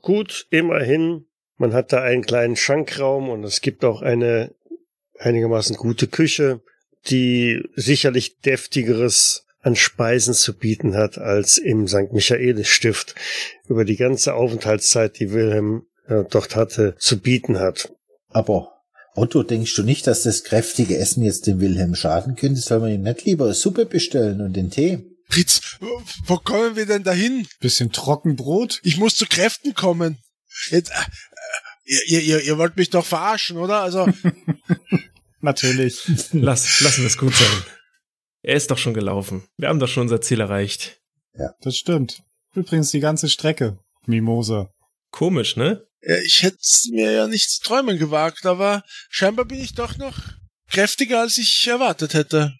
gut, 0.00 0.46
immerhin. 0.50 1.26
Man 1.56 1.72
hat 1.72 1.92
da 1.92 2.02
einen 2.02 2.22
kleinen 2.22 2.56
Schankraum 2.56 3.28
und 3.30 3.44
es 3.44 3.60
gibt 3.60 3.84
auch 3.84 4.02
eine 4.02 4.54
einigermaßen 5.18 5.76
gute 5.76 6.08
Küche 6.08 6.60
die 7.08 7.62
sicherlich 7.76 8.38
deftigeres 8.40 9.44
an 9.62 9.76
Speisen 9.76 10.34
zu 10.34 10.56
bieten 10.56 10.94
hat 10.94 11.18
als 11.18 11.58
im 11.58 11.86
St. 11.86 12.12
Michaelis 12.12 12.68
Stift 12.68 13.14
über 13.68 13.84
die 13.84 13.96
ganze 13.96 14.34
Aufenthaltszeit, 14.34 15.18
die 15.18 15.32
Wilhelm 15.32 15.82
äh, 16.08 16.24
dort 16.30 16.56
hatte, 16.56 16.94
zu 16.98 17.18
bieten 17.18 17.58
hat. 17.58 17.92
Aber 18.28 18.72
Otto, 19.14 19.42
denkst 19.42 19.74
du 19.74 19.82
nicht, 19.82 20.06
dass 20.06 20.22
das 20.22 20.44
kräftige 20.44 20.96
Essen 20.96 21.22
jetzt 21.24 21.46
dem 21.46 21.60
Wilhelm 21.60 21.94
schaden 21.94 22.36
könnte? 22.36 22.60
Soll 22.60 22.80
man 22.80 22.92
ihm 22.92 23.02
nicht 23.02 23.24
lieber 23.24 23.52
Suppe 23.52 23.84
bestellen 23.84 24.40
und 24.40 24.54
den 24.54 24.70
Tee? 24.70 25.04
Fritz, 25.28 25.76
wo- 25.80 26.02
wo 26.26 26.36
kommen 26.38 26.76
wir 26.76 26.86
denn 26.86 27.02
dahin? 27.02 27.46
Bisschen 27.60 27.92
Trockenbrot? 27.92 28.80
Ich 28.82 28.96
muss 28.96 29.14
zu 29.16 29.26
Kräften 29.26 29.74
kommen. 29.74 30.18
Jetzt, 30.70 30.90
äh, 30.90 30.94
äh, 31.86 31.98
ihr, 32.06 32.20
ihr, 32.22 32.40
ihr 32.44 32.58
wollt 32.58 32.76
mich 32.76 32.90
doch 32.90 33.04
verarschen, 33.04 33.58
oder? 33.58 33.80
Also, 33.82 34.08
Natürlich. 35.40 36.02
Lass, 36.32 36.80
lassen 36.80 37.02
wir 37.02 37.06
es 37.06 37.18
gut 37.18 37.34
sein. 37.34 37.64
Er 38.42 38.56
ist 38.56 38.70
doch 38.70 38.78
schon 38.78 38.94
gelaufen. 38.94 39.44
Wir 39.56 39.68
haben 39.68 39.80
doch 39.80 39.88
schon 39.88 40.02
unser 40.02 40.20
Ziel 40.20 40.40
erreicht. 40.40 40.98
Das 41.60 41.76
stimmt. 41.76 42.22
Übrigens 42.54 42.90
die 42.90 43.00
ganze 43.00 43.28
Strecke. 43.28 43.78
Mimose. 44.06 44.70
Komisch, 45.10 45.56
ne? 45.56 45.86
ja, 46.02 46.16
ich 46.18 46.42
hätte 46.42 46.58
mir 46.92 47.12
ja 47.12 47.26
nicht 47.26 47.50
zu 47.50 47.60
träumen 47.62 47.98
gewagt, 47.98 48.46
aber 48.46 48.82
scheinbar 49.08 49.44
bin 49.44 49.60
ich 49.60 49.74
doch 49.74 49.96
noch 49.96 50.16
kräftiger, 50.68 51.20
als 51.20 51.38
ich 51.38 51.66
erwartet 51.66 52.14
hätte. 52.14 52.54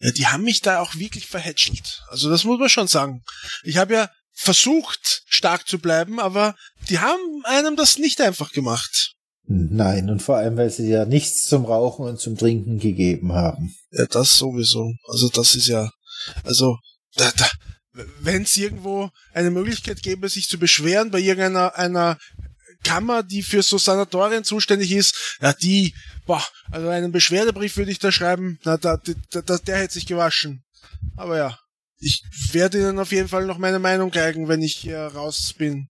Ja, 0.00 0.10
die 0.10 0.26
haben 0.26 0.42
mich 0.42 0.62
da 0.62 0.80
auch 0.80 0.94
wirklich 0.96 1.26
verhätschelt. 1.26 2.02
Also 2.08 2.28
das 2.28 2.44
muss 2.44 2.58
man 2.58 2.68
schon 2.68 2.88
sagen. 2.88 3.22
Ich 3.62 3.76
habe 3.76 3.94
ja 3.94 4.10
versucht, 4.32 5.22
stark 5.26 5.68
zu 5.68 5.78
bleiben, 5.78 6.18
aber 6.18 6.56
die 6.88 6.98
haben 6.98 7.44
einem 7.44 7.76
das 7.76 7.98
nicht 7.98 8.20
einfach 8.20 8.50
gemacht. 8.52 9.14
Nein, 9.44 10.08
und 10.08 10.22
vor 10.22 10.36
allem, 10.36 10.56
weil 10.56 10.70
sie 10.70 10.86
dir 10.86 11.04
nichts 11.04 11.46
zum 11.46 11.64
Rauchen 11.64 12.06
und 12.06 12.20
zum 12.20 12.36
Trinken 12.36 12.78
gegeben 12.78 13.32
haben. 13.32 13.74
Ja, 13.90 14.06
das 14.06 14.38
sowieso. 14.38 14.92
Also 15.08 15.28
das 15.28 15.56
ist 15.56 15.66
ja, 15.66 15.90
also 16.44 16.78
da, 17.16 17.30
da, 17.36 17.48
wenn 18.20 18.42
es 18.42 18.56
irgendwo 18.56 19.10
eine 19.34 19.50
Möglichkeit 19.50 20.02
gäbe, 20.02 20.28
sich 20.28 20.48
zu 20.48 20.58
beschweren 20.58 21.10
bei 21.10 21.18
irgendeiner 21.18 21.76
einer 21.76 22.18
Kammer, 22.84 23.22
die 23.22 23.42
für 23.42 23.62
so 23.62 23.78
Sanatorien 23.78 24.44
zuständig 24.44 24.92
ist, 24.92 25.36
ja 25.40 25.52
die, 25.52 25.94
boah, 26.26 26.42
also 26.70 26.88
einen 26.88 27.12
Beschwerdebrief 27.12 27.76
würde 27.76 27.90
ich 27.90 27.98
da 27.98 28.10
schreiben, 28.10 28.58
na 28.64 28.76
da, 28.76 28.96
da, 29.30 29.42
da 29.42 29.58
der 29.58 29.76
hätte 29.78 29.94
sich 29.94 30.06
gewaschen. 30.06 30.64
Aber 31.16 31.36
ja, 31.36 31.58
ich 31.98 32.22
werde 32.52 32.78
ihnen 32.78 32.98
auf 32.98 33.12
jeden 33.12 33.28
Fall 33.28 33.46
noch 33.46 33.58
meine 33.58 33.78
Meinung 33.78 34.10
geigen, 34.10 34.48
wenn 34.48 34.62
ich 34.62 34.76
hier 34.76 34.98
raus 34.98 35.54
bin. 35.56 35.88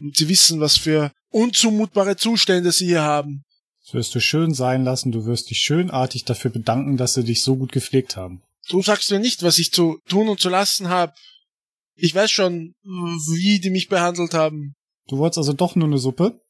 Und 0.00 0.16
sie 0.16 0.28
wissen, 0.28 0.60
was 0.60 0.76
für 0.76 1.12
unzumutbare 1.36 2.16
Zustände 2.16 2.72
sie 2.72 2.86
hier 2.86 3.02
haben. 3.02 3.44
Das 3.84 3.94
wirst 3.94 4.14
du 4.14 4.20
schön 4.20 4.54
sein 4.54 4.84
lassen. 4.84 5.12
Du 5.12 5.26
wirst 5.26 5.50
dich 5.50 5.58
schönartig 5.58 6.24
dafür 6.24 6.50
bedanken, 6.50 6.96
dass 6.96 7.14
sie 7.14 7.24
dich 7.24 7.42
so 7.42 7.56
gut 7.56 7.72
gepflegt 7.72 8.16
haben. 8.16 8.42
Du 8.68 8.82
sagst 8.82 9.10
mir 9.10 9.20
nicht, 9.20 9.42
was 9.42 9.58
ich 9.58 9.70
zu 9.70 10.00
tun 10.08 10.28
und 10.28 10.40
zu 10.40 10.48
lassen 10.48 10.88
habe. 10.88 11.12
Ich 11.94 12.14
weiß 12.14 12.30
schon, 12.30 12.74
wie 12.82 13.60
die 13.60 13.70
mich 13.70 13.88
behandelt 13.88 14.34
haben. 14.34 14.74
Du 15.08 15.18
wolltest 15.18 15.38
also 15.38 15.52
doch 15.52 15.76
nur 15.76 15.86
eine 15.86 15.98
Suppe? 15.98 16.40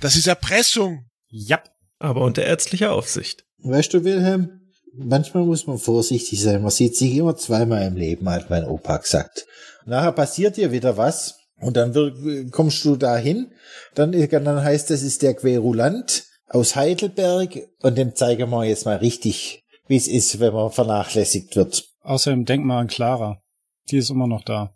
Das 0.00 0.16
ist 0.16 0.26
Erpressung. 0.26 1.06
Ja. 1.28 1.62
Aber 2.00 2.22
unter 2.22 2.44
ärztlicher 2.44 2.92
Aufsicht. 2.92 3.44
Weißt 3.58 3.92
du, 3.94 4.04
Wilhelm, 4.04 4.72
manchmal 4.94 5.44
muss 5.44 5.66
man 5.66 5.78
vorsichtig 5.78 6.40
sein. 6.40 6.62
Man 6.62 6.70
sieht 6.70 6.96
sich 6.96 7.14
immer 7.14 7.36
zweimal 7.36 7.86
im 7.86 7.96
Leben, 7.96 8.28
hat 8.28 8.50
mein 8.50 8.64
Opa 8.64 8.96
gesagt. 8.96 9.46
Nachher 9.86 10.12
passiert 10.12 10.56
dir 10.56 10.72
wieder 10.72 10.96
was 10.96 11.37
und 11.60 11.76
dann 11.76 11.94
wir- 11.94 12.50
kommst 12.50 12.84
du 12.84 12.96
dahin. 12.96 13.50
Dann, 13.94 14.12
dann 14.12 14.62
heißt 14.62 14.90
es, 14.90 15.02
ist 15.02 15.22
der 15.22 15.34
Querulant 15.34 16.24
aus 16.46 16.76
Heidelberg 16.76 17.58
und 17.80 17.96
dem 17.98 18.14
zeigen 18.14 18.50
wir 18.50 18.64
jetzt 18.64 18.86
mal 18.86 18.96
richtig, 18.96 19.64
wie 19.86 19.96
es 19.96 20.08
ist, 20.08 20.40
wenn 20.40 20.52
man 20.54 20.70
vernachlässigt 20.70 21.56
wird. 21.56 21.84
Außerdem 22.02 22.44
denk 22.44 22.64
mal 22.64 22.80
an 22.80 22.86
Clara. 22.88 23.42
Die 23.90 23.98
ist 23.98 24.10
immer 24.10 24.26
noch 24.26 24.44
da. 24.44 24.74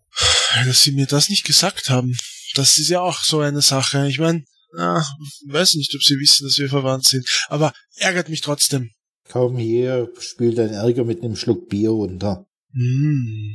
Dass 0.66 0.82
sie 0.82 0.92
mir 0.92 1.06
das 1.06 1.28
nicht 1.30 1.44
gesagt 1.46 1.88
haben. 1.88 2.14
Das 2.54 2.76
ist 2.78 2.88
ja 2.90 3.00
auch 3.00 3.22
so 3.22 3.40
eine 3.40 3.62
Sache. 3.62 4.06
Ich 4.08 4.18
meine, 4.18 4.44
Ah, 4.74 5.04
weiß 5.48 5.74
nicht, 5.74 5.94
ob 5.94 6.02
sie 6.02 6.18
wissen, 6.18 6.46
dass 6.46 6.56
wir 6.56 6.68
verwandt 6.70 7.06
sind. 7.06 7.26
Aber 7.48 7.74
ärgert 7.96 8.30
mich 8.30 8.40
trotzdem. 8.40 8.90
Kaum 9.28 9.58
hier 9.58 10.10
spült 10.18 10.56
dein 10.56 10.70
Ärger 10.70 11.04
mit 11.04 11.22
einem 11.22 11.36
Schluck 11.36 11.68
Bier 11.68 11.90
runter. 11.90 12.46
Hm, 12.72 13.54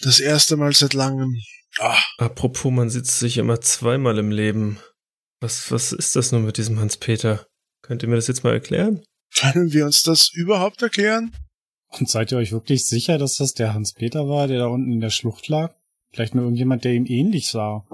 das 0.00 0.18
erste 0.18 0.56
Mal 0.56 0.72
seit 0.72 0.94
langem. 0.94 1.32
Ah, 1.78 1.98
Apropos, 2.18 2.72
man 2.72 2.90
sitzt 2.90 3.18
sich 3.18 3.38
immer 3.38 3.60
zweimal 3.60 4.18
im 4.18 4.30
Leben. 4.30 4.78
Was, 5.40 5.70
was 5.70 5.92
ist 5.92 6.16
das 6.16 6.32
nun 6.32 6.44
mit 6.44 6.56
diesem 6.56 6.80
Hans-Peter? 6.80 7.46
Könnt 7.82 8.02
ihr 8.02 8.08
mir 8.08 8.16
das 8.16 8.26
jetzt 8.26 8.44
mal 8.44 8.52
erklären? 8.52 9.02
können 9.34 9.72
wir 9.72 9.84
uns 9.84 10.02
das 10.02 10.30
überhaupt 10.32 10.82
erklären? 10.82 11.32
Und 11.98 12.08
seid 12.08 12.32
ihr 12.32 12.38
euch 12.38 12.52
wirklich 12.52 12.86
sicher, 12.86 13.18
dass 13.18 13.36
das 13.36 13.54
der 13.54 13.74
Hans-Peter 13.74 14.28
war, 14.28 14.46
der 14.46 14.58
da 14.58 14.66
unten 14.66 14.92
in 14.92 15.00
der 15.00 15.10
Schlucht 15.10 15.48
lag? 15.48 15.74
Vielleicht 16.12 16.34
nur 16.34 16.44
irgendjemand, 16.44 16.84
der 16.84 16.92
ihm 16.92 17.06
ähnlich 17.06 17.48
sah. 17.48 17.86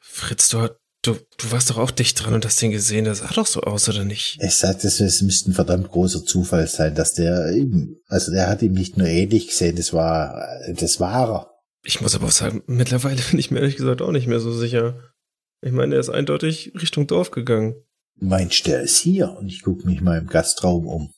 Fritz, 0.00 0.48
du, 0.48 0.68
du, 1.02 1.16
du 1.38 1.50
warst 1.50 1.70
doch 1.70 1.78
auch 1.78 1.90
dicht 1.90 2.22
dran 2.22 2.34
und 2.34 2.44
hast 2.44 2.60
den 2.60 2.70
gesehen. 2.70 3.04
Das 3.04 3.18
sah 3.18 3.32
doch 3.32 3.46
so 3.46 3.62
aus, 3.62 3.88
oder 3.88 4.04
nicht? 4.04 4.38
Ich 4.42 4.54
sagte, 4.54 4.86
es, 4.86 5.00
es 5.00 5.22
müsste 5.22 5.50
ein 5.50 5.54
verdammt 5.54 5.90
großer 5.90 6.24
Zufall 6.24 6.66
sein, 6.66 6.94
dass 6.94 7.14
der 7.14 7.52
ihm, 7.52 7.96
also 8.08 8.32
der 8.32 8.48
hat 8.48 8.62
ihm 8.62 8.72
nicht 8.72 8.96
nur 8.96 9.08
ähnlich 9.08 9.48
gesehen, 9.48 9.76
das 9.76 9.92
war, 9.92 10.46
das 10.68 11.00
war 11.00 11.28
er. 11.28 11.51
Ich 11.84 12.00
muss 12.00 12.14
aber 12.14 12.26
auch 12.26 12.30
sagen, 12.32 12.62
mittlerweile 12.66 13.20
bin 13.30 13.38
ich 13.38 13.50
mir 13.50 13.60
ehrlich 13.60 13.76
gesagt 13.76 14.02
auch 14.02 14.12
nicht 14.12 14.26
mehr 14.26 14.40
so 14.40 14.52
sicher. 14.52 14.98
Ich 15.60 15.72
meine, 15.72 15.94
er 15.94 16.00
ist 16.00 16.08
eindeutig 16.10 16.72
Richtung 16.80 17.06
Dorf 17.06 17.30
gegangen. 17.30 17.74
Meinst 18.16 18.66
der 18.66 18.82
ist 18.82 18.98
hier? 18.98 19.30
Und 19.32 19.48
ich 19.48 19.62
gucke 19.62 19.86
mich 19.86 20.00
mal 20.00 20.18
im 20.18 20.26
Gastraum 20.26 20.86
um. 20.86 21.12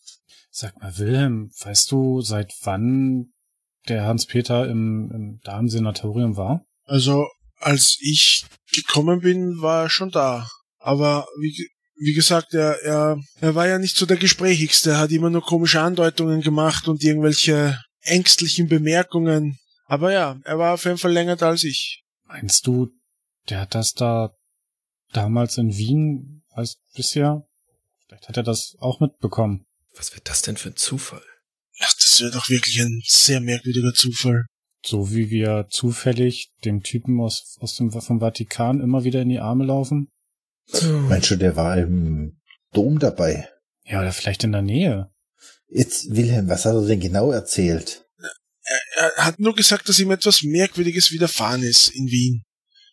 Sag 0.50 0.80
mal, 0.80 0.96
Wilhelm, 0.98 1.50
weißt 1.60 1.90
du, 1.90 2.20
seit 2.20 2.52
wann 2.62 3.32
der 3.88 4.04
Hans-Peter 4.04 4.68
im, 4.68 5.10
im 5.12 5.40
Darmsenatorium 5.42 6.36
war? 6.36 6.64
Also, 6.84 7.26
als 7.58 7.98
ich 8.00 8.46
gekommen 8.72 9.20
bin, 9.20 9.60
war 9.60 9.84
er 9.84 9.90
schon 9.90 10.10
da. 10.10 10.48
Aber 10.78 11.26
wie, 11.40 11.50
ge- 11.52 11.68
wie 11.96 12.12
gesagt, 12.14 12.54
er, 12.54 12.80
er, 12.82 13.18
er 13.40 13.54
war 13.54 13.66
ja 13.66 13.78
nicht 13.78 13.96
so 13.96 14.06
der 14.06 14.16
Gesprächigste. 14.16 14.90
Er 14.90 14.98
hat 14.98 15.10
immer 15.10 15.30
nur 15.30 15.42
komische 15.42 15.80
Andeutungen 15.80 16.40
gemacht 16.42 16.86
und 16.88 17.02
irgendwelche 17.02 17.78
ängstlichen 18.02 18.68
Bemerkungen. 18.68 19.58
Aber 19.95 20.12
ja, 20.12 20.40
er 20.42 20.59
war 20.59 20.74
auf 20.74 20.84
jeden 20.86 20.99
Fall 20.99 21.12
länger 21.12 21.36
da 21.36 21.51
als 21.51 21.62
ich. 21.62 22.03
Meinst 22.26 22.66
du, 22.66 22.88
der 23.49 23.61
hat 23.61 23.76
das 23.76 23.92
da 23.92 24.34
damals 25.12 25.57
in 25.57 25.76
Wien 25.76 26.42
als 26.51 26.80
bisher? 26.97 27.47
Vielleicht 28.05 28.28
hat 28.28 28.36
er 28.36 28.42
das 28.42 28.74
auch 28.80 28.99
mitbekommen. 28.99 29.66
Was 29.97 30.12
wird 30.12 30.28
das 30.28 30.42
denn 30.42 30.57
für 30.57 30.70
ein 30.70 30.76
Zufall? 30.76 31.22
Ach, 31.78 31.95
das 31.97 32.20
wäre 32.20 32.32
doch 32.32 32.49
wirklich 32.49 32.80
ein 32.80 33.03
sehr 33.07 33.40
merkwürdiger 33.40 33.92
Zufall. 33.95 34.47
So 34.84 35.12
wie 35.12 35.30
wir 35.30 35.68
zufällig 35.70 36.51
dem 36.64 36.82
Typen 36.82 37.20
aus, 37.20 37.57
aus 37.61 37.76
dem 37.76 37.92
vom 37.92 38.18
Vatikan 38.18 38.80
immer 38.80 39.05
wieder 39.05 39.22
in 39.22 39.28
die 39.28 39.38
Arme 39.38 39.64
laufen? 39.64 40.09
Meinst 41.09 41.30
du, 41.30 41.36
der 41.36 41.55
war 41.55 41.78
im 41.78 42.40
Dom 42.72 42.99
dabei? 42.99 43.49
Ja, 43.84 44.01
oder 44.01 44.12
vielleicht 44.12 44.42
in 44.42 44.51
der 44.51 44.62
Nähe. 44.62 45.12
Jetzt, 45.68 46.16
Wilhelm, 46.16 46.49
was 46.49 46.64
hat 46.64 46.74
er 46.74 46.84
denn 46.84 46.99
genau 46.99 47.30
erzählt? 47.30 48.03
Er 48.96 49.24
hat 49.24 49.38
nur 49.38 49.54
gesagt, 49.54 49.88
dass 49.88 49.98
ihm 49.98 50.10
etwas 50.10 50.42
Merkwürdiges 50.42 51.10
widerfahren 51.10 51.62
ist 51.62 51.88
in 51.88 52.06
Wien. 52.06 52.44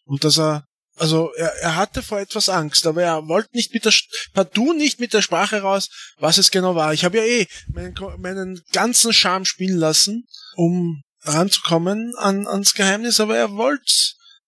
Und 0.03 0.23
dass 0.23 0.37
er, 0.37 0.65
also 0.97 1.31
er, 1.35 1.53
er 1.61 1.75
hatte 1.75 2.03
vor 2.03 2.19
etwas 2.19 2.49
Angst, 2.49 2.85
aber 2.85 3.03
er 3.03 3.27
wollte 3.27 3.49
nicht 3.53 3.73
mit 3.73 3.85
der, 3.85 3.93
partout 4.33 4.73
nicht 4.73 4.99
mit 4.99 5.13
der 5.13 5.21
Sprache 5.21 5.61
raus, 5.61 5.89
was 6.17 6.37
es 6.37 6.51
genau 6.51 6.75
war. 6.75 6.93
Ich 6.93 7.05
habe 7.05 7.17
ja 7.17 7.23
eh 7.23 7.47
meinen, 7.73 7.95
meinen 8.19 8.61
ganzen 8.71 9.13
Charme 9.13 9.45
spielen 9.45 9.77
lassen, 9.77 10.25
um 10.55 11.01
ranzukommen 11.21 12.13
an, 12.17 12.47
ans 12.47 12.73
Geheimnis, 12.73 13.19
aber 13.19 13.37
er 13.37 13.51
wollte 13.51 13.93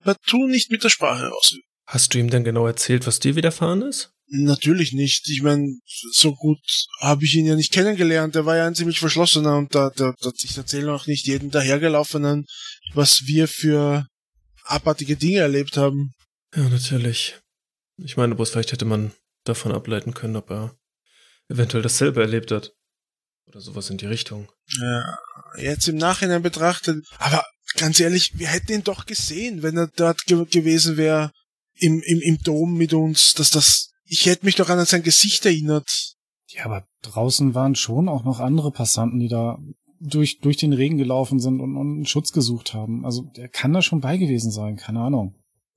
partout 0.04 0.48
nicht 0.48 0.72
mit 0.72 0.84
der 0.84 0.90
Sprache 0.90 1.28
raus. 1.28 1.56
Hast 1.86 2.14
du 2.14 2.20
ihm 2.20 2.30
denn 2.30 2.44
genau 2.44 2.66
erzählt, 2.66 3.06
was 3.08 3.20
dir 3.20 3.36
widerfahren 3.36 3.82
ist? 3.82 4.13
Natürlich 4.36 4.94
nicht. 4.94 5.30
Ich 5.30 5.44
meine, 5.44 5.78
so 6.12 6.34
gut 6.34 6.60
habe 7.00 7.24
ich 7.24 7.36
ihn 7.36 7.46
ja 7.46 7.56
nicht 7.56 7.72
kennengelernt. 7.72 8.36
Er 8.36 8.48
war 8.48 8.58
ja 8.58 8.66
ein 8.66 8.74
ziemlich 8.74 9.00
verschlossener 9.00 9.58
und 9.58 9.76
da, 9.76 9.92
da, 9.96 10.16
da 10.20 10.32
ich 10.44 10.58
erzähle 10.58 10.92
auch 10.92 11.06
nicht 11.06 11.28
jedem 11.28 11.52
dahergelaufenen, 11.52 12.48
was 12.96 13.28
wir 13.28 13.48
für 13.48 14.08
abartige 14.64 15.18
Dinge 15.18 15.40
erlebt 15.40 15.78
haben. 15.78 16.14
Ja, 16.56 16.68
natürlich. 16.68 17.38
Ich 17.98 18.18
meine, 18.18 18.34
bloß 18.34 18.50
vielleicht 18.50 18.72
hätte 18.72 18.86
man 18.86 19.12
davon 19.44 19.72
ableiten 19.72 20.16
können, 20.16 20.36
ob 20.36 20.50
er 20.50 20.76
eventuell 21.48 21.84
dasselbe 21.84 22.22
erlebt 22.22 22.50
hat. 22.50 22.72
Oder 23.46 23.62
sowas 23.62 23.92
in 23.92 23.98
die 23.98 24.08
Richtung. 24.08 24.52
Ja, 24.80 25.20
jetzt 25.58 25.88
im 25.88 25.98
Nachhinein 25.98 26.42
betrachtet. 26.42 27.06
Aber 27.20 27.46
ganz 27.76 28.00
ehrlich, 28.00 28.32
wir 28.40 28.48
hätten 28.48 28.72
ihn 28.72 28.84
doch 28.84 29.06
gesehen, 29.06 29.62
wenn 29.62 29.78
er 29.78 29.92
dort 29.96 30.26
ge 30.26 30.44
gewesen 30.46 30.98
wäre 30.98 31.32
im, 31.76 32.02
im, 32.02 32.22
im 32.22 32.38
Dom 32.40 32.76
mit 32.78 32.94
uns, 32.94 33.36
dass 33.36 33.52
das. 33.52 33.92
Ich 34.14 34.28
hätte 34.28 34.46
mich 34.46 34.54
doch 34.56 34.70
an 34.70 34.86
sein 34.86 35.02
Gesicht 35.02 35.44
erinnert. 35.44 35.90
Ja, 36.50 36.66
aber 36.66 36.86
draußen 37.02 37.56
waren 37.56 37.74
schon 37.74 38.08
auch 38.08 38.24
noch 38.24 38.40
andere 38.40 38.72
Passanten, 38.72 39.20
die 39.20 39.28
da 39.28 39.58
durch, 40.00 40.40
durch 40.40 40.58
den 40.58 40.72
Regen 40.72 41.00
gelaufen 41.00 41.40
sind 41.40 41.60
und, 41.60 41.76
und 41.76 42.08
Schutz 42.08 42.32
gesucht 42.32 42.76
haben. 42.76 43.06
Also 43.06 43.24
der 43.36 43.50
kann 43.50 43.74
da 43.74 43.82
schon 43.82 44.02
bei 44.02 44.18
gewesen 44.18 44.52
sein, 44.52 44.76
keine 44.76 45.00
Ahnung. 45.00 45.34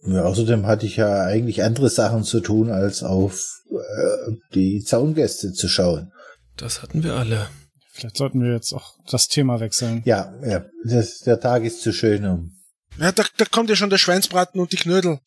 Ja, 0.07 0.25
außerdem 0.25 0.67
hatte 0.67 0.85
ich 0.85 0.97
ja 0.97 1.23
eigentlich 1.25 1.63
andere 1.63 1.89
Sachen 1.89 2.25
zu 2.25 2.41
tun, 2.41 2.69
als 2.71 3.03
auf 3.03 3.63
äh, 3.71 4.33
die 4.55 4.83
Zaungäste 4.85 5.55
zu 5.55 5.67
schauen. 5.67 6.13
Das 6.59 6.83
hatten 6.83 7.03
wir 7.03 7.15
alle. 7.15 7.49
Vielleicht 7.91 8.19
sollten 8.19 8.43
wir 8.43 8.53
jetzt 8.53 8.75
auch 8.75 8.99
das 9.11 9.29
Thema 9.29 9.61
wechseln. 9.61 10.03
Ja, 10.05 10.35
ja, 10.47 10.67
das, 10.85 11.21
der 11.21 11.41
Tag 11.41 11.65
ist 11.65 11.81
zu 11.81 11.91
schön, 11.95 12.27
um 12.27 12.53
Ja, 12.99 13.13
da, 13.13 13.25
da 13.39 13.47
kommt 13.47 13.71
ja 13.71 13.77
schon 13.77 13.89
der 13.89 13.97
Schweinsbraten 13.97 14.61
und 14.61 14.73
die 14.73 14.77
Knödel. 14.77 15.21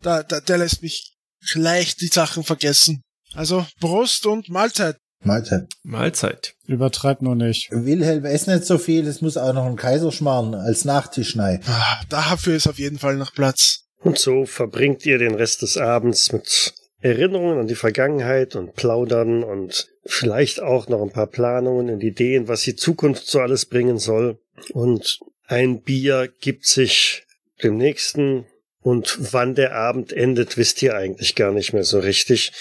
Da, 0.00 0.22
da, 0.22 0.40
der 0.40 0.56
lässt 0.56 0.80
mich 0.80 1.13
leicht 1.54 2.00
die 2.00 2.08
Sachen 2.08 2.44
vergessen. 2.44 3.02
Also 3.34 3.66
Brust 3.80 4.26
und 4.26 4.48
Mahlzeit. 4.48 4.96
Mahlzeit. 5.22 5.68
Mahlzeit. 5.82 6.54
Übertreib 6.66 7.22
nur 7.22 7.34
nicht. 7.34 7.70
Wilhelm, 7.70 8.24
ess 8.24 8.46
nicht 8.46 8.64
so 8.64 8.78
viel, 8.78 9.06
es 9.06 9.22
muss 9.22 9.36
auch 9.36 9.54
noch 9.54 9.64
ein 9.64 9.76
Kaiserschmarrn 9.76 10.54
als 10.54 10.84
Nachtisch 10.84 11.36
rein. 11.38 11.60
Ah, 11.66 12.00
Dafür 12.10 12.56
ist 12.56 12.66
auf 12.66 12.78
jeden 12.78 12.98
Fall 12.98 13.16
noch 13.16 13.32
Platz. 13.32 13.84
Und 14.02 14.18
so 14.18 14.44
verbringt 14.44 15.06
ihr 15.06 15.18
den 15.18 15.34
Rest 15.34 15.62
des 15.62 15.78
Abends 15.78 16.30
mit 16.32 16.74
Erinnerungen 17.00 17.58
an 17.58 17.66
die 17.66 17.74
Vergangenheit 17.74 18.54
und 18.54 18.74
Plaudern 18.74 19.42
und 19.42 19.88
vielleicht 20.04 20.60
auch 20.60 20.88
noch 20.88 21.02
ein 21.02 21.10
paar 21.10 21.26
Planungen 21.26 21.90
und 21.90 22.02
Ideen, 22.02 22.48
was 22.48 22.62
die 22.62 22.76
Zukunft 22.76 23.26
so 23.26 23.40
alles 23.40 23.66
bringen 23.66 23.98
soll. 23.98 24.38
Und 24.72 25.20
ein 25.46 25.82
Bier 25.82 26.30
gibt 26.40 26.66
sich 26.66 27.24
dem 27.62 27.76
nächsten. 27.76 28.46
Und 28.84 29.32
wann 29.32 29.54
der 29.54 29.74
Abend 29.74 30.12
endet, 30.12 30.58
wisst 30.58 30.82
ihr 30.82 30.94
eigentlich 30.94 31.34
gar 31.34 31.52
nicht 31.52 31.72
mehr 31.72 31.84
so 31.84 32.00
richtig. 32.00 32.52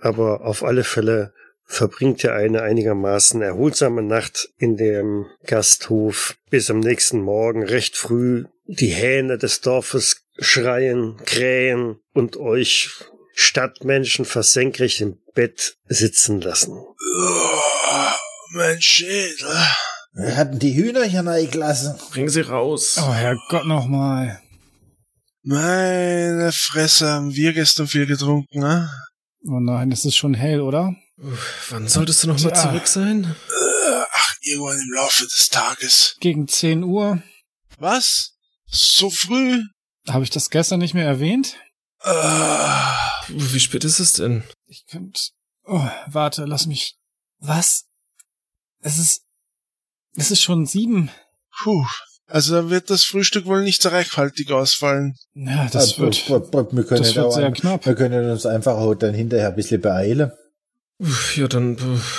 Aber 0.00 0.44
auf 0.44 0.64
alle 0.64 0.82
Fälle 0.82 1.32
verbringt 1.64 2.24
ihr 2.24 2.34
eine 2.34 2.62
einigermaßen 2.62 3.40
erholsame 3.40 4.02
Nacht 4.02 4.48
in 4.58 4.76
dem 4.76 5.26
Gasthof 5.46 6.34
bis 6.50 6.70
am 6.70 6.80
nächsten 6.80 7.20
Morgen 7.20 7.62
recht 7.62 7.96
früh 7.96 8.46
die 8.66 8.88
Hähne 8.88 9.38
des 9.38 9.60
Dorfes 9.60 10.24
schreien, 10.40 11.18
krähen 11.24 12.00
und 12.14 12.36
euch 12.36 12.90
Stadtmenschen 13.34 14.24
versenkrecht 14.24 15.00
im 15.00 15.18
Bett 15.34 15.76
sitzen 15.86 16.40
lassen. 16.40 16.72
Oh, 16.72 18.10
mein 18.54 18.82
Schädel. 18.82 19.54
Wir 20.14 20.36
hatten 20.36 20.58
die 20.58 20.74
Hühner 20.74 21.04
hier 21.04 21.24
reingelassen. 21.24 21.94
Bring 22.10 22.28
sie 22.28 22.40
raus. 22.40 22.96
Oh 23.00 23.12
Herrgott 23.12 23.66
nochmal. 23.66 24.40
Meine 25.42 26.52
Fresse, 26.52 27.08
haben 27.10 27.34
wir 27.34 27.52
gestern 27.52 27.88
viel 27.88 28.06
getrunken, 28.06 28.60
ne? 28.60 28.90
Oh 29.46 29.58
nein, 29.60 29.90
es 29.90 30.04
ist 30.04 30.16
schon 30.16 30.34
hell, 30.34 30.60
oder? 30.60 30.94
Uff, 31.16 31.66
wann 31.70 31.88
solltest 31.88 32.22
du 32.22 32.28
noch 32.28 32.38
mal 32.40 32.50
Tja. 32.50 32.62
zurück 32.62 32.86
sein? 32.86 33.24
Äh, 33.24 34.02
Ach, 34.12 34.34
irgendwann 34.42 34.78
im 34.78 34.92
Laufe 34.94 35.24
des 35.24 35.48
Tages. 35.50 36.16
Gegen 36.20 36.46
10 36.46 36.82
Uhr. 36.82 37.22
Was? 37.78 38.34
So 38.66 39.08
früh? 39.10 39.62
Habe 40.08 40.24
ich 40.24 40.30
das 40.30 40.50
gestern 40.50 40.80
nicht 40.80 40.94
mehr 40.94 41.06
erwähnt? 41.06 41.56
Äh, 42.02 42.10
Wie 43.28 43.60
spät 43.60 43.84
ist 43.84 43.98
es 43.98 44.12
denn? 44.14 44.44
Ich 44.66 44.84
könnte. 44.86 45.20
Oh, 45.64 45.88
warte, 46.06 46.44
lass 46.44 46.66
mich. 46.66 46.96
Was? 47.38 47.84
Es 48.80 48.98
ist. 48.98 49.22
Es 50.16 50.30
ist 50.30 50.42
schon 50.42 50.66
sieben. 50.66 51.10
puh. 51.62 51.86
Also 52.30 52.54
dann 52.54 52.70
wird 52.70 52.90
das 52.90 53.02
Frühstück 53.04 53.46
wohl 53.46 53.62
nicht 53.62 53.82
so 53.82 53.88
reichhaltig 53.90 54.50
ausfallen. 54.52 55.16
Ja, 55.34 55.68
das 55.72 55.94
Äh, 55.94 55.98
wird. 55.98 56.28
wir 56.30 56.84
können, 56.84 57.02
Das 57.02 57.14
wird 57.16 57.32
sehr 57.32 57.46
ein- 57.46 57.54
knapp. 57.54 57.84
wir 57.86 57.94
können 57.94 58.30
uns 58.30 58.46
einfach 58.46 58.74
auch 58.76 58.94
dann 58.94 59.14
hinterher 59.14 59.48
ein 59.48 59.56
bisschen 59.56 59.80
beeilen. 59.80 60.30
Ja, 61.36 61.48
dann 61.48 61.76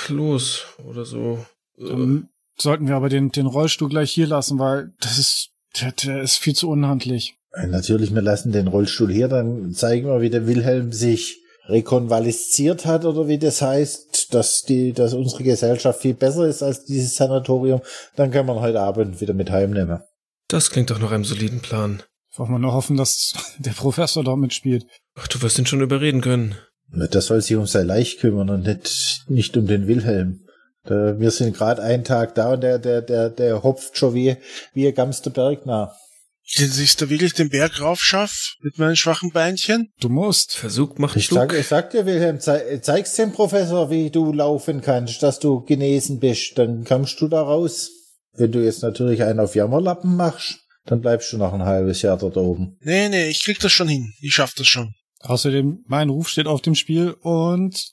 los 0.09 0.65
oder 0.83 1.05
so. 1.05 1.45
Äh, 1.77 1.85
Dann 1.87 2.29
sollten 2.59 2.87
wir 2.87 2.95
aber 2.95 3.09
den, 3.09 3.31
den 3.31 3.45
Rollstuhl 3.45 3.89
gleich 3.89 4.11
hier 4.11 4.27
lassen, 4.27 4.59
weil 4.59 4.91
das 4.99 5.17
ist. 5.17 5.47
Der, 5.79 5.93
der 5.93 6.21
ist 6.21 6.35
viel 6.37 6.53
zu 6.55 6.69
unhandlich. 6.69 7.35
Natürlich, 7.67 8.13
wir 8.13 8.21
lassen 8.21 8.51
den 8.51 8.67
Rollstuhl 8.67 9.09
hier, 9.11 9.29
dann 9.29 9.71
zeigen 9.73 10.07
wir, 10.07 10.19
wie 10.19 10.29
der 10.29 10.45
Wilhelm 10.47 10.91
sich 10.91 11.37
rekonvalesziert 11.67 12.85
hat 12.85 13.05
oder 13.05 13.27
wie 13.27 13.37
das 13.37 13.61
heißt, 13.61 14.10
dass 14.33 14.63
die, 14.63 14.93
dass 14.93 15.13
unsere 15.13 15.43
Gesellschaft 15.43 16.01
viel 16.01 16.13
besser 16.13 16.47
ist 16.47 16.63
als 16.63 16.85
dieses 16.85 17.15
Sanatorium. 17.15 17.81
Dann 18.15 18.31
können 18.31 18.47
wir 18.47 18.61
heute 18.61 18.81
Abend 18.81 19.21
wieder 19.21 19.33
mit 19.33 19.51
heimnehmen. 19.51 20.01
Das 20.47 20.69
klingt 20.69 20.89
doch 20.89 20.99
nach 20.99 21.11
einem 21.11 21.25
soliden 21.25 21.61
Plan. 21.61 22.03
Wollen 22.35 22.51
wir 22.51 22.59
nur 22.59 22.73
hoffen, 22.73 22.97
dass 22.97 23.33
der 23.59 23.71
Professor 23.71 24.23
dort 24.23 24.39
mitspielt. 24.39 24.85
Ach, 25.15 25.27
du 25.27 25.41
wirst 25.41 25.59
ihn 25.59 25.65
schon 25.65 25.81
überreden 25.81 26.21
können. 26.21 26.55
Das 26.93 27.27
soll 27.27 27.41
sich 27.41 27.55
um 27.55 27.67
sein 27.67 27.87
Leich 27.87 28.17
kümmern 28.17 28.49
und 28.49 28.63
nicht, 28.63 29.25
nicht 29.27 29.55
um 29.55 29.65
den 29.67 29.87
Wilhelm. 29.87 30.41
Da, 30.83 31.19
wir 31.19 31.31
sind 31.31 31.55
gerade 31.55 31.81
einen 31.81 32.03
Tag 32.03 32.35
da 32.35 32.53
und 32.53 32.61
der, 32.61 32.79
der, 32.79 33.01
der, 33.01 33.29
der 33.29 33.63
hopft 33.63 33.97
schon 33.97 34.13
wie, 34.13 34.37
wie 34.73 34.87
ein 34.87 34.95
Gamster 34.95 35.29
Berg 35.29 35.65
nach. 35.65 35.93
Dass 36.57 36.77
ich 36.79 36.95
da 36.97 37.09
wirklich 37.09 37.33
den 37.33 37.49
Berg 37.49 37.79
raufschaff 37.79 38.55
mit 38.61 38.77
meinen 38.77 38.95
schwachen 38.97 39.31
Beinchen? 39.31 39.89
Du 40.01 40.09
musst. 40.09 40.53
Versuch 40.55 40.97
macht 40.97 41.15
Ich 41.15 41.27
klug. 41.29 41.39
sag, 41.39 41.53
ich 41.53 41.67
sag 41.67 41.91
dir, 41.91 42.05
Wilhelm, 42.05 42.39
zei 42.39 42.79
zeig's 42.79 43.13
dem 43.15 43.31
Professor, 43.31 43.89
wie 43.89 44.09
du 44.09 44.33
laufen 44.33 44.81
kannst, 44.81 45.23
dass 45.23 45.39
du 45.39 45.61
genesen 45.61 46.19
bist. 46.19 46.57
Dann 46.57 46.83
kommst 46.83 47.21
du 47.21 47.27
da 47.29 47.41
raus. 47.41 47.89
Wenn 48.33 48.51
du 48.51 48.63
jetzt 48.63 48.81
natürlich 48.81 49.23
einen 49.23 49.39
auf 49.39 49.55
Jammerlappen 49.55 50.15
machst, 50.15 50.59
dann 50.85 51.01
bleibst 51.01 51.31
du 51.31 51.37
noch 51.37 51.53
ein 51.53 51.63
halbes 51.63 52.01
Jahr 52.01 52.17
dort 52.17 52.37
oben. 52.37 52.77
Nee, 52.81 53.07
nee, 53.09 53.29
ich 53.29 53.43
krieg 53.43 53.59
das 53.59 53.71
schon 53.71 53.87
hin. 53.87 54.13
Ich 54.21 54.33
schaff 54.33 54.53
das 54.55 54.67
schon. 54.67 54.93
Außerdem, 55.19 55.83
mein 55.87 56.09
Ruf 56.09 56.27
steht 56.29 56.47
auf 56.47 56.61
dem 56.61 56.75
Spiel 56.75 57.11
und 57.21 57.91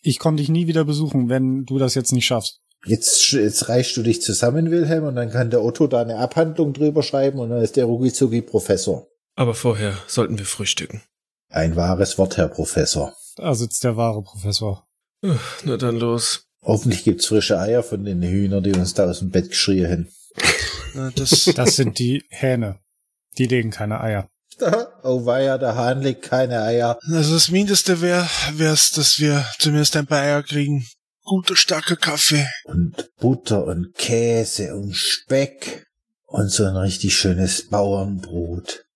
ich 0.00 0.18
komme 0.18 0.36
dich 0.36 0.48
nie 0.48 0.66
wieder 0.66 0.84
besuchen, 0.84 1.28
wenn 1.28 1.64
du 1.64 1.78
das 1.78 1.94
jetzt 1.94 2.12
nicht 2.12 2.26
schaffst. 2.26 2.60
Jetzt, 2.86 3.32
jetzt 3.32 3.68
reichst 3.68 3.96
du 3.96 4.02
dich 4.02 4.22
zusammen, 4.22 4.70
Wilhelm, 4.70 5.04
und 5.04 5.16
dann 5.16 5.30
kann 5.30 5.50
der 5.50 5.62
Otto 5.62 5.86
da 5.88 6.00
eine 6.02 6.18
Abhandlung 6.18 6.72
drüber 6.72 7.02
schreiben 7.02 7.40
und 7.40 7.50
dann 7.50 7.62
ist 7.62 7.76
der 7.76 7.84
Rugizugi 7.86 8.42
Professor. 8.42 9.08
Aber 9.34 9.54
vorher 9.54 9.98
sollten 10.06 10.38
wir 10.38 10.46
frühstücken. 10.46 11.02
Ein 11.50 11.76
wahres 11.76 12.16
Wort, 12.16 12.36
Herr 12.36 12.48
Professor. 12.48 13.14
Da 13.36 13.54
sitzt 13.54 13.84
der 13.84 13.96
wahre 13.96 14.22
Professor. 14.22 14.86
Uff, 15.22 15.62
Na 15.64 15.76
dann 15.76 15.96
los. 15.96 16.44
Hoffentlich 16.62 17.04
gibt's 17.04 17.26
frische 17.26 17.58
Eier 17.58 17.82
von 17.82 18.04
den 18.04 18.22
Hühnern, 18.22 18.62
die 18.62 18.72
uns 18.72 18.94
da 18.94 19.08
aus 19.08 19.18
dem 19.20 19.30
Bett 19.30 19.50
geschrien 19.50 20.08
Na, 20.94 21.10
Das, 21.14 21.44
Das 21.54 21.76
sind 21.76 21.98
die 21.98 22.24
Hähne. 22.30 22.80
Die 23.38 23.46
legen 23.46 23.70
keine 23.70 24.00
Eier. 24.00 24.28
oh 25.02 25.26
weia, 25.26 25.58
der 25.58 25.74
Hahn 25.74 26.00
legt 26.02 26.22
keine 26.22 26.62
Eier. 26.62 26.98
also 27.12 27.34
das 27.34 27.50
Mindeste 27.50 28.00
wäre, 28.00 28.26
wär's, 28.52 28.90
dass 28.90 29.18
wir 29.18 29.44
zumindest 29.58 29.96
ein 29.96 30.06
paar 30.06 30.20
Eier 30.22 30.42
kriegen. 30.42 30.86
Guter, 31.26 31.56
starker 31.56 31.96
Kaffee. 31.96 32.46
Und 32.64 33.10
Butter 33.18 33.64
und 33.66 33.94
Käse 33.96 34.74
und 34.76 34.94
Speck. 34.94 35.84
Und 36.26 36.50
so 36.50 36.64
ein 36.64 36.76
richtig 36.76 37.16
schönes 37.16 37.68
Bauernbrot. 37.68 38.86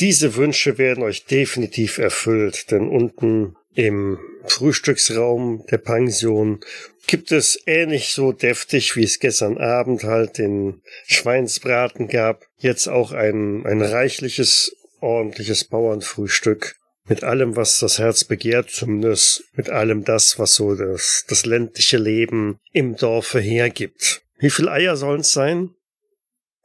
Diese 0.00 0.34
Wünsche 0.36 0.78
werden 0.78 1.04
euch 1.04 1.26
definitiv 1.26 1.98
erfüllt, 1.98 2.70
denn 2.70 2.88
unten 2.88 3.54
im 3.74 4.18
Frühstücksraum 4.46 5.64
der 5.70 5.78
Pension 5.78 6.60
gibt 7.06 7.32
es 7.32 7.60
ähnlich 7.66 8.14
so 8.14 8.32
deftig, 8.32 8.96
wie 8.96 9.04
es 9.04 9.18
gestern 9.18 9.58
Abend 9.58 10.04
halt 10.04 10.38
den 10.38 10.80
Schweinsbraten 11.06 12.08
gab, 12.08 12.46
jetzt 12.56 12.88
auch 12.88 13.12
ein, 13.12 13.66
ein 13.66 13.82
reichliches, 13.82 14.74
ordentliches 15.00 15.64
Bauernfrühstück. 15.64 16.76
Mit 17.08 17.22
allem, 17.22 17.54
was 17.54 17.78
das 17.78 17.98
Herz 17.98 18.24
begehrt, 18.24 18.70
zumindest 18.70 19.44
mit 19.54 19.70
allem 19.70 20.04
das, 20.04 20.38
was 20.38 20.56
so 20.56 20.74
das, 20.74 21.24
das 21.28 21.46
ländliche 21.46 21.98
Leben 21.98 22.58
im 22.72 22.96
Dorfe 22.96 23.38
hergibt. 23.38 24.22
Wie 24.38 24.50
viel 24.50 24.68
Eier 24.68 24.96
sollen 24.96 25.20
es 25.20 25.32
sein? 25.32 25.70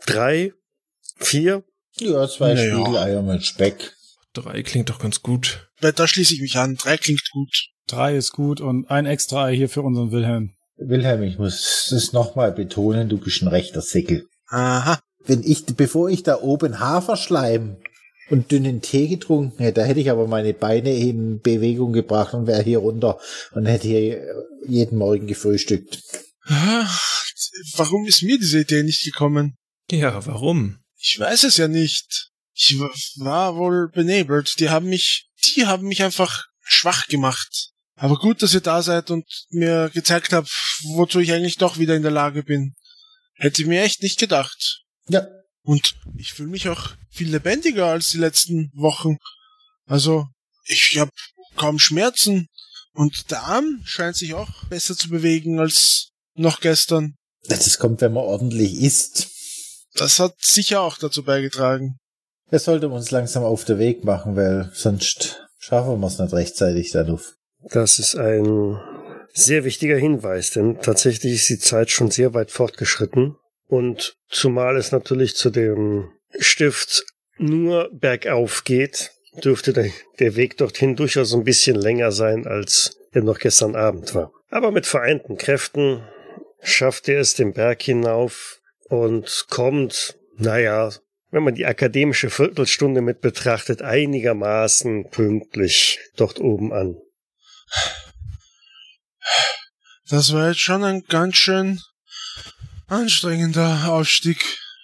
Drei? 0.06 0.54
Vier? 1.18 1.64
Ja, 1.98 2.28
zwei 2.28 2.56
Naja. 2.56 2.74
Spiegeleier 2.74 3.22
mit 3.22 3.46
Speck. 3.46 3.94
Drei 4.34 4.64
klingt 4.64 4.90
doch 4.90 5.00
ganz 5.00 5.22
gut. 5.22 5.70
Da 5.80 6.08
schließe 6.08 6.34
ich 6.34 6.42
mich 6.42 6.58
an. 6.58 6.76
Drei 6.76 6.98
klingt 6.98 7.30
gut. 7.32 7.68
Drei 7.88 8.16
ist 8.16 8.32
gut 8.32 8.62
und 8.62 8.90
ein 8.90 9.06
extra 9.06 9.46
Ei 9.46 9.56
hier 9.56 9.70
für 9.70 9.82
unseren 9.82 10.12
Wilhelm. 10.12 10.56
Wilhelm, 10.78 11.22
ich 11.24 11.38
muss 11.38 11.88
das 11.92 12.14
nochmal 12.14 12.52
betonen, 12.52 13.10
du 13.10 13.18
bist 13.18 13.42
ein 13.42 13.48
rechter 13.48 13.82
Säckel. 13.82 14.28
Aha. 14.48 15.00
Wenn 15.26 15.44
ich, 15.44 15.66
bevor 15.66 16.10
ich 16.10 16.24
da 16.24 16.40
oben 16.40 16.80
Haferschleim 16.80 17.78
und 18.32 18.52
dünnen 18.52 18.82
Tee 18.82 19.08
getrunken 19.08 19.62
hätte, 19.62 19.82
da 19.82 19.86
hätte 19.86 20.00
ich 20.00 20.10
aber 20.10 20.28
meine 20.28 20.54
Beine 20.54 20.96
in 20.96 21.42
Bewegung 21.42 21.92
gebracht 21.92 22.34
und 22.34 22.48
wäre 22.48 22.64
hier 22.64 22.80
runter 22.80 23.20
und 23.52 23.66
hätte 23.66 23.88
hier 23.88 24.46
jeden 24.66 24.98
Morgen 24.98 25.28
gefrühstückt. 25.28 26.02
Warum 27.76 28.06
ist 28.06 28.24
mir 28.24 28.40
diese 28.40 28.62
Idee 28.62 28.84
nicht 28.84 29.04
gekommen? 29.04 29.58
Ja, 29.90 30.26
warum? 30.26 30.80
Ich 30.98 31.20
weiß 31.20 31.44
es 31.44 31.58
ja 31.58 31.68
nicht. 31.68 32.30
Ich 32.54 32.80
war 32.80 33.56
wohl 33.56 33.90
benebelt. 33.90 34.56
Die 34.60 34.70
haben 34.70 34.88
mich, 34.88 35.30
die 35.56 35.66
haben 35.66 35.88
mich 35.88 36.02
einfach 36.04 36.46
schwach 36.62 37.08
gemacht. 37.08 37.72
Aber 37.96 38.18
gut, 38.18 38.42
dass 38.42 38.54
ihr 38.54 38.62
da 38.62 38.82
seid 38.82 39.12
und 39.12 39.26
mir 39.50 39.90
gezeigt 39.94 40.32
habt, 40.32 40.50
wozu 40.96 41.20
ich 41.20 41.34
eigentlich 41.34 41.58
doch 41.58 41.78
wieder 41.78 41.96
in 41.96 42.02
der 42.02 42.12
Lage 42.12 42.44
bin. 42.44 42.76
Hätte 43.34 43.62
ich 43.62 43.68
mir 43.68 43.82
echt 43.82 44.02
nicht 44.02 44.20
gedacht. 44.20 44.84
Ja, 45.08 45.28
Und 45.64 45.96
ich 46.18 46.34
fühle 46.34 46.50
mich 46.50 46.70
auch 46.70 46.92
viel 47.10 47.30
lebendiger 47.30 47.88
als 47.88 48.12
die 48.12 48.18
letzten 48.18 48.72
Wochen. 48.74 49.18
Also, 49.86 50.28
ich 50.66 50.98
habe 51.00 51.12
kaum 51.56 51.80
Schmerzen. 51.80 52.48
Und 52.94 53.32
der 53.32 53.44
Arm 53.44 53.82
scheint 53.86 54.18
sich 54.18 54.34
auch 54.34 54.66
besser 54.66 54.98
zu 54.98 55.10
bewegen 55.10 55.60
als 55.60 56.10
noch 56.36 56.60
gestern. 56.60 57.16
das 57.48 57.78
kommt, 57.78 58.02
wenn 58.02 58.14
man 58.14 58.24
ordentlich 58.24 58.76
isst. 58.82 59.30
Das 59.94 60.20
hat 60.20 60.36
sicher 60.44 60.82
auch 60.82 60.98
dazu 60.98 61.24
beigetragen. 61.24 61.98
Wir 62.50 62.60
sollten 62.60 62.92
uns 62.92 63.12
langsam 63.12 63.44
auf 63.44 63.64
den 63.64 63.80
Weg 63.80 64.04
machen, 64.04 64.36
weil 64.36 64.70
sonst 64.74 65.48
schaffen 65.58 66.00
wir 66.00 66.08
es 66.08 66.20
nicht 66.20 66.34
rechtzeitig 66.34 66.92
darauf. 66.92 67.36
Das 67.70 68.00
ist 68.00 68.16
ein 68.16 68.78
sehr 69.34 69.64
wichtiger 69.64 69.98
Hinweis, 69.98 70.52
denn 70.52 70.80
tatsächlich 70.82 71.34
ist 71.34 71.50
die 71.50 71.60
Zeit 71.60 71.92
schon 71.92 72.12
sehr 72.12 72.34
weit 72.34 72.52
fortgeschritten. 72.52 73.38
Und 73.72 74.18
zumal 74.28 74.76
es 74.76 74.92
natürlich 74.92 75.38
zu 75.38 75.50
dem 75.50 76.12
Stift 76.38 77.06
nur 77.38 77.90
bergauf 77.94 78.66
geht, 78.66 79.12
dürfte 79.46 79.72
der, 79.72 80.36
Weg 80.36 80.58
dorthin 80.58 80.98
durchaus 80.98 81.34
ein 81.34 81.46
bisschen 81.46 81.78
länger 81.78 82.12
sein, 82.12 82.46
als 82.46 83.00
er 83.14 83.24
noch 83.24 83.40
gestern 83.40 83.78
Abend 83.78 84.14
war. 84.14 84.34
Aber 84.50 84.72
mit 84.72 84.86
vereinten 84.86 85.38
Kräften 85.38 86.04
schafft 86.62 87.08
er 87.08 87.22
es 87.22 87.36
den 87.36 87.54
Berg 87.54 87.82
hinauf 87.82 88.60
und 88.90 89.46
kommt, 89.50 90.18
naja, 90.36 90.92
wenn 91.30 91.44
man 91.44 91.56
die 91.56 91.66
akademische 91.66 92.30
Viertelstunde 92.30 93.00
mit 93.00 93.22
betrachtet, 93.22 93.82
einigermaßen 93.82 95.10
pünktlich 95.12 95.98
dort 96.18 96.42
oben 96.42 96.74
an. 96.74 96.98
Das 100.10 100.34
war 100.34 100.50
jetzt 100.50 100.60
schon 100.60 100.84
ein 100.84 101.04
ganz 101.08 101.38
schön 101.38 101.80
anstrengender 102.92 103.90
Aufstieg. 103.92 104.44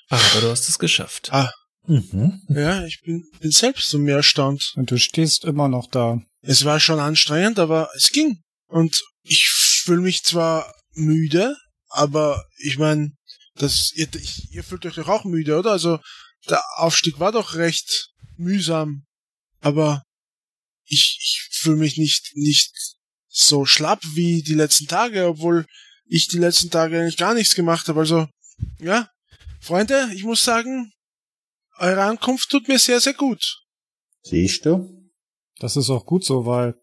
Aber 0.10 0.42
du 0.42 0.50
hast 0.50 0.68
es 0.70 0.80
geschafft. 0.80 1.30
Ah, 1.32 1.52
Mhm. 1.90 2.42
ja, 2.50 2.84
ich 2.86 3.00
bin, 3.02 3.24
bin 3.40 3.52
selbst 3.52 3.90
so 3.90 3.98
mehr 3.98 4.18
erstaunt. 4.18 4.74
Und 4.76 4.92
du 4.92 4.98
stehst 5.00 5.46
immer 5.46 5.70
noch 5.70 5.88
da. 5.90 6.20
Es 6.42 6.66
war 6.66 6.80
schon 6.82 7.00
anstrengend, 7.00 7.60
aber 7.60 7.90
es 7.96 8.10
ging. 8.10 8.42
Und 8.68 9.02
ich 9.24 9.48
fühle 9.50 10.02
mich 10.02 10.24
zwar 10.24 10.74
müde, 10.96 11.56
aber 11.90 12.44
ich 12.58 12.78
meine, 12.78 13.12
das, 13.56 13.92
ihr, 13.94 14.08
ich, 14.16 14.52
ihr 14.52 14.64
fühlt 14.66 14.86
euch 14.86 14.96
doch 14.96 15.08
auch 15.08 15.24
müde, 15.24 15.58
oder? 15.58 15.72
Also 15.72 16.00
der 16.50 16.62
Aufstieg 16.76 17.20
war 17.20 17.32
doch 17.32 17.56
recht 17.56 18.10
mühsam. 18.36 19.06
Aber 19.62 20.04
ich, 20.86 21.18
ich 21.22 21.48
fühle 21.52 21.78
mich 21.78 21.98
nicht, 21.98 22.32
nicht 22.36 22.72
so 23.30 23.66
schlapp 23.66 24.02
wie 24.14 24.44
die 24.44 24.54
letzten 24.56 24.88
Tage, 24.88 25.26
obwohl 25.26 25.66
ich 26.10 26.28
die 26.28 26.38
letzten 26.40 26.70
Tage 26.70 27.00
eigentlich 27.00 27.18
gar 27.18 27.34
nichts 27.34 27.56
gemacht 27.56 27.88
habe. 27.88 28.00
Also, 28.02 28.28
ja, 28.80 29.10
Freunde, 29.60 30.10
ich 30.14 30.24
muss 30.24 30.44
sagen, 30.44 30.92
eure 31.78 32.04
Ankunft 32.04 32.50
tut 32.50 32.68
mir 32.68 32.80
sehr, 32.80 33.00
sehr 33.00 33.14
gut. 33.14 33.62
Siehst 34.24 34.66
du? 34.66 35.10
Das 35.60 35.76
ist 35.76 35.90
auch 35.90 36.06
gut 36.06 36.24
so, 36.26 36.46
weil 36.46 36.76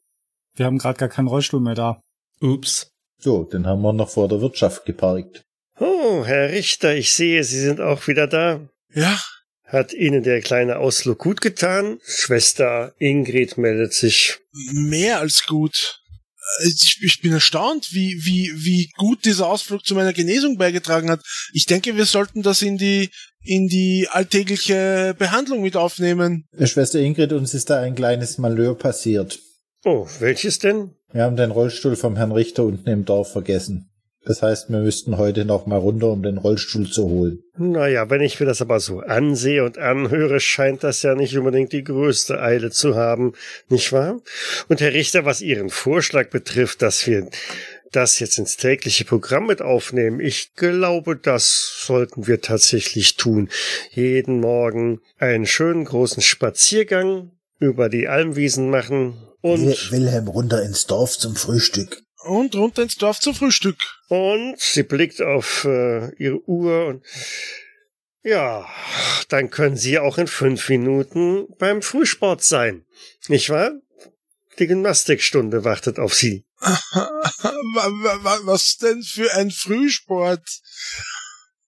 wir 0.54 0.66
haben 0.66 0.78
gerade 0.78 0.98
gar 0.98 1.08
keinen 1.08 1.28
Rollstuhl 1.28 1.60
mehr 1.60 1.74
da. 1.74 2.00
Ups. 2.40 2.90
So, 3.18 3.44
den 3.44 3.66
haben 3.66 3.82
wir 3.82 3.92
noch 3.92 4.10
vor 4.10 4.28
der 4.28 4.40
Wirtschaft 4.40 4.84
geparkt. 4.84 5.42
Oh, 5.78 6.24
Herr 6.24 6.50
Richter, 6.50 6.94
ich 6.94 7.12
sehe, 7.12 7.42
Sie 7.44 7.60
sind 7.60 7.80
auch 7.80 8.06
wieder 8.06 8.26
da. 8.26 8.68
Ja, 8.92 9.20
Hat 9.64 9.92
Ihnen 9.92 10.22
der 10.22 10.40
kleine 10.40 10.78
Ausflug 10.78 11.18
gut 11.18 11.40
getan? 11.40 11.98
Schwester 12.04 12.94
Ingrid 12.98 13.56
meldet 13.58 13.92
sich. 13.92 14.38
mehr 14.72 15.18
als 15.20 15.46
gut. 15.46 16.00
Äh, 16.62 16.68
Ich, 16.68 16.98
ich 17.02 17.20
bin 17.20 17.32
erstaunt, 17.32 17.88
wie, 17.92 18.24
wie, 18.24 18.52
wie 18.54 18.90
gut 18.96 19.24
dieser 19.24 19.48
Ausflug 19.48 19.84
zu 19.84 19.94
meiner 19.94 20.12
Genesung 20.12 20.56
beigetragen 20.56 21.10
hat. 21.10 21.20
Ich 21.52 21.66
denke, 21.66 21.96
wir 21.96 22.06
sollten 22.06 22.42
das 22.42 22.62
in 22.62 22.76
die, 22.78 23.10
in 23.42 23.68
die 23.68 24.08
alltägliche 24.10 25.14
Behandlung 25.18 25.62
mit 25.62 25.76
aufnehmen. 25.76 26.46
Äh, 26.56 26.66
Schwester 26.66 27.00
Ingrid, 27.00 27.32
uns 27.32 27.54
ist 27.54 27.70
da 27.70 27.80
ein 27.80 27.94
kleines 27.94 28.38
Malheur 28.38 28.76
passiert. 28.76 29.40
Oh, 29.84 30.06
welches 30.18 30.58
denn? 30.58 30.92
Wir 31.12 31.22
haben 31.22 31.36
den 31.36 31.50
Rollstuhl 31.50 31.94
vom 31.94 32.16
Herrn 32.16 32.32
Richter 32.32 32.64
unten 32.64 32.88
im 32.88 33.04
Dorf 33.04 33.32
vergessen. 33.32 33.90
Das 34.26 34.40
heißt, 34.40 34.70
wir 34.70 34.78
müssten 34.78 35.18
heute 35.18 35.44
noch 35.44 35.66
mal 35.66 35.78
runter, 35.78 36.08
um 36.08 36.22
den 36.22 36.38
Rollstuhl 36.38 36.88
zu 36.88 37.04
holen. 37.04 37.42
Naja, 37.58 38.08
wenn 38.08 38.22
ich 38.22 38.40
mir 38.40 38.46
das 38.46 38.62
aber 38.62 38.80
so 38.80 39.00
ansehe 39.00 39.64
und 39.64 39.76
anhöre, 39.76 40.40
scheint 40.40 40.82
das 40.82 41.02
ja 41.02 41.14
nicht 41.14 41.36
unbedingt 41.36 41.72
die 41.72 41.84
größte 41.84 42.40
Eile 42.40 42.70
zu 42.70 42.96
haben, 42.96 43.34
nicht 43.68 43.92
wahr? 43.92 44.20
Und 44.68 44.80
Herr 44.80 44.94
Richter, 44.94 45.24
was 45.24 45.42
Ihren 45.42 45.68
Vorschlag 45.68 46.30
betrifft, 46.30 46.80
dass 46.80 47.06
wir 47.06 47.28
das 47.92 48.18
jetzt 48.18 48.38
ins 48.38 48.56
tägliche 48.56 49.04
Programm 49.04 49.46
mit 49.46 49.62
aufnehmen. 49.62 50.20
Ich 50.20 50.54
glaube, 50.54 51.16
das 51.16 51.84
sollten 51.86 52.26
wir 52.26 52.40
tatsächlich 52.40 53.16
tun. 53.16 53.48
Jeden 53.90 54.40
Morgen 54.40 55.00
einen 55.18 55.46
schönen 55.46 55.84
großen 55.84 56.22
Spaziergang 56.22 57.30
über 57.60 57.88
die 57.88 58.08
Almwiesen 58.08 58.70
machen 58.70 59.16
und 59.40 59.92
Wilhelm 59.92 60.28
runter 60.28 60.62
ins 60.62 60.86
Dorf 60.86 61.18
zum 61.18 61.36
Frühstück. 61.36 62.03
Und 62.24 62.54
runter 62.54 62.82
ins 62.82 62.96
Dorf 62.96 63.20
zum 63.20 63.34
Frühstück. 63.34 63.76
Und 64.08 64.58
sie 64.58 64.82
blickt 64.82 65.20
auf 65.20 65.64
äh, 65.64 66.14
ihre 66.16 66.42
Uhr 66.48 66.86
und 66.86 67.04
ja, 68.22 68.66
dann 69.28 69.50
können 69.50 69.76
sie 69.76 69.98
auch 69.98 70.16
in 70.16 70.26
fünf 70.26 70.70
Minuten 70.70 71.46
beim 71.58 71.82
Frühsport 71.82 72.42
sein. 72.42 72.86
Nicht 73.28 73.50
wahr? 73.50 73.72
Die 74.58 74.66
Gymnastikstunde 74.66 75.64
wartet 75.64 75.98
auf 75.98 76.14
sie. 76.14 76.46
Was 76.60 78.78
denn 78.78 79.02
für 79.02 79.30
ein 79.34 79.50
Frühsport? 79.50 80.48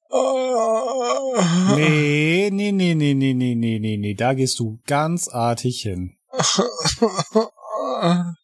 Oh. 0.09 1.37
Nee, 1.75 2.49
nee, 2.51 2.73
nee, 2.73 2.95
nee, 2.95 3.13
nee, 3.13 3.35
nee, 3.35 3.55
nee, 3.55 3.79
nee, 3.79 3.97
nee, 3.99 4.15
da 4.15 4.33
gehst 4.33 4.59
du 4.59 4.81
ganz 4.87 5.29
artig 5.29 5.83
hin. 5.83 6.17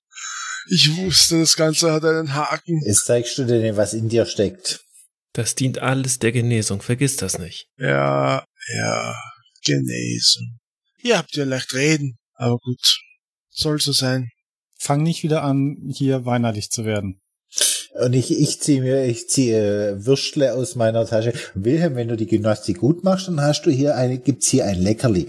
Ich 0.71 0.97
wusste, 0.97 1.41
das 1.41 1.57
Ganze 1.57 1.93
hat 1.93 2.05
einen 2.05 2.35
Haken. 2.35 2.81
Jetzt 2.85 3.07
zeigst 3.07 3.37
du 3.39 3.45
dir, 3.45 3.77
was 3.77 3.95
in 3.95 4.09
dir 4.09 4.27
steckt. 4.27 4.85
Das 5.33 5.55
dient 5.55 5.79
alles 5.79 6.19
der 6.19 6.33
Genesung, 6.33 6.83
vergiss 6.83 7.17
das 7.17 7.39
nicht. 7.39 7.67
Ja, 7.79 8.45
ja, 8.77 9.15
genesen. 9.65 10.61
Ihr 11.03 11.19
habt 11.19 11.35
ja 11.35 11.45
leicht 11.45 11.73
reden, 11.75 12.19
aber 12.35 12.59
gut, 12.59 12.99
soll 13.51 13.81
so 13.81 13.93
sein. 13.93 14.31
Fang 14.79 15.03
nicht 15.03 15.23
wieder 15.23 15.43
an, 15.43 15.77
hier 15.95 16.25
weinerlich 16.27 16.71
zu 16.71 16.85
werden. 16.85 17.21
Und 17.95 18.15
ich, 18.15 18.31
ich 18.31 18.61
ziehe 18.61 18.81
mir, 18.81 19.05
ich 19.05 19.29
ziehe 19.29 20.05
Würstle 20.07 20.55
aus 20.55 20.77
meiner 20.77 21.07
Tasche. 21.07 21.35
Wilhelm, 21.55 21.95
wenn 21.95 22.09
du 22.09 22.17
die 22.17 22.27
Gymnastik 22.27 22.79
gut 22.79 23.05
machst, 23.05 23.29
dann 23.29 23.41
hast 23.41 23.63
du 23.67 23.71
hier 23.71 23.97
eine, 23.97 24.19
gibt's 24.19 24.49
hier 24.49 24.65
ein 24.67 24.81
Leckerli. 24.81 25.29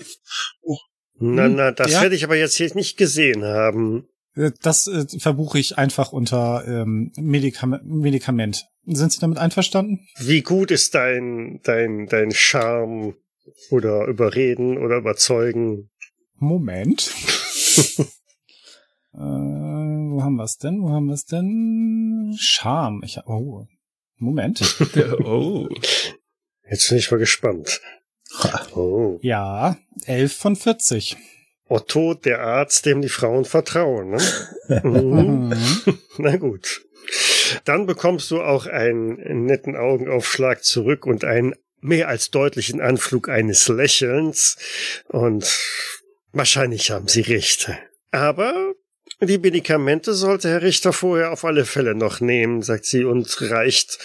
Na, 1.16 1.48
na, 1.48 1.72
das 1.72 1.92
Ja. 1.92 2.02
werde 2.02 2.16
ich 2.16 2.24
aber 2.24 2.36
jetzt 2.36 2.56
hier 2.56 2.74
nicht 2.76 2.98
gesehen 2.98 3.44
haben. 3.44 4.08
Äh, 4.36 4.52
Das 4.62 4.88
äh, 4.88 5.06
verbuche 5.20 5.60
ich 5.60 5.78
einfach 5.78 6.12
unter 6.12 6.64
ähm, 6.68 7.12
Medikam 7.18 7.80
Medikament. 7.84 8.66
Sind 8.86 9.12
Sie 9.14 9.20
damit 9.20 9.38
einverstanden? 9.38 10.08
Wie 10.18 10.42
gut 10.42 10.72
ist 10.72 10.94
dein, 10.94 11.62
dein, 11.64 12.08
dein 12.08 12.32
Charme 12.32 13.16
oder 13.70 14.06
überreden 14.08 14.78
oder 14.78 14.98
überzeugen? 14.98 15.90
Moment. 16.36 17.10
äh, 19.14 19.18
wo 19.18 20.22
haben 20.22 20.36
wir's 20.36 20.58
denn? 20.58 20.82
Wo 20.82 20.90
haben 20.90 21.08
wir's 21.08 21.26
denn? 21.26 22.36
Charme. 22.38 23.02
Ich, 23.04 23.20
oh. 23.26 23.68
Moment. 24.18 24.62
oh. 25.24 25.70
Jetzt 26.70 26.90
bin 26.90 26.98
ich 26.98 27.12
mal 27.12 27.18
gespannt. 27.18 27.82
Oh. 28.76 29.20
Ja, 29.22 29.78
11 30.06 30.34
von 30.34 30.56
40. 30.56 31.18
Otto, 31.68 32.14
der 32.14 32.42
Arzt, 32.42 32.86
dem 32.86 33.02
die 33.02 33.10
Frauen 33.10 33.46
vertrauen. 33.46 34.12
Ne? 34.12 34.22
Mhm. 34.84 35.54
Na 36.18 36.38
gut. 36.38 36.86
Dann 37.66 37.86
bekommst 37.86 38.32
du 38.32 38.42
auch 38.42 38.66
einen 38.66 39.46
netten 39.46 39.76
Augenaufschlag 39.76 40.64
zurück 40.64 41.06
und 41.06 41.26
einen 41.26 41.54
mehr 41.82 42.08
als 42.08 42.32
deutlichen 42.32 42.80
Anflug 42.80 43.28
eines 43.28 43.68
Lächelns. 43.68 44.58
Und 45.10 45.60
wahrscheinlich 46.32 46.92
haben 46.92 47.10
sie 47.10 47.22
recht. 47.22 47.70
Aber 48.12 48.74
die 49.22 49.38
Medikamente 49.38 50.14
sollte 50.14 50.50
Herr 50.50 50.62
Richter 50.62 50.94
vorher 50.94 51.32
auf 51.32 51.46
alle 51.46 51.66
Fälle 51.66 51.96
noch 51.96 52.20
nehmen, 52.20 52.62
sagt 52.62 52.86
sie 52.86 53.04
und 53.04 53.36
reicht 53.42 54.00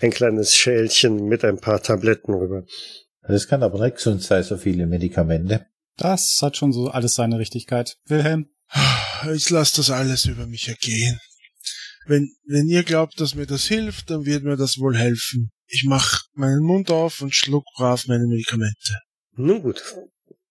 ein 0.00 0.10
kleines 0.10 0.54
Schälchen 0.56 1.26
mit 1.26 1.44
ein 1.44 1.58
paar 1.58 1.82
Tabletten 1.82 2.34
rüber. 2.34 2.64
Das 3.26 3.48
kann 3.48 3.62
aber 3.62 3.84
nicht 3.84 3.96
gesund 3.96 4.22
sein, 4.22 4.42
so 4.42 4.56
viele 4.56 4.86
Medikamente. 4.86 5.66
Das 5.96 6.38
hat 6.42 6.56
schon 6.56 6.72
so 6.72 6.88
alles 6.88 7.14
seine 7.14 7.38
Richtigkeit. 7.38 7.96
Wilhelm, 8.06 8.48
Ich 9.32 9.50
lasse 9.50 9.76
das 9.76 9.90
alles 9.90 10.26
über 10.26 10.46
mich 10.46 10.68
ergehen. 10.68 11.20
Wenn, 12.06 12.34
wenn 12.46 12.68
ihr 12.68 12.82
glaubt, 12.82 13.20
dass 13.20 13.34
mir 13.34 13.46
das 13.46 13.64
hilft, 13.64 14.10
dann 14.10 14.26
wird 14.26 14.44
mir 14.44 14.56
das 14.56 14.78
wohl 14.78 14.96
helfen. 14.96 15.50
Ich 15.66 15.84
mach 15.86 16.20
meinen 16.34 16.62
Mund 16.62 16.90
auf 16.90 17.22
und 17.22 17.34
schluck 17.34 17.64
brav 17.76 18.06
meine 18.06 18.26
Medikamente. 18.26 19.00
Nun 19.36 19.62
gut. 19.62 19.82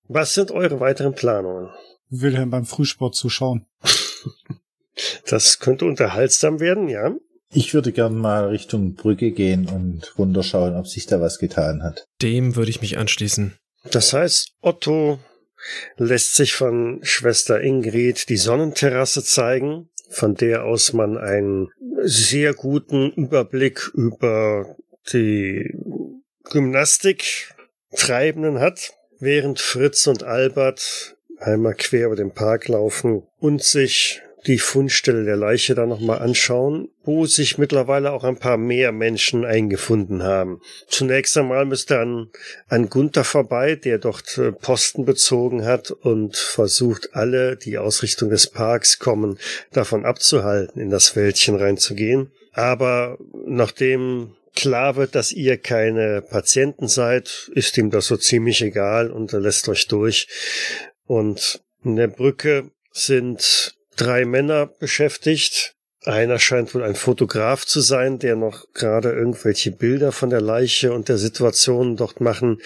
Was 0.07 0.33
sind 0.33 0.51
eure 0.51 0.79
weiteren 0.79 1.13
Planungen? 1.13 1.69
Wilhelm 2.09 2.49
beim 2.49 2.65
Frühsport 2.65 3.15
zuschauen. 3.15 3.65
Das 5.25 5.57
könnte 5.57 5.85
unterhaltsam 5.85 6.59
werden, 6.59 6.87
ja? 6.87 7.15
Ich 7.51 7.73
würde 7.73 7.91
gern 7.91 8.15
mal 8.15 8.49
Richtung 8.49 8.93
Brücke 8.93 9.31
gehen 9.31 9.67
und 9.67 10.17
runterschauen, 10.19 10.75
ob 10.75 10.87
sich 10.87 11.07
da 11.07 11.19
was 11.19 11.39
getan 11.39 11.81
hat. 11.81 12.05
Dem 12.21 12.55
würde 12.55 12.69
ich 12.69 12.81
mich 12.81 12.97
anschließen. 12.97 13.55
Das 13.91 14.13
heißt, 14.13 14.53
Otto 14.61 15.19
lässt 15.97 16.35
sich 16.35 16.53
von 16.53 16.99
Schwester 17.03 17.61
Ingrid 17.61 18.29
die 18.29 18.37
Sonnenterrasse 18.37 19.23
zeigen, 19.23 19.89
von 20.09 20.35
der 20.35 20.65
aus 20.65 20.93
man 20.93 21.17
einen 21.17 21.71
sehr 22.03 22.53
guten 22.53 23.11
Überblick 23.11 23.89
über 23.93 24.75
die 25.11 25.73
Gymnastik 26.51 27.53
Treibenden 27.95 28.59
hat, 28.59 28.93
während 29.19 29.59
Fritz 29.59 30.07
und 30.07 30.23
Albert 30.23 31.15
einmal 31.37 31.75
quer 31.75 32.07
über 32.07 32.15
den 32.15 32.33
Park 32.33 32.67
laufen 32.67 33.23
und 33.39 33.63
sich 33.63 34.21
die 34.47 34.59
Fundstelle 34.59 35.23
der 35.23 35.35
Leiche 35.35 35.75
da 35.75 35.85
nochmal 35.85 36.19
anschauen, 36.19 36.89
wo 37.03 37.25
sich 37.25 37.57
mittlerweile 37.57 38.11
auch 38.11 38.23
ein 38.23 38.37
paar 38.37 38.57
mehr 38.57 38.91
Menschen 38.91 39.45
eingefunden 39.45 40.23
haben. 40.23 40.61
Zunächst 40.87 41.37
einmal 41.37 41.65
müsste 41.65 41.99
an, 41.99 42.29
an 42.67 42.89
Gunther 42.89 43.23
vorbei, 43.23 43.75
der 43.75 43.97
dort 43.97 44.37
äh, 44.37 44.51
Posten 44.51 45.05
bezogen 45.05 45.65
hat 45.65 45.91
und 45.91 46.37
versucht, 46.37 47.09
alle, 47.13 47.55
die 47.55 47.77
aus 47.77 48.03
Richtung 48.03 48.29
des 48.29 48.47
Parks 48.47 48.99
kommen, 48.99 49.37
davon 49.71 50.05
abzuhalten, 50.05 50.81
in 50.81 50.89
das 50.89 51.15
Wäldchen 51.15 51.55
reinzugehen. 51.55 52.31
Aber 52.53 53.17
nachdem 53.45 54.35
klar 54.55 54.95
wird, 54.95 55.15
dass 55.15 55.31
ihr 55.31 55.57
keine 55.57 56.21
Patienten 56.21 56.87
seid, 56.87 57.49
ist 57.53 57.77
ihm 57.77 57.89
das 57.89 58.07
so 58.07 58.17
ziemlich 58.17 58.61
egal 58.61 59.11
und 59.11 59.33
er 59.33 59.39
lässt 59.39 59.67
euch 59.69 59.87
durch. 59.87 60.27
Und 61.05 61.61
in 61.83 61.95
der 61.95 62.07
Brücke 62.07 62.71
sind 62.91 63.75
drei 63.95 64.25
Männer 64.25 64.67
beschäftigt. 64.67 65.75
Einer 66.05 66.37
scheint 66.37 66.75
wohl 66.75 66.83
ein 66.83 66.95
Fotograf 66.95 67.65
zu 67.65 67.79
sein, 67.79 68.19
der 68.19 68.35
noch 68.35 68.65
gerade 68.73 69.11
irgendwelche 69.11 69.71
Bilder 69.71 70.11
von 70.11 70.29
der 70.29 70.41
Leiche 70.41 70.91
und 70.91 71.07
der 71.07 71.17
Situation 71.17 71.95
dort 71.95 72.19
machen. 72.19 72.61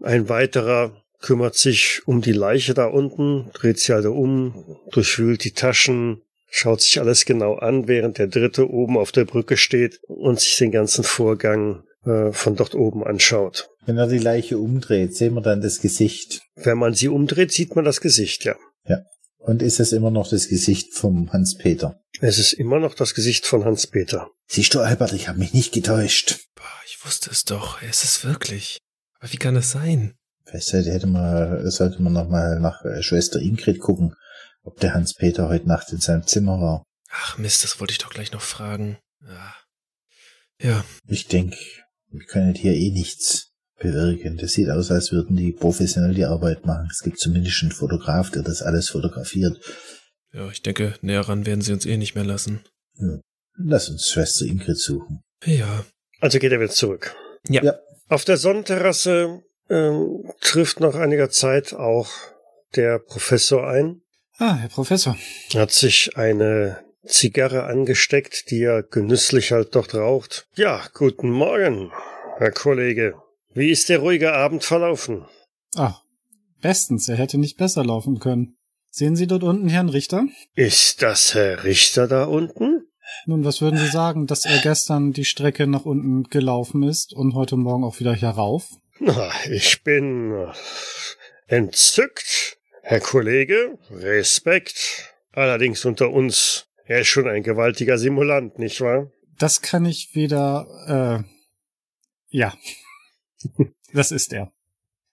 Ein 0.00 0.28
weiterer 0.28 1.02
kümmert 1.20 1.54
sich 1.54 2.02
um 2.06 2.22
die 2.22 2.32
Leiche 2.32 2.74
da 2.74 2.86
unten, 2.86 3.50
dreht 3.52 3.78
sie 3.78 3.92
also 3.92 4.12
um, 4.12 4.78
durchwühlt 4.90 5.44
die 5.44 5.52
Taschen, 5.52 6.22
schaut 6.50 6.80
sich 6.80 6.98
alles 6.98 7.24
genau 7.24 7.54
an, 7.54 7.88
während 7.88 8.18
der 8.18 8.26
dritte 8.26 8.68
oben 8.68 8.96
auf 8.96 9.12
der 9.12 9.24
Brücke 9.24 9.56
steht 9.56 10.00
und 10.08 10.40
sich 10.40 10.56
den 10.56 10.72
ganzen 10.72 11.04
Vorgang 11.04 11.84
äh, 12.04 12.32
von 12.32 12.56
dort 12.56 12.74
oben 12.74 13.04
anschaut. 13.04 13.68
Wenn 13.84 13.98
er 13.98 14.06
die 14.06 14.18
Leiche 14.18 14.58
umdreht, 14.58 15.14
sehen 15.14 15.34
wir 15.34 15.42
dann 15.42 15.60
das 15.60 15.80
Gesicht. 15.80 16.42
Wenn 16.56 16.78
man 16.78 16.94
sie 16.94 17.08
umdreht, 17.08 17.52
sieht 17.52 17.76
man 17.76 17.84
das 17.84 18.00
Gesicht, 18.00 18.44
ja. 18.44 18.56
Und 19.42 19.60
ist 19.60 19.80
es 19.80 19.90
immer 19.90 20.12
noch 20.12 20.28
das 20.28 20.48
Gesicht 20.48 20.94
vom 20.94 21.32
Hans-Peter? 21.32 22.00
Es 22.20 22.38
ist 22.38 22.52
immer 22.52 22.78
noch 22.78 22.94
das 22.94 23.12
Gesicht 23.12 23.44
von 23.44 23.64
Hans-Peter. 23.64 24.30
Siehst 24.46 24.72
du, 24.72 24.80
Albert, 24.80 25.12
ich 25.14 25.26
habe 25.26 25.40
mich 25.40 25.52
nicht 25.52 25.72
getäuscht. 25.72 26.38
Boah, 26.54 26.64
ich 26.86 27.04
wusste 27.04 27.28
es 27.30 27.44
doch. 27.44 27.82
Es 27.82 28.04
ist 28.04 28.24
wirklich. 28.24 28.78
Aber 29.18 29.32
wie 29.32 29.38
kann 29.38 29.56
es 29.56 29.72
sein? 29.72 30.14
Vielleicht 30.44 30.68
sollte, 30.68 30.92
hätte 30.92 31.08
man, 31.08 31.68
sollte 31.70 32.00
man 32.00 32.12
noch 32.12 32.28
mal 32.28 32.60
nach 32.60 32.84
äh, 32.84 33.02
Schwester 33.02 33.40
Ingrid 33.40 33.80
gucken, 33.80 34.14
ob 34.62 34.78
der 34.78 34.94
Hans-Peter 34.94 35.48
heute 35.48 35.66
Nacht 35.66 35.90
in 35.90 36.00
seinem 36.00 36.24
Zimmer 36.24 36.60
war. 36.60 36.84
Ach 37.10 37.36
Mist, 37.36 37.64
das 37.64 37.80
wollte 37.80 37.92
ich 37.92 37.98
doch 37.98 38.10
gleich 38.10 38.30
noch 38.30 38.42
fragen. 38.42 38.98
Ja. 39.26 39.54
Ja, 40.60 40.84
Ich 41.08 41.26
denke, 41.26 41.56
wir 42.10 42.24
können 42.26 42.54
hier 42.54 42.74
eh 42.74 42.92
nichts 42.92 43.51
bewirken. 43.78 44.36
Das 44.36 44.52
sieht 44.52 44.68
aus, 44.70 44.90
als 44.90 45.12
würden 45.12 45.36
die 45.36 45.52
professionell 45.52 46.14
die 46.14 46.24
Arbeit 46.24 46.64
machen. 46.66 46.88
Es 46.90 47.00
gibt 47.02 47.18
zumindest 47.18 47.62
einen 47.62 47.72
Fotograf, 47.72 48.30
der 48.30 48.42
das 48.42 48.62
alles 48.62 48.90
fotografiert. 48.90 49.58
ja, 50.32 50.48
ich 50.50 50.62
denke, 50.62 50.94
näher 51.02 51.22
ran 51.22 51.46
werden 51.46 51.60
sie 51.62 51.72
uns 51.72 51.86
eh 51.86 51.96
nicht 51.96 52.14
mehr 52.14 52.24
lassen. 52.24 52.64
Lass 53.56 53.88
uns 53.88 54.10
Schwester 54.10 54.44
Ingrid 54.46 54.78
suchen. 54.78 55.22
Ja. 55.44 55.84
Also 56.20 56.38
geht 56.38 56.52
er 56.52 56.60
wieder 56.60 56.70
zurück. 56.70 57.14
Ja. 57.48 57.62
Ja. 57.62 57.74
Auf 58.08 58.24
der 58.24 58.36
Sonnenterrasse 58.36 59.40
ähm, 59.68 60.30
trifft 60.40 60.80
nach 60.80 60.94
einiger 60.94 61.30
Zeit 61.30 61.72
auch 61.74 62.08
der 62.76 62.98
Professor 62.98 63.68
ein, 63.68 64.00
Ah, 64.38 64.56
Herr 64.56 64.68
Professor. 64.70 65.16
hat 65.54 65.72
sich 65.72 66.16
eine 66.16 66.78
Zigarre 67.06 67.64
angesteckt, 67.64 68.50
die 68.50 68.62
er 68.62 68.82
genüsslich 68.82 69.52
halt 69.52 69.74
dort 69.74 69.94
raucht. 69.94 70.46
Ja, 70.56 70.82
guten 70.94 71.30
Morgen, 71.30 71.90
Herr 72.38 72.50
Kollege. 72.50 73.14
Wie 73.54 73.70
ist 73.70 73.88
der 73.88 73.98
ruhige 73.98 74.32
Abend 74.32 74.64
verlaufen? 74.64 75.26
Ah, 75.74 75.96
bestens. 76.60 77.08
Er 77.08 77.16
hätte 77.16 77.38
nicht 77.38 77.56
besser 77.56 77.84
laufen 77.84 78.18
können. 78.18 78.56
Sehen 78.90 79.16
Sie 79.16 79.26
dort 79.26 79.42
unten 79.42 79.68
Herrn 79.68 79.88
Richter? 79.88 80.26
Ist 80.54 81.02
das 81.02 81.34
Herr 81.34 81.64
Richter 81.64 82.06
da 82.08 82.24
unten? 82.24 82.86
Nun, 83.26 83.44
was 83.44 83.60
würden 83.60 83.78
Sie 83.78 83.88
sagen, 83.88 84.26
dass 84.26 84.44
er 84.44 84.58
gestern 84.58 85.12
die 85.12 85.24
Strecke 85.24 85.66
nach 85.66 85.84
unten 85.84 86.24
gelaufen 86.24 86.82
ist 86.82 87.12
und 87.12 87.34
heute 87.34 87.56
Morgen 87.56 87.84
auch 87.84 88.00
wieder 88.00 88.14
hier 88.14 88.30
rauf? 88.30 88.68
Na, 89.00 89.30
ich 89.50 89.82
bin 89.82 90.32
äh, 90.32 90.52
entzückt. 91.46 92.58
Herr 92.82 93.00
Kollege, 93.00 93.78
Respekt. 93.90 95.14
Allerdings 95.32 95.84
unter 95.84 96.10
uns, 96.10 96.66
er 96.84 97.00
ist 97.00 97.08
schon 97.08 97.28
ein 97.28 97.42
gewaltiger 97.42 97.96
Simulant, 97.96 98.58
nicht 98.58 98.80
wahr? 98.80 99.10
Das 99.38 99.62
kann 99.62 99.86
ich 99.86 100.14
weder, 100.14 101.24
äh, 101.24 102.36
ja. 102.36 102.52
Das 103.92 104.10
ist 104.10 104.32
er. 104.32 104.52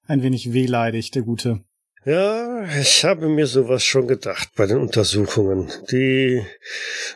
Ein 0.08 0.24
wenig 0.24 0.54
wehleidig, 0.54 1.12
der 1.12 1.22
Gute. 1.22 1.64
Ja, 2.06 2.64
ich 2.80 3.04
habe 3.04 3.28
mir 3.28 3.46
sowas 3.46 3.84
schon 3.84 4.08
gedacht 4.08 4.52
bei 4.56 4.66
den 4.66 4.78
Untersuchungen. 4.78 5.70
Die 5.92 6.46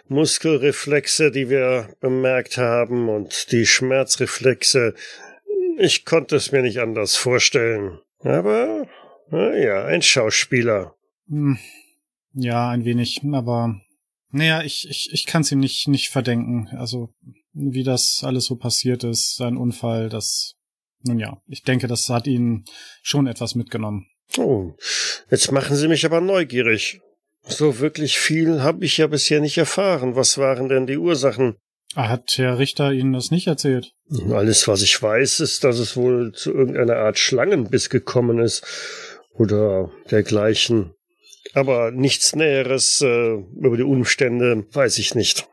Muskelreflexe, 0.09 1.31
die 1.31 1.49
wir 1.49 1.95
bemerkt 2.01 2.57
haben 2.57 3.07
und 3.09 3.51
die 3.51 3.65
Schmerzreflexe, 3.65 4.93
ich 5.77 6.05
konnte 6.05 6.35
es 6.35 6.51
mir 6.51 6.61
nicht 6.61 6.79
anders 6.79 7.15
vorstellen. 7.15 7.99
Aber, 8.19 8.87
ja, 9.31 9.85
ein 9.85 10.01
Schauspieler. 10.01 10.95
Hm. 11.29 11.57
Ja, 12.33 12.69
ein 12.69 12.83
wenig, 12.83 13.21
aber 13.31 13.79
naja, 14.31 14.63
ich, 14.63 14.89
ich, 14.89 15.09
ich 15.13 15.25
kann 15.27 15.43
es 15.43 15.51
ihm 15.51 15.59
nicht, 15.59 15.87
nicht 15.87 16.09
verdenken. 16.09 16.67
Also, 16.75 17.13
wie 17.53 17.83
das 17.83 18.21
alles 18.23 18.45
so 18.45 18.55
passiert 18.55 19.03
ist, 19.03 19.35
sein 19.35 19.57
Unfall, 19.57 20.09
das, 20.09 20.55
nun 21.03 21.19
ja, 21.19 21.41
ich 21.47 21.63
denke, 21.63 21.87
das 21.87 22.09
hat 22.09 22.27
ihn 22.27 22.65
schon 23.01 23.27
etwas 23.27 23.55
mitgenommen. 23.55 24.07
Oh, 24.37 24.73
jetzt 25.29 25.51
machen 25.51 25.75
Sie 25.75 25.87
mich 25.87 26.05
aber 26.05 26.21
neugierig. 26.21 27.01
So 27.45 27.79
wirklich 27.79 28.17
viel 28.17 28.61
habe 28.61 28.85
ich 28.85 28.97
ja 28.97 29.07
bisher 29.07 29.41
nicht 29.41 29.57
erfahren. 29.57 30.15
Was 30.15 30.37
waren 30.37 30.69
denn 30.69 30.87
die 30.87 30.97
Ursachen? 30.97 31.57
Hat 31.95 32.33
Herr 32.37 32.57
Richter 32.57 32.91
Ihnen 32.91 33.13
das 33.13 33.29
nicht 33.29 33.47
erzählt? 33.47 33.93
Alles, 34.31 34.67
was 34.67 34.81
ich 34.81 34.99
weiß, 34.99 35.41
ist, 35.41 35.63
dass 35.63 35.77
es 35.77 35.95
wohl 35.95 36.31
zu 36.31 36.51
irgendeiner 36.51 36.95
Art 36.95 37.19
Schlangenbiss 37.19 37.89
gekommen 37.89 38.39
ist 38.39 38.65
oder 39.33 39.91
dergleichen. 40.09 40.95
Aber 41.53 41.91
nichts 41.91 42.35
Näheres 42.35 43.01
äh, 43.01 43.33
über 43.35 43.77
die 43.77 43.83
Umstände 43.83 44.65
weiß 44.71 44.97
ich 44.97 45.13
nicht. 45.13 45.47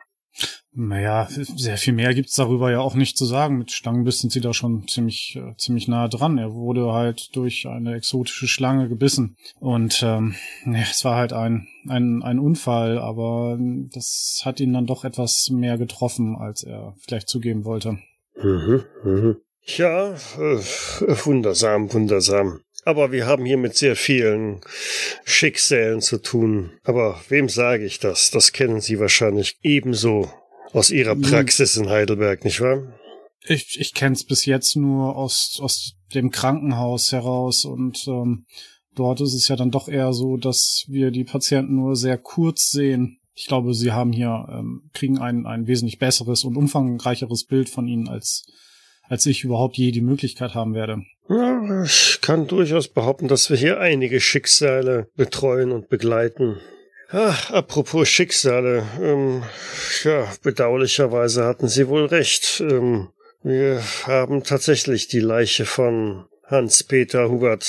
Naja, 0.73 1.27
sehr 1.31 1.77
viel 1.77 1.95
mehr 1.95 2.15
gibt's 2.15 2.37
darüber 2.37 2.71
ja 2.71 2.81
auch 2.81 2.95
nicht 2.95 3.19
zu 3.19 3.25
sagen. 3.25 3.59
Mit 3.59 3.73
Schlangenbiss 3.73 4.21
sind 4.21 4.31
sie 4.31 4.41
da 4.41 4.55
schon 4.55 4.87
ziemlich, 4.87 5.37
äh, 5.37 5.57
ziemlich 5.57 5.89
nah 5.89 6.07
dran. 6.07 6.39
Er 6.39 6.53
wurde 6.55 6.93
halt 6.93 7.35
durch 7.35 7.67
eine 7.67 7.95
exotische 7.95 8.47
Schlange 8.47 8.89
gebissen. 8.89 9.37
Und 9.59 10.01
ähm, 10.05 10.37
ja, 10.67 10.85
es 10.89 11.05
war 11.05 11.17
halt 11.17 11.33
ein, 11.33 11.67
ein, 11.89 12.23
ein 12.23 12.39
Unfall, 12.39 12.99
aber 12.99 13.59
das 13.93 14.43
hat 14.45 14.61
ihn 14.61 14.73
dann 14.73 14.87
doch 14.87 15.05
etwas 15.05 15.51
mehr 15.51 15.77
getroffen, 15.77 16.37
als 16.37 16.63
er 16.63 16.95
vielleicht 17.01 17.29
zugeben 17.29 17.65
wollte. 17.65 17.99
Mhm, 18.41 18.85
mhm. 19.03 19.37
Ja, 19.65 20.13
äh, 20.13 20.61
wundersam, 21.25 21.93
wundersam. 21.93 22.61
Aber 22.85 23.13
wir 23.13 23.27
haben 23.27 23.45
hier 23.45 23.59
mit 23.59 23.77
sehr 23.77 23.97
vielen 23.97 24.61
Schicksalen 25.25 26.01
zu 26.01 26.23
tun. 26.23 26.71
Aber 26.85 27.21
wem 27.29 27.49
sage 27.49 27.85
ich 27.85 27.99
das? 27.99 28.31
Das 28.31 28.53
kennen 28.53 28.81
Sie 28.81 28.99
wahrscheinlich 28.99 29.59
ebenso 29.63 30.31
aus 30.73 30.91
Ihrer 30.91 31.17
Praxis 31.17 31.77
in 31.77 31.89
Heidelberg, 31.89 32.45
nicht 32.45 32.61
wahr? 32.61 32.83
Ich, 33.47 33.81
ich 33.81 33.95
kenne 33.95 34.15
es 34.15 34.25
bis 34.25 34.45
jetzt 34.45 34.77
nur 34.77 35.17
aus, 35.17 35.59
aus 35.63 35.95
dem 36.15 36.31
Krankenhaus 36.31 37.13
heraus 37.13 37.65
und 37.65 38.07
ähm, 38.07 38.45
dort 38.95 39.21
ist 39.21 39.35
es 39.35 39.49
ja 39.49 39.57
dann 39.57 39.71
doch 39.71 39.89
eher 39.89 40.13
so, 40.13 40.37
dass 40.37 40.85
wir 40.89 41.11
die 41.11 41.25
Patienten 41.25 41.77
nur 41.77 41.97
sehr 41.97 42.19
kurz 42.19 42.71
sehen. 42.71 43.19
Ich 43.35 43.47
glaube, 43.47 43.73
sie 43.73 43.93
haben 43.93 44.13
hier, 44.13 44.47
ähm, 44.51 44.91
kriegen 44.93 45.19
ein, 45.19 45.47
ein 45.47 45.67
wesentlich 45.67 45.99
besseres 45.99 46.45
und 46.45 46.57
umfangreicheres 46.57 47.45
Bild 47.45 47.71
von 47.71 47.89
ihnen, 47.89 48.09
als, 48.09 48.45
als 49.05 49.25
ich 49.25 49.45
überhaupt 49.45 49.79
je 49.79 49.93
die 49.93 50.03
Möglichkeit 50.03 50.55
haben 50.55 50.75
werde. 50.75 51.03
Ja, 51.29 51.85
ich 51.85 52.19
kann 52.21 52.49
durchaus 52.49 52.89
behaupten, 52.89 53.29
dass 53.29 53.49
wir 53.49 53.57
hier 53.57 53.81
einige 53.81 54.21
Schicksale 54.21 55.09
betreuen 55.17 55.71
und 55.71 55.89
begleiten. 55.89 56.59
Ach, 57.13 57.51
apropos 57.51 58.09
Schicksale, 58.09 58.87
ähm, 59.01 59.43
ja, 60.05 60.29
bedauerlicherweise 60.43 61.45
hatten 61.45 61.67
Sie 61.67 61.89
wohl 61.89 62.07
recht. 62.07 62.61
Ähm, 62.61 63.09
wir 63.43 63.83
haben 64.05 64.45
tatsächlich 64.45 65.09
die 65.09 65.21
Leiche 65.21 65.65
von 65.65 66.27
Hans-Peter 66.45 67.29
Hubert 67.29 67.67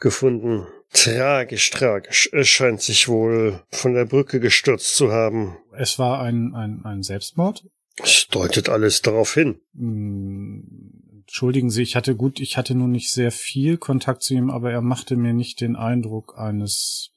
gefunden. 0.00 0.66
Tragisch, 0.92 1.70
tragisch. 1.70 2.28
Es 2.32 2.48
scheint 2.48 2.82
sich 2.82 3.08
wohl 3.08 3.62
von 3.70 3.94
der 3.94 4.04
Brücke 4.04 4.40
gestürzt 4.40 4.94
zu 4.94 5.10
haben. 5.10 5.56
Es 5.72 5.98
war 5.98 6.20
ein, 6.20 6.54
ein, 6.54 6.82
ein 6.84 7.02
Selbstmord? 7.02 7.64
Es 8.02 8.28
deutet 8.28 8.68
alles 8.68 9.00
darauf 9.00 9.32
hin. 9.32 9.60
Hm, 9.74 11.22
entschuldigen 11.22 11.70
Sie, 11.70 11.82
ich 11.82 11.96
hatte 11.96 12.14
gut, 12.14 12.40
ich 12.40 12.58
hatte 12.58 12.74
nun 12.74 12.90
nicht 12.90 13.10
sehr 13.10 13.32
viel 13.32 13.78
Kontakt 13.78 14.22
zu 14.22 14.34
ihm, 14.34 14.50
aber 14.50 14.70
er 14.70 14.82
machte 14.82 15.16
mir 15.16 15.32
nicht 15.32 15.62
den 15.62 15.76
Eindruck 15.76 16.34
eines 16.36 17.15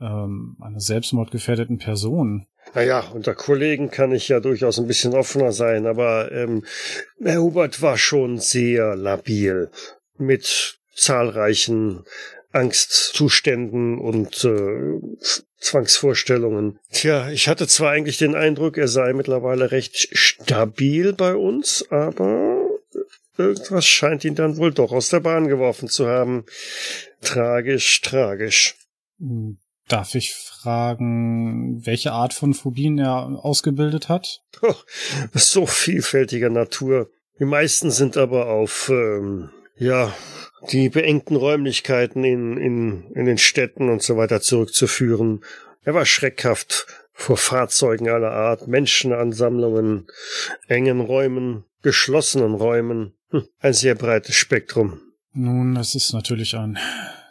ähm, 0.00 0.56
einer 0.60 0.80
selbstmordgefährdeten 0.80 1.78
Person. 1.78 2.46
Naja, 2.74 3.04
unter 3.12 3.34
Kollegen 3.34 3.90
kann 3.90 4.12
ich 4.12 4.28
ja 4.28 4.40
durchaus 4.40 4.78
ein 4.78 4.86
bisschen 4.86 5.14
offener 5.14 5.52
sein, 5.52 5.86
aber 5.86 6.32
ähm, 6.32 6.64
Herr 7.22 7.42
Hubert 7.42 7.82
war 7.82 7.98
schon 7.98 8.38
sehr 8.38 8.96
labil 8.96 9.70
mit 10.16 10.78
zahlreichen 10.94 12.04
Angstzuständen 12.52 13.98
und 13.98 14.44
äh, 14.44 15.00
Zwangsvorstellungen. 15.58 16.78
Tja, 16.92 17.30
ich 17.30 17.48
hatte 17.48 17.66
zwar 17.66 17.90
eigentlich 17.90 18.18
den 18.18 18.34
Eindruck, 18.34 18.78
er 18.78 18.88
sei 18.88 19.12
mittlerweile 19.12 19.72
recht 19.72 20.08
stabil 20.16 21.12
bei 21.12 21.34
uns, 21.34 21.84
aber 21.90 22.68
irgendwas 23.36 23.86
scheint 23.86 24.24
ihn 24.24 24.34
dann 24.34 24.56
wohl 24.56 24.72
doch 24.72 24.92
aus 24.92 25.08
der 25.08 25.20
Bahn 25.20 25.48
geworfen 25.48 25.88
zu 25.88 26.06
haben. 26.06 26.44
Tragisch, 27.22 28.00
tragisch. 28.02 28.76
Darf 29.88 30.14
ich 30.14 30.34
fragen, 30.34 31.84
welche 31.84 32.12
Art 32.12 32.32
von 32.32 32.54
Phobien 32.54 32.98
er 32.98 33.44
ausgebildet 33.44 34.08
hat? 34.08 34.42
Oh, 34.62 34.74
so 35.34 35.66
vielfältiger 35.66 36.48
Natur. 36.48 37.10
Die 37.38 37.44
meisten 37.44 37.90
sind 37.90 38.16
aber 38.16 38.46
auf, 38.48 38.88
ähm, 38.88 39.50
ja, 39.76 40.14
die 40.70 40.88
beengten 40.88 41.36
Räumlichkeiten 41.36 42.24
in, 42.24 42.56
in, 42.56 43.10
in 43.14 43.26
den 43.26 43.38
Städten 43.38 43.90
und 43.90 44.02
so 44.02 44.16
weiter 44.16 44.40
zurückzuführen. 44.40 45.44
Er 45.82 45.94
war 45.94 46.06
schreckhaft 46.06 46.86
vor 47.12 47.36
Fahrzeugen 47.36 48.08
aller 48.08 48.32
Art, 48.32 48.66
Menschenansammlungen, 48.66 50.06
engen 50.66 51.00
Räumen, 51.00 51.64
geschlossenen 51.82 52.54
Räumen. 52.54 53.14
Hm, 53.30 53.46
ein 53.60 53.74
sehr 53.74 53.94
breites 53.94 54.34
Spektrum. 54.34 55.00
Nun, 55.32 55.74
das 55.74 55.94
ist 55.94 56.12
natürlich 56.12 56.56
ein 56.56 56.78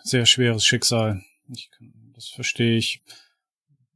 sehr 0.04 0.26
schweres 0.26 0.66
Schicksal. 0.66 1.22
Ich 1.50 1.70
kann 1.72 1.93
das 2.24 2.36
verstehe 2.36 2.78
ich. 2.78 3.02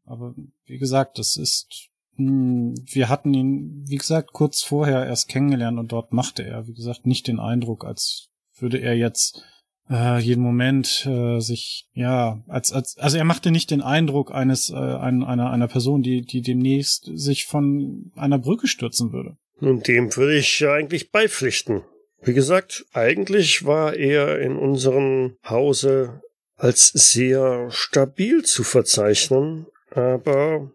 Aber 0.06 0.36
wie 0.66 0.78
gesagt, 0.78 1.20
das 1.20 1.38
ist, 1.38 1.90
hm, 2.16 2.76
wir 2.86 3.10
hatten 3.10 3.34
ihn, 3.34 3.84
wie 3.88 3.98
gesagt, 3.98 4.34
kurz 4.34 4.64
vorher 4.64 5.06
erst 5.06 5.28
kennengelernt 5.28 5.80
und 5.80 5.92
dort 5.92 6.14
machte 6.14 6.44
er, 6.44 6.68
wie 6.68 6.74
gesagt, 6.74 7.06
nicht 7.06 7.28
den 7.28 7.40
Eindruck, 7.40 7.86
als 7.86 8.30
würde 8.58 8.80
er 8.80 8.96
jetzt 8.96 9.44
äh, 9.90 10.20
jeden 10.20 10.44
Moment 10.44 11.06
äh, 11.06 11.40
sich, 11.40 11.88
ja, 11.94 12.44
als, 12.48 12.72
als, 12.72 12.98
also 12.98 13.18
er 13.18 13.24
machte 13.24 13.52
nicht 13.52 13.72
den 13.72 13.82
Eindruck 13.82 14.34
eines, 14.34 14.70
äh, 14.70 14.76
ein, 14.76 15.24
einer, 15.24 15.52
einer 15.52 15.68
Person, 15.68 16.02
die, 16.02 16.24
die 16.24 16.42
demnächst 16.42 17.10
sich 17.14 17.46
von 17.46 18.12
einer 18.16 18.40
Brücke 18.40 18.68
stürzen 18.68 19.14
würde. 19.14 19.38
Nun, 19.60 19.82
dem 19.82 20.16
würde 20.16 20.38
ich 20.38 20.60
ja 20.60 20.74
eigentlich 20.74 21.12
beipflichten. 21.12 21.84
Wie 22.22 22.34
gesagt, 22.34 22.86
eigentlich 22.94 23.66
war 23.66 23.96
er 23.96 24.40
in 24.40 24.56
unserem 24.56 25.38
Hause 25.48 26.22
als 26.58 26.88
sehr 26.88 27.70
stabil 27.72 28.44
zu 28.44 28.64
verzeichnen, 28.64 29.68
aber 29.92 30.72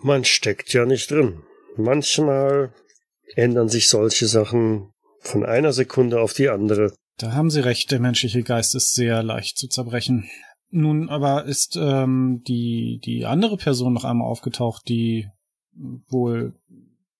man 0.00 0.24
steckt 0.24 0.72
ja 0.72 0.86
nicht 0.86 1.10
drin. 1.10 1.42
Manchmal 1.76 2.72
ändern 3.34 3.68
sich 3.68 3.88
solche 3.88 4.28
Sachen 4.28 4.92
von 5.20 5.44
einer 5.44 5.72
Sekunde 5.72 6.20
auf 6.20 6.32
die 6.34 6.48
andere. 6.48 6.94
Da 7.18 7.32
haben 7.32 7.50
Sie 7.50 7.64
recht, 7.64 7.90
der 7.90 8.00
menschliche 8.00 8.42
Geist 8.42 8.74
ist 8.74 8.94
sehr 8.94 9.22
leicht 9.22 9.58
zu 9.58 9.68
zerbrechen. 9.68 10.28
Nun 10.70 11.08
aber 11.08 11.44
ist 11.44 11.76
ähm, 11.80 12.42
die, 12.46 13.00
die 13.04 13.24
andere 13.24 13.56
Person 13.56 13.92
noch 13.92 14.04
einmal 14.04 14.28
aufgetaucht, 14.28 14.88
die 14.88 15.28
wohl 16.08 16.54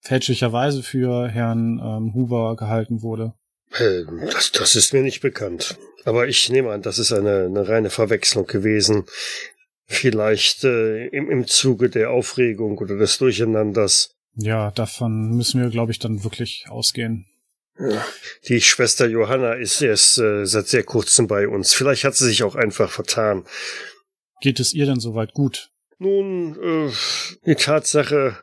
fälschlicherweise 0.01 0.83
für 0.83 1.29
Herrn 1.29 1.81
ähm, 1.83 2.15
Huber 2.15 2.57
gehalten 2.57 3.03
wurde. 3.03 3.35
Äh, 3.79 4.05
das, 4.33 4.53
das 4.53 4.77
ist 4.77 4.93
mir 4.93 5.03
nicht 5.03 5.21
bekannt. 5.21 5.77
Aber 6.05 6.29
ich 6.29 6.51
nehme 6.51 6.71
an, 6.71 6.83
das 6.83 6.99
ist 6.99 7.13
eine, 7.13 7.45
eine 7.45 7.69
reine 7.69 7.91
Verwechslung 7.91 8.47
gewesen. 8.47 9.05
Vielleicht 9.87 10.65
äh, 10.65 11.07
im, 11.09 11.31
im 11.31 11.47
Zuge 11.47 11.91
der 11.91 12.11
Aufregung 12.11 12.79
oder 12.79 12.97
des 12.97 13.19
Durcheinanders. 13.19 14.15
Ja, 14.37 14.71
davon 14.71 15.37
müssen 15.37 15.63
wir, 15.63 15.71
glaube 15.71 15.93
ich, 15.93 15.99
dann 15.99 16.25
wirklich 16.25 16.67
ausgehen. 16.69 17.27
Ja, 17.79 18.05
die 18.49 18.61
Schwester 18.61 19.07
Johanna 19.07 19.55
ist 19.55 19.83
erst 19.83 20.19
äh, 20.19 20.45
seit 20.47 20.69
sehr 20.69 20.85
kurzem 20.85 21.27
bei 21.27 21.49
uns. 21.49 21.75
Vielleicht 21.75 22.05
hat 22.05 22.15
sie 22.15 22.27
sich 22.27 22.43
auch 22.45 22.55
einfach 22.55 22.91
vertan. 22.91 23.45
Geht 24.41 24.61
es 24.61 24.73
ihr 24.75 24.87
denn 24.87 25.01
soweit 25.01 25.33
gut? 25.33 25.71
Nun, 25.99 26.57
äh, 26.61 26.93
die 27.47 27.55
Tatsache, 27.55 28.37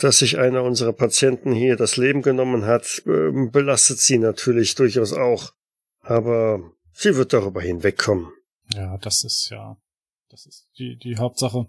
dass 0.00 0.18
sich 0.18 0.38
einer 0.38 0.62
unserer 0.62 0.92
Patienten 0.92 1.52
hier 1.52 1.76
das 1.76 1.96
Leben 1.96 2.22
genommen 2.22 2.66
hat, 2.66 3.02
äh, 3.06 3.30
belastet 3.50 3.98
sie 3.98 4.18
natürlich 4.18 4.74
durchaus 4.74 5.12
auch. 5.12 5.52
Aber 6.02 6.72
sie 6.92 7.16
wird 7.16 7.32
darüber 7.32 7.62
hinwegkommen. 7.62 8.32
Ja, 8.74 8.98
das 8.98 9.24
ist 9.24 9.48
ja, 9.50 9.76
das 10.28 10.46
ist 10.46 10.68
die, 10.78 10.96
die 10.96 11.16
Hauptsache. 11.16 11.68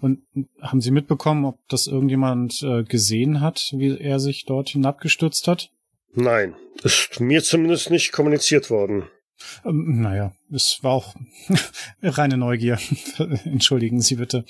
Und 0.00 0.22
haben 0.60 0.80
Sie 0.80 0.90
mitbekommen, 0.90 1.44
ob 1.44 1.58
das 1.68 1.86
irgendjemand 1.86 2.62
äh, 2.62 2.84
gesehen 2.84 3.40
hat, 3.40 3.72
wie 3.74 3.98
er 3.98 4.20
sich 4.20 4.44
dort 4.44 4.70
hinabgestürzt 4.70 5.48
hat? 5.48 5.70
Nein, 6.12 6.54
ist 6.82 7.20
mir 7.20 7.42
zumindest 7.42 7.90
nicht 7.90 8.12
kommuniziert 8.12 8.68
worden. 8.68 9.08
Ähm, 9.64 10.00
naja, 10.00 10.32
es 10.52 10.78
war 10.82 10.92
auch 10.92 11.14
reine 12.02 12.36
Neugier. 12.36 12.78
Entschuldigen 13.44 14.00
Sie 14.00 14.16
bitte. 14.16 14.44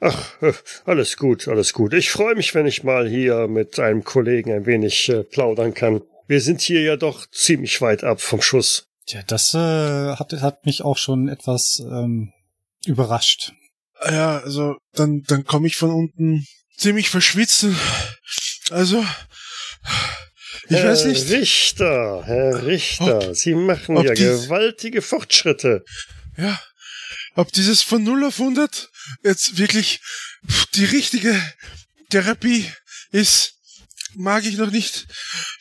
Ach, 0.00 0.42
äh, 0.42 0.52
alles 0.84 1.16
gut, 1.16 1.48
alles 1.48 1.72
gut. 1.72 1.92
Ich 1.92 2.10
freue 2.10 2.34
mich, 2.34 2.54
wenn 2.54 2.66
ich 2.66 2.84
mal 2.84 3.08
hier 3.08 3.48
mit 3.48 3.78
einem 3.78 4.04
Kollegen 4.04 4.52
ein 4.52 4.66
wenig 4.66 5.08
äh, 5.08 5.24
plaudern 5.24 5.74
kann. 5.74 6.02
Wir 6.26 6.40
sind 6.40 6.60
hier 6.60 6.82
ja 6.82 6.96
doch 6.96 7.26
ziemlich 7.30 7.80
weit 7.80 8.04
ab 8.04 8.20
vom 8.20 8.40
Schuss. 8.40 8.86
Tja, 9.06 9.22
das 9.26 9.54
äh, 9.54 9.58
hat, 10.16 10.32
hat 10.34 10.66
mich 10.66 10.82
auch 10.82 10.98
schon 10.98 11.28
etwas 11.28 11.80
ähm, 11.80 12.32
überrascht. 12.84 13.52
Ja, 14.04 14.38
also 14.38 14.76
dann, 14.92 15.22
dann 15.26 15.44
komme 15.44 15.66
ich 15.66 15.76
von 15.76 15.90
unten 15.90 16.46
ziemlich 16.76 17.10
verschwitzen. 17.10 17.76
Also, 18.70 19.04
ich 20.68 20.76
Herr 20.76 20.90
weiß 20.90 21.04
nicht. 21.06 21.28
Richter, 21.30 22.22
Herr 22.24 22.66
Richter, 22.66 23.28
Ob- 23.28 23.36
Sie 23.36 23.54
machen 23.54 23.96
ja 24.02 24.14
gewaltige 24.14 25.02
Fortschritte. 25.02 25.84
Ja, 26.36 26.60
ob 27.34 27.52
dieses 27.52 27.82
von 27.82 28.02
0 28.04 28.24
auf 28.24 28.38
100 28.40 28.90
jetzt 29.24 29.58
wirklich 29.58 30.00
die 30.74 30.84
richtige 30.84 31.40
Therapie 32.10 32.70
ist, 33.10 33.54
mag 34.14 34.44
ich 34.44 34.56
noch 34.56 34.70
nicht 34.70 35.06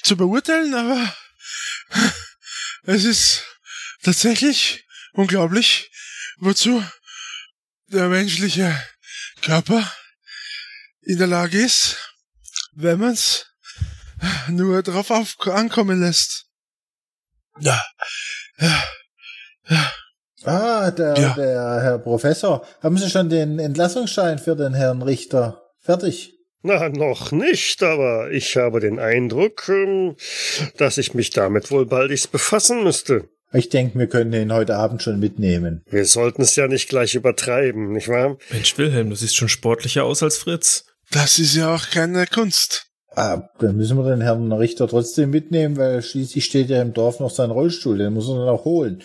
zu 0.03 0.15
beurteilen, 0.17 0.73
aber 0.73 1.15
es 2.83 3.03
ist 3.03 3.43
tatsächlich 4.03 4.85
unglaublich, 5.13 5.91
wozu 6.37 6.83
der 7.87 8.07
menschliche 8.07 8.75
Körper 9.41 9.91
in 11.01 11.17
der 11.17 11.27
Lage 11.27 11.57
ist, 11.59 11.97
wenn 12.73 12.99
man 12.99 13.13
es 13.13 13.45
nur 14.49 14.84
drauf 14.84 15.11
auf 15.11 15.36
ankommen 15.47 16.01
lässt. 16.01 16.45
Ja, 17.59 17.82
ja, 18.59 18.84
ja. 19.70 19.91
Ah, 20.43 20.91
der, 20.91 21.18
Ja. 21.18 21.34
der 21.34 21.82
Herr 21.82 21.97
Professor. 21.99 22.65
Haben 22.82 22.97
Sie 22.97 23.09
schon 23.09 23.30
den 23.30 23.59
Entlassungsschein 23.59 24.39
für 24.39 24.55
den 24.55 24.74
Herrn 24.74 25.01
Richter? 25.01 25.63
Fertig. 25.80 26.34
Na, 26.61 26.89
noch 26.89 27.32
nicht, 27.32 27.82
aber 27.84 28.32
ich 28.32 28.55
habe 28.57 28.80
den 28.80 28.99
Eindruck, 28.99 29.68
ähm, 29.70 30.15
dass 30.78 30.97
ich 30.97 31.13
mich 31.13 31.32
damit 31.32 31.72
wohl 31.72 31.86
baldigst 31.86 32.32
befassen 32.32 32.84
müsste. 32.84 33.30
Ich 33.53 33.70
denke, 33.70 33.97
wir 33.97 34.07
können 34.07 34.34
ihn 34.34 34.51
heute 34.51 34.76
Abend 34.76 35.01
schon 35.01 35.20
mitnehmen. 35.20 35.84
Wir 35.89 36.05
sollten 36.05 36.41
es 36.41 36.55
ja 36.55 36.68
nicht 36.68 36.89
gleich 36.89 37.15
übertreiben, 37.15 37.93
nicht 37.93 38.09
wahr? 38.09 38.38
Mensch, 38.51 38.78
Wilhelm, 38.78 39.09
du 39.09 39.15
siehst 39.15 39.38
schon 39.38 39.49
sportlicher 39.49 40.03
aus 40.03 40.22
als 40.22 40.38
Fritz. 40.38 40.86
Das 41.11 41.39
ist 41.39 41.55
ja 41.55 41.74
auch 41.74 41.89
keine 41.89 42.28
Kunst. 42.28 42.86
Ah, 43.18 43.49
dann 43.57 43.78
müssen 43.78 43.97
wir 43.97 44.07
den 44.07 44.22
Herrn 44.22 44.51
Richter 44.51 44.88
trotzdem 44.88 45.32
mitnehmen, 45.32 45.76
weil 45.76 46.03
schließlich 46.03 46.45
steht 46.45 46.70
ja 46.70 46.80
im 46.84 46.93
Dorf 46.93 47.20
noch 47.20 47.32
sein 47.32 47.49
Rollstuhl. 47.49 47.97
Den 47.97 48.13
muss 48.13 48.30
er 48.30 48.36
dann 48.36 48.47
auch 48.47 48.63
holen. 48.63 49.01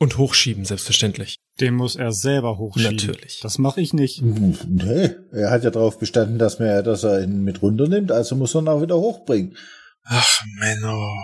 Und 0.00 0.18
hochschieben, 0.18 0.64
selbstverständlich. 0.64 1.36
Den 1.60 1.74
muss 1.74 1.94
er 1.94 2.10
selber 2.10 2.58
hochschieben. 2.58 2.96
Natürlich. 2.96 3.38
Das 3.40 3.58
mache 3.58 3.80
ich 3.80 3.92
nicht. 3.92 4.20
Nee, 4.20 5.14
er 5.30 5.52
hat 5.52 5.62
ja 5.62 5.70
darauf 5.70 6.00
bestanden, 6.00 6.40
dass, 6.40 6.58
wir, 6.58 6.82
dass 6.82 7.04
er 7.04 7.22
ihn 7.22 7.44
mit 7.44 7.62
runternimmt, 7.62 8.10
also 8.10 8.34
muss 8.34 8.56
er 8.56 8.62
ihn 8.62 8.68
auch 8.68 8.82
wieder 8.82 8.96
hochbringen. 8.96 9.56
Ach, 10.02 10.40
Menno. 10.58 11.14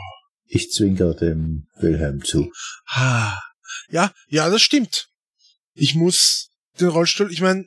Ich 0.44 0.70
zwinker 0.70 1.12
dem 1.12 1.66
Wilhelm 1.80 2.22
zu. 2.22 2.52
Ha. 2.86 3.36
Ja, 3.90 4.12
ja, 4.28 4.48
das 4.48 4.62
stimmt. 4.62 5.08
Ich 5.74 5.96
muss 5.96 6.50
den 6.78 6.86
Rollstuhl, 6.86 7.32
ich 7.32 7.40
meine, 7.40 7.66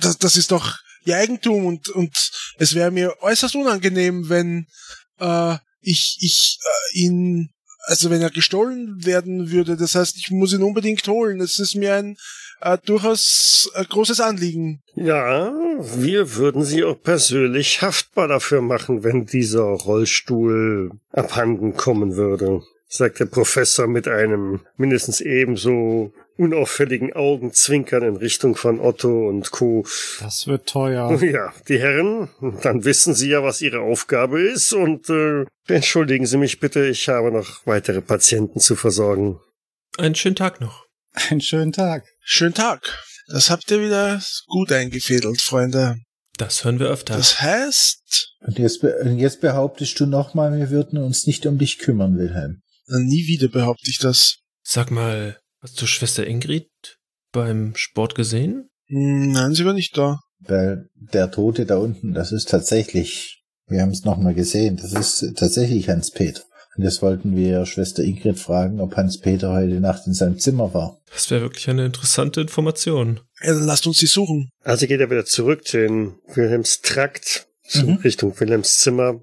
das, 0.00 0.18
das 0.18 0.36
ist 0.36 0.50
doch 0.50 0.76
ihr 1.04 1.16
Eigentum 1.16 1.66
und, 1.66 1.88
und 1.90 2.30
es 2.58 2.74
wäre 2.74 2.90
mir 2.90 3.14
äußerst 3.20 3.54
unangenehm, 3.56 4.28
wenn 4.28 4.66
äh, 5.18 5.56
ich, 5.80 6.18
ich 6.20 6.58
äh, 6.62 6.98
ihn, 6.98 7.50
also 7.86 8.10
wenn 8.10 8.22
er 8.22 8.30
gestohlen 8.30 9.04
werden 9.04 9.50
würde. 9.50 9.76
Das 9.76 9.94
heißt, 9.94 10.16
ich 10.16 10.30
muss 10.30 10.52
ihn 10.52 10.62
unbedingt 10.62 11.06
holen. 11.06 11.40
Es 11.40 11.58
ist 11.58 11.74
mir 11.74 11.94
ein 11.94 12.16
äh, 12.60 12.78
durchaus 12.84 13.70
äh, 13.74 13.84
großes 13.84 14.20
Anliegen. 14.20 14.82
Ja, 14.94 15.52
wir 15.78 16.36
würden 16.36 16.64
Sie 16.64 16.84
auch 16.84 17.00
persönlich 17.00 17.82
haftbar 17.82 18.28
dafür 18.28 18.62
machen, 18.62 19.04
wenn 19.04 19.26
dieser 19.26 19.64
Rollstuhl 19.64 20.92
abhanden 21.12 21.76
kommen 21.76 22.16
würde, 22.16 22.62
sagt 22.88 23.20
der 23.20 23.26
Professor 23.26 23.86
mit 23.86 24.08
einem 24.08 24.60
mindestens 24.76 25.20
ebenso 25.20 26.12
unauffälligen 26.36 27.12
Augenzwinkern 27.12 28.02
in 28.02 28.16
Richtung 28.16 28.56
von 28.56 28.80
Otto 28.80 29.28
und 29.28 29.50
Co. 29.50 29.84
Das 30.20 30.46
wird 30.46 30.66
teuer. 30.68 31.10
Ja, 31.22 31.52
die 31.68 31.78
Herren, 31.78 32.28
dann 32.62 32.84
wissen 32.84 33.14
Sie 33.14 33.28
ja, 33.30 33.42
was 33.42 33.60
Ihre 33.60 33.80
Aufgabe 33.80 34.40
ist 34.42 34.72
und 34.72 35.08
äh, 35.10 35.44
entschuldigen 35.68 36.26
Sie 36.26 36.36
mich 36.38 36.60
bitte, 36.60 36.86
ich 36.86 37.08
habe 37.08 37.30
noch 37.32 37.66
weitere 37.66 38.00
Patienten 38.00 38.60
zu 38.60 38.76
versorgen. 38.76 39.38
Einen 39.96 40.14
schönen 40.14 40.36
Tag 40.36 40.60
noch. 40.60 40.84
Einen 41.30 41.40
schönen 41.40 41.72
Tag. 41.72 42.04
Schönen 42.20 42.54
Tag. 42.54 42.98
Das 43.28 43.48
habt 43.50 43.70
ihr 43.70 43.80
wieder 43.80 44.20
gut 44.48 44.70
eingefädelt, 44.72 45.40
Freunde. 45.40 45.96
Das 46.36 46.64
hören 46.64 46.80
wir 46.80 46.88
öfter. 46.88 47.16
Das 47.16 47.40
heißt, 47.40 48.32
Und 48.40 48.58
jetzt, 48.58 48.80
be- 48.80 49.14
jetzt 49.16 49.40
behauptest 49.40 49.98
du 50.00 50.06
nochmal, 50.06 50.58
wir 50.58 50.70
würden 50.70 50.98
uns 51.00 51.26
nicht 51.26 51.46
um 51.46 51.56
dich 51.58 51.78
kümmern, 51.78 52.18
Wilhelm. 52.18 52.60
nie 52.88 53.26
wieder 53.28 53.48
behaupte 53.48 53.88
ich 53.88 53.98
das. 53.98 54.38
Sag 54.64 54.90
mal, 54.90 55.38
hast 55.64 55.80
du 55.80 55.86
Schwester 55.86 56.26
Ingrid 56.26 56.68
beim 57.32 57.74
Sport 57.74 58.14
gesehen? 58.14 58.68
Nein, 58.88 59.54
sie 59.54 59.64
war 59.64 59.72
nicht 59.72 59.96
da. 59.96 60.20
Weil 60.40 60.88
der 60.94 61.30
Tote 61.30 61.64
da 61.66 61.78
unten, 61.78 62.12
das 62.12 62.30
ist 62.32 62.50
tatsächlich, 62.50 63.42
wir 63.66 63.80
haben 63.80 63.90
es 63.90 64.04
nochmal 64.04 64.34
gesehen, 64.34 64.76
das 64.76 64.92
ist 64.92 65.36
tatsächlich 65.36 65.88
Hans-Peter. 65.88 66.42
Und 66.76 66.82
jetzt 66.84 67.02
wollten 67.02 67.34
wir 67.36 67.66
Schwester 67.66 68.02
Ingrid 68.02 68.38
fragen, 68.38 68.80
ob 68.80 68.96
Hans-Peter 68.96 69.52
heute 69.52 69.80
Nacht 69.80 70.06
in 70.06 70.12
seinem 70.12 70.38
Zimmer 70.38 70.74
war. 70.74 71.00
Das 71.12 71.30
wäre 71.30 71.42
wirklich 71.42 71.70
eine 71.70 71.86
interessante 71.86 72.40
Information. 72.42 73.20
Ja, 73.40 73.54
dann 73.54 73.64
lasst 73.64 73.86
uns 73.86 73.98
sie 73.98 74.06
suchen. 74.06 74.50
Also 74.62 74.86
geht 74.86 75.00
er 75.00 75.10
wieder 75.10 75.24
zurück 75.24 75.72
in 75.72 76.16
Wilhelms 76.34 76.80
Trakt, 76.82 77.46
Mhm. 77.72 77.94
Richtung 78.04 78.38
Wilhelms 78.38 78.78
Zimmer. 78.80 79.22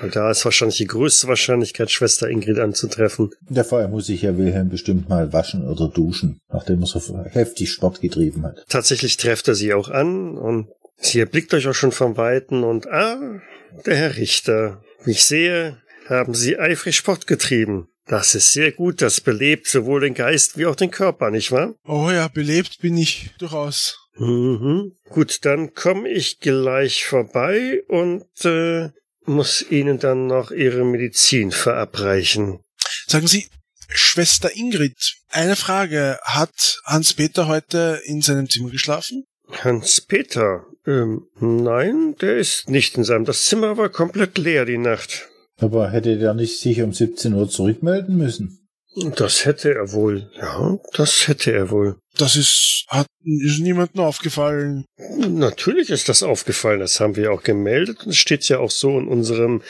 Und 0.00 0.16
da 0.16 0.30
ist 0.30 0.44
wahrscheinlich 0.44 0.78
die 0.78 0.86
größte 0.86 1.28
Wahrscheinlichkeit, 1.28 1.90
Schwester 1.90 2.28
Ingrid 2.28 2.58
anzutreffen. 2.58 3.30
Der 3.48 3.64
Vorher 3.64 3.88
muss 3.88 4.06
sich 4.06 4.22
ja 4.22 4.36
Wilhelm 4.36 4.68
bestimmt 4.68 5.08
mal 5.08 5.32
waschen 5.32 5.68
oder 5.68 5.88
duschen, 5.88 6.38
nachdem 6.52 6.80
er 6.82 6.86
so 6.86 7.00
heftig 7.30 7.70
Sport 7.70 8.00
getrieben 8.00 8.44
hat. 8.44 8.64
Tatsächlich 8.68 9.16
trefft 9.16 9.48
er 9.48 9.54
sie 9.54 9.72
auch 9.74 9.88
an 9.88 10.36
und 10.36 10.68
sie 10.96 11.20
erblickt 11.20 11.54
euch 11.54 11.68
auch 11.68 11.74
schon 11.74 11.92
vom 11.92 12.16
Weiten 12.16 12.64
und 12.64 12.86
ah, 12.88 13.40
der 13.86 13.96
Herr 13.96 14.16
Richter. 14.16 14.82
Wie 15.04 15.12
ich 15.12 15.24
sehe, 15.24 15.78
haben 16.08 16.34
Sie 16.34 16.58
eifrig 16.58 16.96
Sport 16.96 17.26
getrieben. 17.26 17.88
Das 18.06 18.34
ist 18.34 18.52
sehr 18.52 18.72
gut, 18.72 19.00
das 19.00 19.20
belebt 19.20 19.66
sowohl 19.66 20.00
den 20.00 20.14
Geist 20.14 20.58
wie 20.58 20.66
auch 20.66 20.76
den 20.76 20.90
Körper, 20.90 21.30
nicht 21.30 21.52
wahr? 21.52 21.74
Oh 21.86 22.10
ja, 22.10 22.28
belebt 22.28 22.80
bin 22.80 22.98
ich 22.98 23.30
durchaus. 23.38 23.98
Mhm. 24.16 24.92
Gut, 25.08 25.44
dann 25.44 25.72
komme 25.74 26.08
ich 26.08 26.38
gleich 26.40 27.06
vorbei 27.06 27.82
und 27.88 28.26
äh, 28.44 28.90
muss 29.26 29.64
Ihnen 29.70 29.98
dann 29.98 30.26
noch 30.26 30.50
Ihre 30.50 30.84
Medizin 30.84 31.50
verabreichen. 31.50 32.60
Sagen 33.06 33.26
Sie, 33.26 33.46
Schwester 33.88 34.50
Ingrid, 34.54 35.16
eine 35.30 35.56
Frage. 35.56 36.18
Hat 36.22 36.80
Hans-Peter 36.84 37.46
heute 37.46 38.00
in 38.04 38.22
seinem 38.22 38.48
Zimmer 38.48 38.70
geschlafen? 38.70 39.24
Hans-Peter, 39.50 40.64
ähm, 40.86 41.26
nein, 41.38 42.16
der 42.20 42.38
ist 42.38 42.68
nicht 42.68 42.96
in 42.96 43.04
seinem. 43.04 43.24
Das 43.24 43.42
Zimmer 43.42 43.76
war 43.76 43.88
komplett 43.88 44.38
leer 44.38 44.64
die 44.64 44.78
Nacht. 44.78 45.28
Aber 45.58 45.90
hätte 45.90 46.18
der 46.18 46.34
nicht 46.34 46.58
sich 46.58 46.82
um 46.82 46.92
17 46.92 47.34
Uhr 47.34 47.48
zurückmelden 47.48 48.16
müssen? 48.16 48.63
Das 48.96 49.44
hätte 49.44 49.74
er 49.74 49.92
wohl. 49.92 50.30
Ja, 50.36 50.78
das 50.92 51.26
hätte 51.26 51.52
er 51.52 51.70
wohl. 51.70 51.96
Das 52.16 52.36
ist, 52.36 52.84
hat, 52.88 53.06
ist 53.24 53.58
niemandem 53.58 54.02
aufgefallen. 54.02 54.84
Natürlich 55.18 55.90
ist 55.90 56.08
das 56.08 56.22
aufgefallen, 56.22 56.78
das 56.78 57.00
haben 57.00 57.16
wir 57.16 57.32
auch 57.32 57.42
gemeldet 57.42 58.04
und 58.04 58.10
es 58.10 58.16
steht 58.16 58.48
ja 58.48 58.58
auch 58.58 58.70
so 58.70 58.96
in 58.98 59.08
unserem 59.08 59.62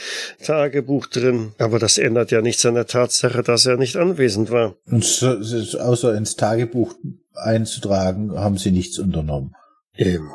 Tagebuch 0.42 1.06
drin. 1.06 1.54
Aber 1.58 1.78
das 1.78 1.96
ändert 1.96 2.32
ja 2.32 2.42
nichts 2.42 2.66
an 2.66 2.74
der 2.74 2.86
Tatsache, 2.86 3.42
dass 3.42 3.64
er 3.64 3.78
nicht 3.78 3.96
anwesend 3.96 4.50
war. 4.50 4.76
Und 4.86 5.04
so, 5.04 5.42
so, 5.42 5.78
außer 5.78 6.14
ins 6.14 6.36
Tagebuch 6.36 6.94
einzutragen, 7.34 8.38
haben 8.38 8.58
sie 8.58 8.72
nichts 8.72 8.98
unternommen. 8.98 9.54
Ähm, 9.96 10.28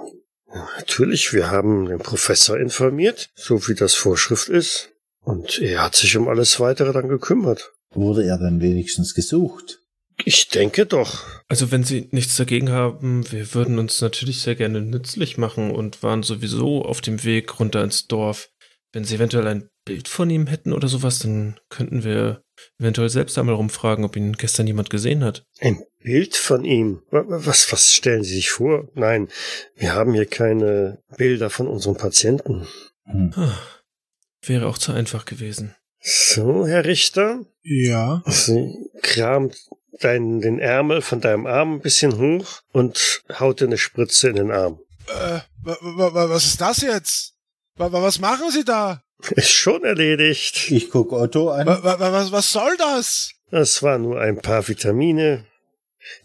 natürlich, 0.78 1.32
wir 1.32 1.52
haben 1.52 1.86
den 1.86 2.00
Professor 2.00 2.58
informiert, 2.58 3.30
so 3.36 3.68
wie 3.68 3.76
das 3.76 3.94
Vorschrift 3.94 4.50
ist. 4.50 4.90
Und 5.22 5.60
er 5.60 5.84
hat 5.84 5.96
sich 5.96 6.18
um 6.18 6.28
alles 6.28 6.60
weitere 6.60 6.92
dann 6.92 7.08
gekümmert. 7.08 7.72
Wurde 7.92 8.26
er 8.26 8.38
dann 8.38 8.62
wenigstens 8.62 9.14
gesucht? 9.14 9.80
Ich 10.26 10.50
denke 10.50 10.86
doch. 10.86 11.24
Also 11.48 11.72
wenn 11.72 11.84
Sie 11.84 12.10
nichts 12.12 12.36
dagegen 12.36 12.70
haben, 12.70 13.32
wir 13.32 13.54
würden 13.54 13.80
uns 13.80 14.02
natürlich 14.02 14.42
sehr 14.42 14.56
gerne 14.56 14.82
nützlich 14.82 15.38
machen 15.38 15.72
und 15.72 16.04
waren 16.04 16.24
sowieso 16.24 16.84
auf 16.84 17.02
dem 17.02 17.24
Weg 17.24 17.60
runter 17.60 17.84
ins 17.84 18.08
Dorf. 18.08 18.50
Wenn 18.92 19.06
Sie 19.06 19.16
eventuell 19.16 19.48
ein 19.48 19.70
Bild 19.86 20.08
von 20.08 20.30
ihm 20.30 20.48
hätten 20.48 20.74
oder 20.74 20.88
sowas, 20.88 21.20
dann 21.20 21.60
könnten 21.70 22.04
wir 22.04 22.44
eventuell 22.80 23.10
selbst 23.10 23.38
einmal 23.38 23.56
rumfragen, 23.56 24.04
ob 24.04 24.16
ihn 24.16 24.34
gestern 24.34 24.68
jemand 24.68 24.90
gesehen 24.90 25.24
hat. 25.24 25.46
Ein 25.60 25.84
Bild 26.00 26.36
von 26.36 26.66
ihm? 26.66 27.02
Was, 27.10 27.72
was 27.72 27.94
stellen 27.94 28.24
Sie 28.24 28.36
sich 28.36 28.50
vor? 28.50 28.90
Nein, 28.96 29.30
wir 29.76 29.94
haben 29.94 30.14
hier 30.14 30.26
keine 30.26 31.02
Bilder 31.18 31.50
von 31.50 31.68
unseren 31.68 31.96
Patienten. 31.96 32.68
Hm. 33.06 33.34
Wäre 34.46 34.68
auch 34.68 34.78
zu 34.78 34.92
einfach 34.92 35.26
gewesen. 35.26 35.76
So, 36.02 36.66
Herr 36.66 36.86
Richter? 36.86 37.46
Ja. 37.64 38.24
Sie 38.26 38.74
kramt 39.02 39.58
deinen, 40.00 40.42
den 40.42 40.60
Ärmel 40.60 41.02
von 41.02 41.22
deinem 41.22 41.46
Arm 41.46 41.76
ein 41.76 41.82
bisschen 41.82 42.18
hoch 42.18 42.62
und 42.72 43.24
haut 43.38 43.60
dir 43.60 43.66
eine 43.66 43.78
Spritze 43.78 44.30
in 44.30 44.36
den 44.36 44.52
Arm. 44.52 44.80
Äh, 45.08 45.40
was 45.64 46.46
ist 46.46 46.62
das 46.62 46.82
jetzt? 46.82 47.34
Was 47.76 48.20
machen 48.20 48.52
Sie 48.52 48.64
da? 48.64 49.04
Ist 49.32 49.52
schon 49.52 49.84
erledigt. 49.84 50.72
Ich 50.72 50.90
guck 50.90 51.12
Otto 51.12 51.50
an. 51.50 51.68
Was, 51.68 52.32
was 52.32 52.50
soll 52.50 52.76
das? 52.78 53.32
Das 53.52 53.84
war 53.84 53.98
nur 53.98 54.20
ein 54.20 54.38
paar 54.38 54.68
Vitamine. 54.68 55.46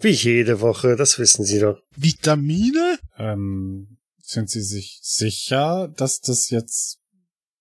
Wie 0.00 0.10
jede 0.10 0.60
Woche, 0.60 0.94
das 0.94 1.18
wissen 1.18 1.44
Sie 1.44 1.58
doch. 1.58 1.80
Vitamine? 1.96 2.98
Ähm, 3.18 3.98
sind 4.22 4.50
Sie 4.50 4.62
sich 4.62 5.00
sicher, 5.02 5.88
dass 5.88 6.20
das 6.20 6.50
jetzt. 6.50 6.98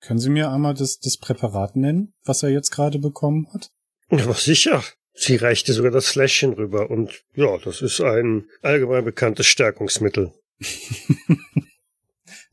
Können 0.03 0.19
Sie 0.19 0.29
mir 0.29 0.51
einmal 0.51 0.73
das, 0.73 0.99
das 0.99 1.17
Präparat 1.17 1.77
nennen, 1.77 2.13
was 2.25 2.43
er 2.43 2.49
jetzt 2.49 2.71
gerade 2.71 2.99
bekommen 2.99 3.47
hat? 3.53 3.71
Aber 4.09 4.33
sicher. 4.33 4.83
Sie 5.13 5.37
reichte 5.37 5.71
sogar 5.71 5.91
das 5.91 6.07
Fläschchen 6.07 6.53
rüber 6.53 6.89
und 6.91 7.23
ja, 7.35 7.57
das 7.59 7.81
ist 7.81 8.01
ein 8.01 8.49
allgemein 8.61 9.05
bekanntes 9.05 9.45
Stärkungsmittel. 9.47 10.33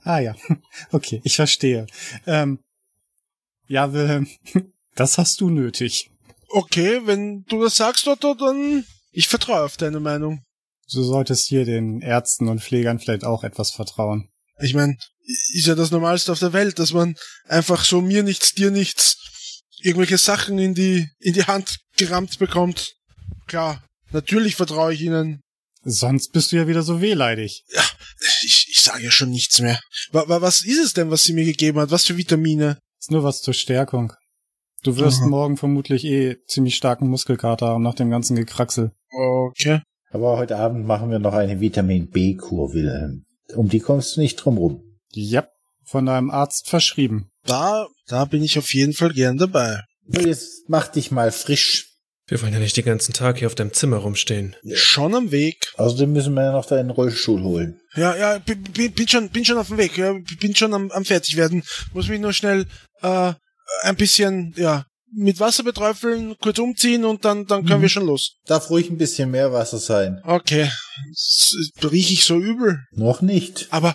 ah 0.02 0.20
ja, 0.20 0.36
okay, 0.92 1.20
ich 1.24 1.34
verstehe. 1.34 1.86
Ähm, 2.24 2.60
ja, 3.66 3.92
Wilhelm, 3.92 4.28
das 4.94 5.18
hast 5.18 5.40
du 5.40 5.50
nötig. 5.50 6.10
Okay, 6.50 7.00
wenn 7.04 7.44
du 7.44 7.62
das 7.62 7.74
sagst, 7.74 8.06
Otto, 8.06 8.34
dann 8.34 8.84
ich 9.10 9.26
vertraue 9.26 9.64
auf 9.64 9.76
deine 9.76 9.98
Meinung. 9.98 10.44
Du 10.92 11.02
solltest 11.02 11.48
hier 11.48 11.64
den 11.64 12.00
Ärzten 12.00 12.48
und 12.48 12.62
Pflegern 12.62 13.00
vielleicht 13.00 13.24
auch 13.24 13.42
etwas 13.42 13.72
vertrauen. 13.72 14.28
Ich 14.60 14.74
meine, 14.74 14.96
ist 15.54 15.66
ja 15.66 15.74
das 15.74 15.90
Normalste 15.90 16.32
auf 16.32 16.38
der 16.38 16.52
Welt, 16.52 16.78
dass 16.78 16.92
man 16.92 17.16
einfach 17.46 17.84
so 17.84 18.00
mir 18.00 18.22
nichts, 18.22 18.54
dir 18.54 18.70
nichts, 18.70 19.62
irgendwelche 19.82 20.18
Sachen 20.18 20.58
in 20.58 20.74
die, 20.74 21.08
in 21.18 21.34
die 21.34 21.44
Hand 21.44 21.78
gerammt 21.96 22.38
bekommt. 22.38 22.94
Klar, 23.46 23.84
natürlich 24.12 24.56
vertraue 24.56 24.94
ich 24.94 25.02
ihnen. 25.02 25.40
Sonst 25.82 26.32
bist 26.32 26.52
du 26.52 26.56
ja 26.56 26.66
wieder 26.66 26.82
so 26.82 27.00
wehleidig. 27.00 27.64
Ja, 27.72 27.82
ich, 28.42 28.66
ich 28.70 28.80
sage 28.80 29.04
ja 29.04 29.10
schon 29.10 29.30
nichts 29.30 29.60
mehr. 29.60 29.80
Was 30.12 30.60
ist 30.60 30.84
es 30.84 30.92
denn, 30.92 31.10
was 31.10 31.24
sie 31.24 31.32
mir 31.32 31.44
gegeben 31.44 31.78
hat? 31.78 31.90
Was 31.90 32.06
für 32.06 32.16
Vitamine? 32.16 32.78
Ist 32.98 33.10
nur 33.10 33.24
was 33.24 33.40
zur 33.40 33.54
Stärkung. 33.54 34.12
Du 34.82 34.96
wirst 34.96 35.20
Aha. 35.20 35.28
morgen 35.28 35.56
vermutlich 35.56 36.04
eh 36.04 36.36
ziemlich 36.46 36.76
starken 36.76 37.08
Muskelkater 37.08 37.66
haben 37.66 37.82
nach 37.82 37.94
dem 37.94 38.10
ganzen 38.10 38.36
Gekraxel. 38.36 38.92
Okay. 39.10 39.80
Aber 40.10 40.38
heute 40.38 40.56
Abend 40.56 40.86
machen 40.86 41.10
wir 41.10 41.18
noch 41.18 41.34
eine 41.34 41.60
Vitamin 41.60 42.10
B-Kur, 42.10 42.72
Wilhelm. 42.72 43.24
Um 43.54 43.68
die 43.68 43.80
kommst 43.80 44.16
du 44.16 44.20
nicht 44.20 44.36
drum 44.36 44.58
rum. 44.58 44.82
Ja, 45.12 45.48
von 45.84 46.06
deinem 46.06 46.30
Arzt 46.30 46.68
verschrieben. 46.68 47.30
Da, 47.44 47.86
da 48.06 48.24
bin 48.24 48.42
ich 48.42 48.58
auf 48.58 48.72
jeden 48.74 48.92
Fall 48.92 49.12
gern 49.12 49.38
dabei. 49.38 49.82
Jetzt 50.06 50.68
mach 50.68 50.88
dich 50.88 51.10
mal 51.10 51.32
frisch. 51.32 51.86
Wir 52.26 52.40
wollen 52.42 52.52
ja 52.52 52.60
nicht 52.60 52.76
den 52.76 52.84
ganzen 52.84 53.12
Tag 53.12 53.38
hier 53.38 53.48
auf 53.48 53.56
deinem 53.56 53.72
Zimmer 53.72 53.96
rumstehen. 53.96 54.54
Schon 54.74 55.16
am 55.16 55.32
Weg. 55.32 55.72
Außerdem 55.76 56.12
müssen 56.12 56.34
wir 56.34 56.44
ja 56.44 56.52
noch 56.52 56.66
deinen 56.66 56.90
Rollstuhl 56.90 57.42
holen. 57.42 57.80
Ja, 57.96 58.16
ja, 58.16 58.38
bin, 58.38 58.62
bin 58.62 59.08
schon, 59.08 59.30
bin 59.30 59.44
schon 59.44 59.58
auf 59.58 59.66
dem 59.66 59.78
Weg. 59.78 59.96
Ja, 59.96 60.14
bin 60.38 60.54
schon 60.54 60.72
am, 60.72 60.92
am 60.92 61.04
Fertigwerden. 61.04 61.64
Muss 61.92 62.08
mich 62.08 62.20
nur 62.20 62.32
schnell 62.32 62.66
äh, 63.02 63.32
ein 63.82 63.96
bisschen, 63.96 64.54
ja, 64.56 64.84
mit 65.12 65.40
Wasser 65.40 65.62
beträufeln, 65.62 66.36
kurz 66.38 66.58
umziehen 66.58 67.04
und 67.04 67.24
dann, 67.24 67.46
dann 67.46 67.64
können 67.64 67.78
mhm. 67.78 67.82
wir 67.82 67.88
schon 67.88 68.06
los. 68.06 68.36
Darf 68.46 68.70
ruhig 68.70 68.90
ein 68.90 68.98
bisschen 68.98 69.30
mehr 69.30 69.52
Wasser 69.52 69.78
sein. 69.78 70.20
Okay. 70.24 70.70
Riech 71.82 72.12
ich 72.12 72.24
so 72.24 72.38
übel? 72.38 72.84
Noch 72.92 73.20
nicht. 73.20 73.68
Aber 73.70 73.94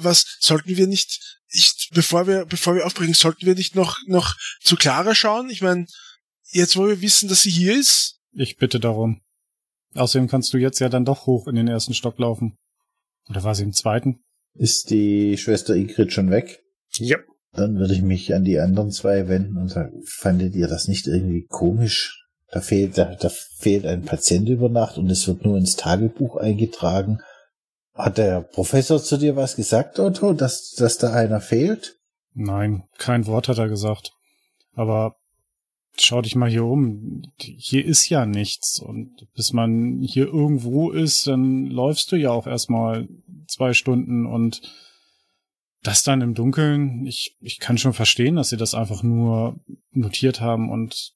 was 0.00 0.24
sollten 0.40 0.76
wir 0.76 0.86
nicht, 0.86 1.18
ich, 1.48 1.90
bevor 1.94 2.26
wir, 2.26 2.44
bevor 2.44 2.74
wir 2.74 2.84
aufbrechen, 2.84 3.14
sollten 3.14 3.46
wir 3.46 3.54
nicht 3.54 3.74
noch, 3.74 3.96
noch 4.06 4.34
zu 4.62 4.76
Clara 4.76 5.14
schauen? 5.14 5.48
Ich 5.48 5.62
meine, 5.62 5.86
Jetzt, 6.50 6.76
wo 6.76 6.86
wir 6.86 7.00
wissen, 7.00 7.28
dass 7.28 7.42
sie 7.42 7.50
hier 7.50 7.78
ist? 7.78 8.20
Ich 8.32 8.56
bitte 8.56 8.78
darum. 8.78 9.20
Außerdem 9.94 10.28
kannst 10.28 10.52
du 10.52 10.58
jetzt 10.58 10.78
ja 10.78 10.88
dann 10.88 11.04
doch 11.04 11.26
hoch 11.26 11.48
in 11.48 11.56
den 11.56 11.68
ersten 11.68 11.94
Stock 11.94 12.18
laufen. 12.18 12.56
Oder 13.28 13.42
war 13.44 13.54
sie 13.54 13.64
im 13.64 13.72
zweiten? 13.72 14.20
Ist 14.54 14.90
die 14.90 15.36
Schwester 15.38 15.74
Ingrid 15.74 16.12
schon 16.12 16.30
weg? 16.30 16.60
Ja. 16.98 17.18
Dann 17.56 17.76
würde 17.76 17.94
ich 17.94 18.02
mich 18.02 18.34
an 18.34 18.44
die 18.44 18.58
anderen 18.58 18.90
zwei 18.90 19.28
wenden 19.28 19.56
und 19.56 19.68
sagen, 19.68 20.02
fandet 20.04 20.54
ihr 20.54 20.68
das 20.68 20.88
nicht 20.88 21.06
irgendwie 21.06 21.46
komisch? 21.46 22.26
Da 22.52 22.60
fehlt, 22.60 22.96
da, 22.98 23.14
da 23.14 23.28
fehlt 23.28 23.86
ein 23.86 24.02
Patient 24.02 24.48
über 24.48 24.68
Nacht 24.68 24.98
und 24.98 25.10
es 25.10 25.26
wird 25.26 25.44
nur 25.44 25.56
ins 25.56 25.76
Tagebuch 25.76 26.36
eingetragen. 26.36 27.18
Hat 27.94 28.18
der 28.18 28.42
Professor 28.42 29.02
zu 29.02 29.16
dir 29.16 29.36
was 29.36 29.56
gesagt, 29.56 29.98
Otto, 29.98 30.34
dass, 30.34 30.72
dass 30.72 30.98
da 30.98 31.12
einer 31.12 31.40
fehlt? 31.40 31.96
Nein, 32.34 32.84
kein 32.98 33.26
Wort 33.26 33.48
hat 33.48 33.58
er 33.58 33.68
gesagt. 33.68 34.12
Aber 34.74 35.16
schau 35.98 36.20
dich 36.20 36.36
mal 36.36 36.50
hier 36.50 36.64
um. 36.64 37.22
Hier 37.38 37.84
ist 37.84 38.08
ja 38.10 38.26
nichts. 38.26 38.78
Und 38.78 39.26
bis 39.34 39.54
man 39.54 40.02
hier 40.02 40.26
irgendwo 40.26 40.90
ist, 40.90 41.26
dann 41.26 41.66
läufst 41.66 42.12
du 42.12 42.16
ja 42.16 42.30
auch 42.30 42.46
erstmal 42.46 43.08
zwei 43.48 43.72
Stunden 43.72 44.26
und 44.26 44.60
das 45.86 46.02
dann 46.02 46.20
im 46.20 46.34
Dunkeln, 46.34 47.06
ich, 47.06 47.36
ich 47.40 47.58
kann 47.58 47.78
schon 47.78 47.92
verstehen, 47.92 48.36
dass 48.36 48.48
sie 48.48 48.56
das 48.56 48.74
einfach 48.74 49.02
nur 49.02 49.60
notiert 49.92 50.40
haben 50.40 50.70
und 50.70 51.12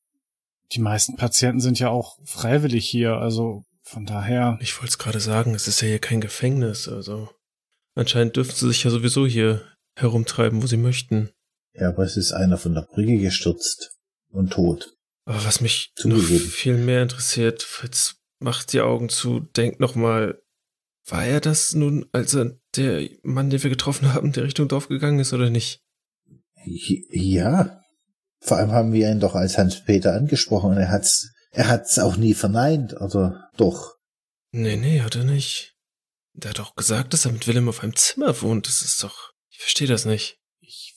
die 0.73 0.81
meisten 0.81 1.16
Patienten 1.16 1.61
sind 1.61 1.79
ja 1.79 1.89
auch 1.89 2.18
freiwillig 2.25 2.89
hier, 2.89 3.16
also 3.16 3.64
von 3.83 4.07
daher. 4.07 4.57
Ich 4.61 4.77
wollte 4.77 4.91
es 4.91 4.99
gerade 4.99 5.18
sagen, 5.18 5.55
es 5.55 5.66
ist 5.66 5.81
ja 5.81 5.89
hier 5.89 5.99
kein 5.99 6.21
Gefängnis, 6.21 6.89
also 6.89 7.29
anscheinend 7.95 8.37
dürfen 8.37 8.55
sie 8.55 8.68
sich 8.68 8.85
ja 8.85 8.91
sowieso 8.91 9.27
hier 9.27 9.62
herumtreiben, 9.97 10.62
wo 10.62 10.66
sie 10.66 10.77
möchten. 10.77 11.31
Ja, 11.75 11.89
aber 11.89 12.05
es 12.05 12.16
ist 12.16 12.33
einer 12.33 12.57
von 12.57 12.75
der 12.75 12.83
Brücke 12.83 13.18
gestürzt 13.18 13.99
und 14.31 14.53
tot. 14.53 14.97
Aber 15.25 15.45
was 15.45 15.61
mich 15.61 15.93
noch 16.05 16.18
viel 16.18 16.77
mehr 16.77 17.03
interessiert, 17.03 17.62
Fritz 17.62 18.16
macht 18.39 18.73
die 18.73 18.81
Augen 18.81 19.09
zu, 19.09 19.41
denkt 19.41 19.81
nochmal, 19.81 20.41
war 21.11 21.25
er 21.25 21.41
das 21.41 21.75
nun, 21.75 22.07
als 22.13 22.35
er 22.35 22.57
der 22.77 23.09
Mann, 23.23 23.51
den 23.51 23.63
wir 23.63 23.71
getroffen 23.71 24.13
haben, 24.15 24.33
der 24.33 24.45
Richtung 24.45 24.69
Dorf 24.69 24.89
gegangen 24.89 25.19
ist 25.19 25.33
oder 25.33 25.51
nicht? 25.51 25.83
Ja. 26.65 27.81
Vor 28.41 28.57
allem 28.57 28.73
haben 28.73 28.93
wir 28.93 29.11
ihn 29.11 29.21
doch 29.21 29.35
als 29.35 29.59
Hans-Peter 29.59 30.15
angesprochen 30.15 30.71
und 30.71 30.77
er 30.79 30.91
hat's, 30.91 31.33
er 31.53 31.69
hat's 31.69 31.99
auch 31.99 32.17
nie 32.17 32.35
verneint, 32.35 32.95
oder 33.01 33.51
doch? 33.57 33.97
Nee, 34.53 34.77
nee, 34.77 35.01
hat 35.01 35.17
er 35.17 35.25
nicht. 35.25 35.77
Der 36.33 36.51
hat 36.51 36.59
doch 36.59 36.75
gesagt, 36.75 37.13
dass 37.13 37.27
er 37.27 37.33
mit 37.33 37.47
Willem 37.47 37.69
auf 37.69 37.83
einem 37.83 37.97
Zimmer 37.97 38.41
wohnt. 38.41 38.67
Das 38.67 38.83
ist 38.83 39.03
doch, 39.03 39.33
ich 39.51 39.59
verstehe 39.59 39.89
das 39.89 40.05
nicht 40.05 40.41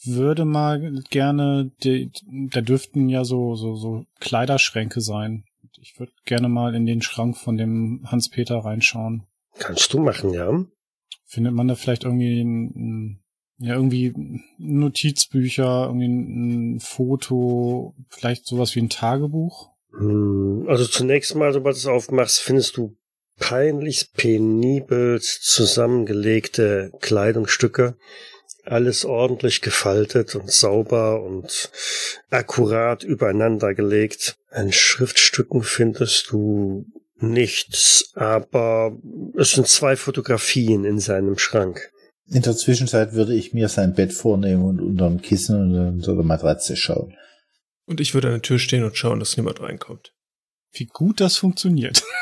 würde 0.05 0.45
mal 0.45 1.01
gerne, 1.09 1.72
die, 1.84 2.11
da 2.51 2.61
dürften 2.61 3.09
ja 3.09 3.24
so, 3.24 3.55
so, 3.55 3.76
so 3.76 4.05
Kleiderschränke 4.20 5.01
sein. 5.01 5.45
Ich 5.80 5.99
würde 5.99 6.11
gerne 6.26 6.49
mal 6.49 6.76
in 6.76 6.86
den 6.86 7.01
Schrank 7.01 7.38
von 7.38 7.57
dem 7.57 8.01
Hans-Peter 8.05 8.57
reinschauen. 8.57 9.26
Kannst 9.60 9.93
du 9.93 9.99
machen, 9.99 10.34
ja. 10.34 10.66
Findet 11.26 11.54
man 11.54 11.68
da 11.68 11.76
vielleicht 11.76 12.04
irgendwie 12.04 12.41
ein, 12.41 13.24
ja, 13.58 13.76
irgendwie 13.76 14.14
Notizbücher, 14.58 15.86
irgendwie 15.88 16.08
ein, 16.08 16.76
ein 16.76 16.80
Foto, 16.80 17.95
vielleicht 18.10 18.45
sowas 18.45 18.76
wie 18.76 18.82
ein 18.82 18.89
Tagebuch? 18.89 19.70
Hm, 19.97 20.66
also 20.68 20.86
zunächst 20.86 21.36
mal, 21.36 21.54
sobald 21.54 21.76
du 21.76 21.80
es 21.80 21.86
aufmachst, 21.86 22.39
findest 22.39 22.78
du 22.78 22.95
peinlich 23.39 24.12
penibel 24.14 25.20
zusammengelegte 25.22 26.91
Kleidungsstücke 26.99 27.95
alles 28.66 29.04
ordentlich 29.06 29.62
gefaltet 29.62 30.36
und 30.36 30.51
sauber 30.51 31.22
und 31.22 31.70
akkurat 32.30 33.04
übereinander 33.04 33.74
gelegt. 33.74 34.38
An 34.49 34.72
Schriftstücken 34.72 35.64
findest 35.64 36.32
du 36.32 36.86
nichts, 37.18 38.11
aber 38.16 38.97
es 39.38 39.51
sind 39.51 39.68
zwei 39.68 39.95
Fotografien 39.95 40.86
in 40.86 40.99
seinem 40.99 41.38
Schrank. 41.38 41.91
In 42.28 42.41
der 42.41 42.55
Zwischenzeit 42.55 43.14
würde 43.14 43.36
ich 43.36 43.53
mir 43.53 43.68
sein 43.70 43.93
Bett 43.93 44.14
vornehmen 44.14 44.64
und 44.64 44.82
unter 44.82 45.09
dem 45.09 45.22
Kissen 45.22 45.59
und 45.59 45.95
unter 45.95 46.16
der 46.16 46.24
Matratze 46.24 46.76
schauen. 46.76 47.16
Und 47.86 47.99
ich 47.99 48.14
würde 48.14 48.28
an 48.30 48.36
der 48.36 48.41
Tür 48.41 48.59
stehen 48.59 48.84
und 48.84 48.97
schauen, 48.97 49.20
dass 49.20 49.38
niemand 49.38 49.61
reinkommt. 49.61 50.14
Wie 50.72 50.86
gut 50.86 51.20
das 51.22 51.38
funktioniert. 51.38 52.03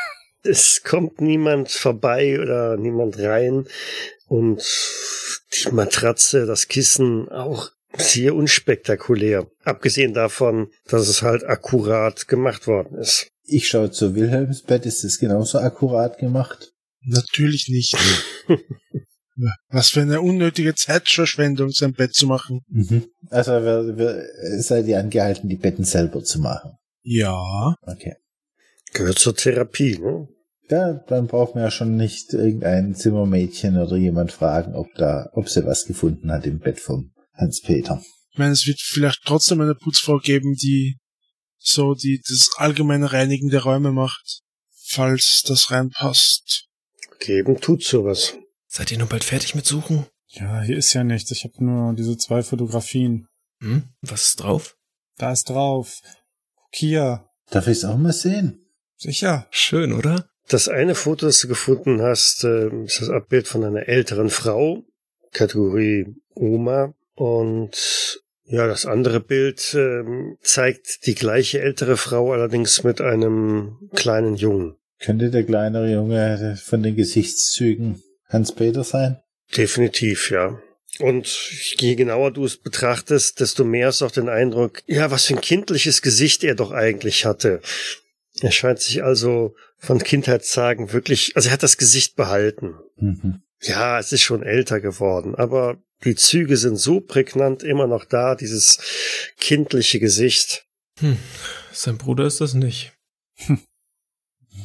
Es 0.44 0.82
kommt 0.82 1.20
niemand 1.20 1.70
vorbei 1.70 2.40
oder 2.40 2.76
niemand 2.76 3.16
rein. 3.16 3.68
Und 4.26 4.60
die 5.52 5.70
Matratze, 5.70 6.46
das 6.46 6.66
Kissen 6.66 7.28
auch 7.28 7.70
sehr 7.96 8.34
unspektakulär. 8.34 9.46
Abgesehen 9.62 10.14
davon, 10.14 10.72
dass 10.88 11.06
es 11.06 11.22
halt 11.22 11.44
akkurat 11.44 12.26
gemacht 12.26 12.66
worden 12.66 12.98
ist. 12.98 13.30
Ich 13.52 13.68
schaue 13.68 13.90
zu 13.90 14.14
Wilhelms 14.14 14.62
Bett, 14.62 14.86
ist 14.86 15.04
das 15.04 15.18
genauso 15.18 15.58
akkurat 15.58 16.18
gemacht? 16.18 16.72
Natürlich 17.04 17.68
nicht. 17.68 17.96
Was 19.68 19.90
für 19.90 20.02
eine 20.02 20.20
unnötige 20.20 20.74
Zeitverschwendung, 20.74 21.70
sein 21.70 21.92
Bett 21.92 22.14
zu 22.14 22.26
machen. 22.26 22.60
Mhm. 22.68 23.06
Also 23.28 23.52
wir, 23.52 23.96
wir, 23.98 24.62
seid 24.62 24.86
ihr 24.86 24.98
angehalten, 24.98 25.48
die 25.48 25.56
Betten 25.56 25.84
selber 25.84 26.22
zu 26.22 26.38
machen? 26.40 26.72
Ja. 27.02 27.74
Okay. 27.82 28.14
Gehört 28.92 29.18
zur 29.18 29.34
Therapie, 29.34 29.98
ne? 29.98 30.28
Ja, 30.70 30.94
dann 31.08 31.26
braucht 31.26 31.54
man 31.54 31.64
ja 31.64 31.70
schon 31.70 31.96
nicht 31.96 32.32
irgendein 32.32 32.94
Zimmermädchen 32.94 33.76
oder 33.76 33.96
jemand 33.96 34.32
fragen, 34.32 34.74
ob 34.74 34.94
da, 34.94 35.28
ob 35.32 35.48
sie 35.48 35.66
was 35.66 35.84
gefunden 35.84 36.32
hat 36.32 36.46
im 36.46 36.60
Bett 36.60 36.80
vom 36.80 37.12
Hans-Peter. 37.34 38.02
Ich 38.30 38.38
meine, 38.38 38.52
es 38.52 38.66
wird 38.66 38.80
vielleicht 38.80 39.20
trotzdem 39.26 39.60
eine 39.60 39.74
Putzfrau 39.74 40.18
geben, 40.18 40.54
die 40.54 40.96
so 41.62 41.94
die 41.94 42.20
das 42.20 42.50
allgemeine 42.56 43.12
Reinigen 43.12 43.48
der 43.48 43.62
Räume 43.62 43.92
macht, 43.92 44.42
falls 44.74 45.42
das 45.46 45.70
reinpasst. 45.70 46.66
Geben 47.18 47.60
tut 47.60 47.84
sowas. 47.84 48.34
Seid 48.66 48.90
ihr 48.90 48.98
nun 48.98 49.08
bald 49.08 49.24
fertig 49.24 49.54
mit 49.54 49.66
Suchen? 49.66 50.06
Ja, 50.28 50.62
hier 50.62 50.76
ist 50.76 50.92
ja 50.94 51.04
nichts. 51.04 51.30
Ich 51.30 51.44
habe 51.44 51.62
nur 51.64 51.94
diese 51.94 52.16
zwei 52.16 52.42
Fotografien. 52.42 53.28
Hm? 53.60 53.84
Was 54.00 54.28
ist 54.28 54.42
drauf? 54.42 54.76
Da 55.18 55.32
ist 55.32 55.50
drauf. 55.50 56.00
Hier. 56.72 57.28
Darf 57.50 57.66
ich 57.66 57.78
es 57.78 57.84
auch 57.84 57.98
mal 57.98 58.12
sehen? 58.12 58.66
Sicher. 58.96 59.46
Schön, 59.50 59.92
oder? 59.92 60.28
Das 60.48 60.68
eine 60.68 60.94
Foto, 60.94 61.26
das 61.26 61.38
du 61.40 61.48
gefunden 61.48 62.02
hast, 62.02 62.44
äh, 62.44 62.68
ist 62.84 63.00
das 63.00 63.10
Abbild 63.10 63.46
von 63.46 63.62
einer 63.62 63.88
älteren 63.88 64.30
Frau, 64.30 64.82
Kategorie 65.32 66.06
Oma. 66.34 66.94
Und 67.14 68.21
ja, 68.52 68.66
das 68.66 68.84
andere 68.84 69.18
Bild 69.20 69.74
ähm, 69.74 70.36
zeigt 70.42 71.06
die 71.06 71.14
gleiche 71.14 71.62
ältere 71.62 71.96
Frau, 71.96 72.32
allerdings 72.32 72.84
mit 72.84 73.00
einem 73.00 73.78
kleinen 73.94 74.34
Jungen. 74.34 74.76
Könnte 74.98 75.30
der 75.30 75.44
kleinere 75.44 75.90
Junge 75.90 76.58
von 76.62 76.82
den 76.82 76.94
Gesichtszügen 76.94 78.02
Hans-Peter 78.28 78.84
sein? 78.84 79.16
Definitiv, 79.56 80.30
ja. 80.30 80.60
Und 80.98 81.26
je 81.78 81.94
genauer 81.94 82.30
du 82.30 82.44
es 82.44 82.58
betrachtest, 82.58 83.40
desto 83.40 83.64
mehr 83.64 83.90
du 83.90 84.04
auch 84.04 84.10
den 84.10 84.28
Eindruck, 84.28 84.82
ja, 84.86 85.10
was 85.10 85.24
für 85.24 85.34
ein 85.34 85.40
kindliches 85.40 86.02
Gesicht 86.02 86.44
er 86.44 86.54
doch 86.54 86.72
eigentlich 86.72 87.24
hatte. 87.24 87.62
Er 88.42 88.50
scheint 88.50 88.80
sich 88.80 89.02
also 89.02 89.54
von 89.78 89.98
Kindheitstagen 89.98 90.92
wirklich, 90.92 91.34
also 91.36 91.48
er 91.48 91.54
hat 91.54 91.62
das 91.62 91.78
Gesicht 91.78 92.16
behalten. 92.16 92.74
Mhm. 92.96 93.42
Ja, 93.62 93.98
es 93.98 94.12
ist 94.12 94.20
schon 94.20 94.42
älter 94.42 94.80
geworden, 94.80 95.34
aber 95.34 95.78
die 96.04 96.14
Züge 96.14 96.56
sind 96.56 96.76
so 96.76 97.00
prägnant 97.00 97.62
immer 97.62 97.86
noch 97.86 98.04
da, 98.04 98.34
dieses 98.34 98.78
kindliche 99.38 100.00
Gesicht. 100.00 100.66
Hm, 100.98 101.18
sein 101.72 101.98
Bruder 101.98 102.26
ist 102.26 102.40
das 102.40 102.54
nicht. 102.54 102.92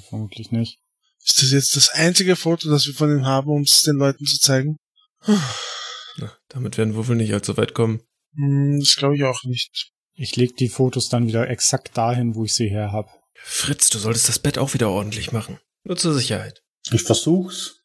Vermutlich 0.09 0.51
nicht. 0.51 0.79
Ist 1.25 1.41
das 1.41 1.51
jetzt 1.51 1.75
das 1.75 1.89
einzige 1.89 2.35
Foto, 2.35 2.69
das 2.69 2.88
wir 2.88 2.93
von 2.93 3.11
ihm 3.11 3.25
haben, 3.25 3.49
um 3.49 3.63
es 3.63 3.83
den 3.83 3.97
Leuten 3.97 4.25
zu 4.25 4.39
zeigen? 4.39 4.77
Na, 5.25 6.38
damit 6.47 6.77
werden 6.77 6.95
wir 6.95 7.07
wohl 7.07 7.15
nicht 7.15 7.33
allzu 7.33 7.57
weit 7.57 7.73
kommen. 7.73 8.01
Hm, 8.35 8.79
das 8.79 8.95
glaube 8.95 9.15
ich 9.15 9.23
auch 9.23 9.43
nicht. 9.43 9.91
Ich 10.13 10.35
leg 10.35 10.55
die 10.57 10.69
Fotos 10.69 11.09
dann 11.09 11.27
wieder 11.27 11.49
exakt 11.49 11.97
dahin, 11.97 12.35
wo 12.35 12.45
ich 12.45 12.53
sie 12.53 12.69
her 12.69 12.91
hab. 12.91 13.07
Fritz, 13.35 13.89
du 13.89 13.99
solltest 13.99 14.29
das 14.29 14.39
Bett 14.39 14.57
auch 14.57 14.73
wieder 14.73 14.89
ordentlich 14.89 15.31
machen. 15.31 15.59
Nur 15.83 15.97
zur 15.97 16.13
Sicherheit. 16.13 16.63
Ich 16.91 17.03
versuch's. 17.03 17.76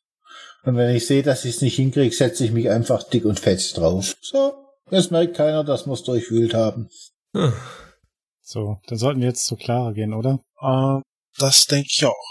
Und 0.65 0.77
wenn 0.77 0.95
ich 0.95 1.07
sehe, 1.07 1.23
dass 1.23 1.45
ich 1.45 1.57
es 1.57 1.61
nicht 1.63 1.77
hinkriege, 1.77 2.15
setze 2.15 2.45
ich 2.45 2.53
mich 2.53 2.71
einfach 2.71 3.03
dick 3.09 3.25
und 3.25 3.41
fett 3.41 3.77
drauf. 3.77 4.15
So, 4.21 4.55
jetzt 4.91 5.11
merkt 5.11 5.37
keiner, 5.37 5.65
dass 5.65 5.87
wir 5.87 5.93
es 5.93 6.03
durchwühlt 6.05 6.55
haben. 6.55 6.89
Ah, 7.35 7.53
So, 8.41 8.77
dann 8.87 8.99
sollten 8.99 9.21
wir 9.21 9.29
jetzt 9.29 9.47
zu 9.47 9.57
Clara 9.57 9.93
gehen, 9.93 10.13
oder? 10.15 10.41
Äh, 10.61 11.01
das 11.39 11.67
denke 11.67 11.89
ich 11.91 12.05
auch. 12.05 12.27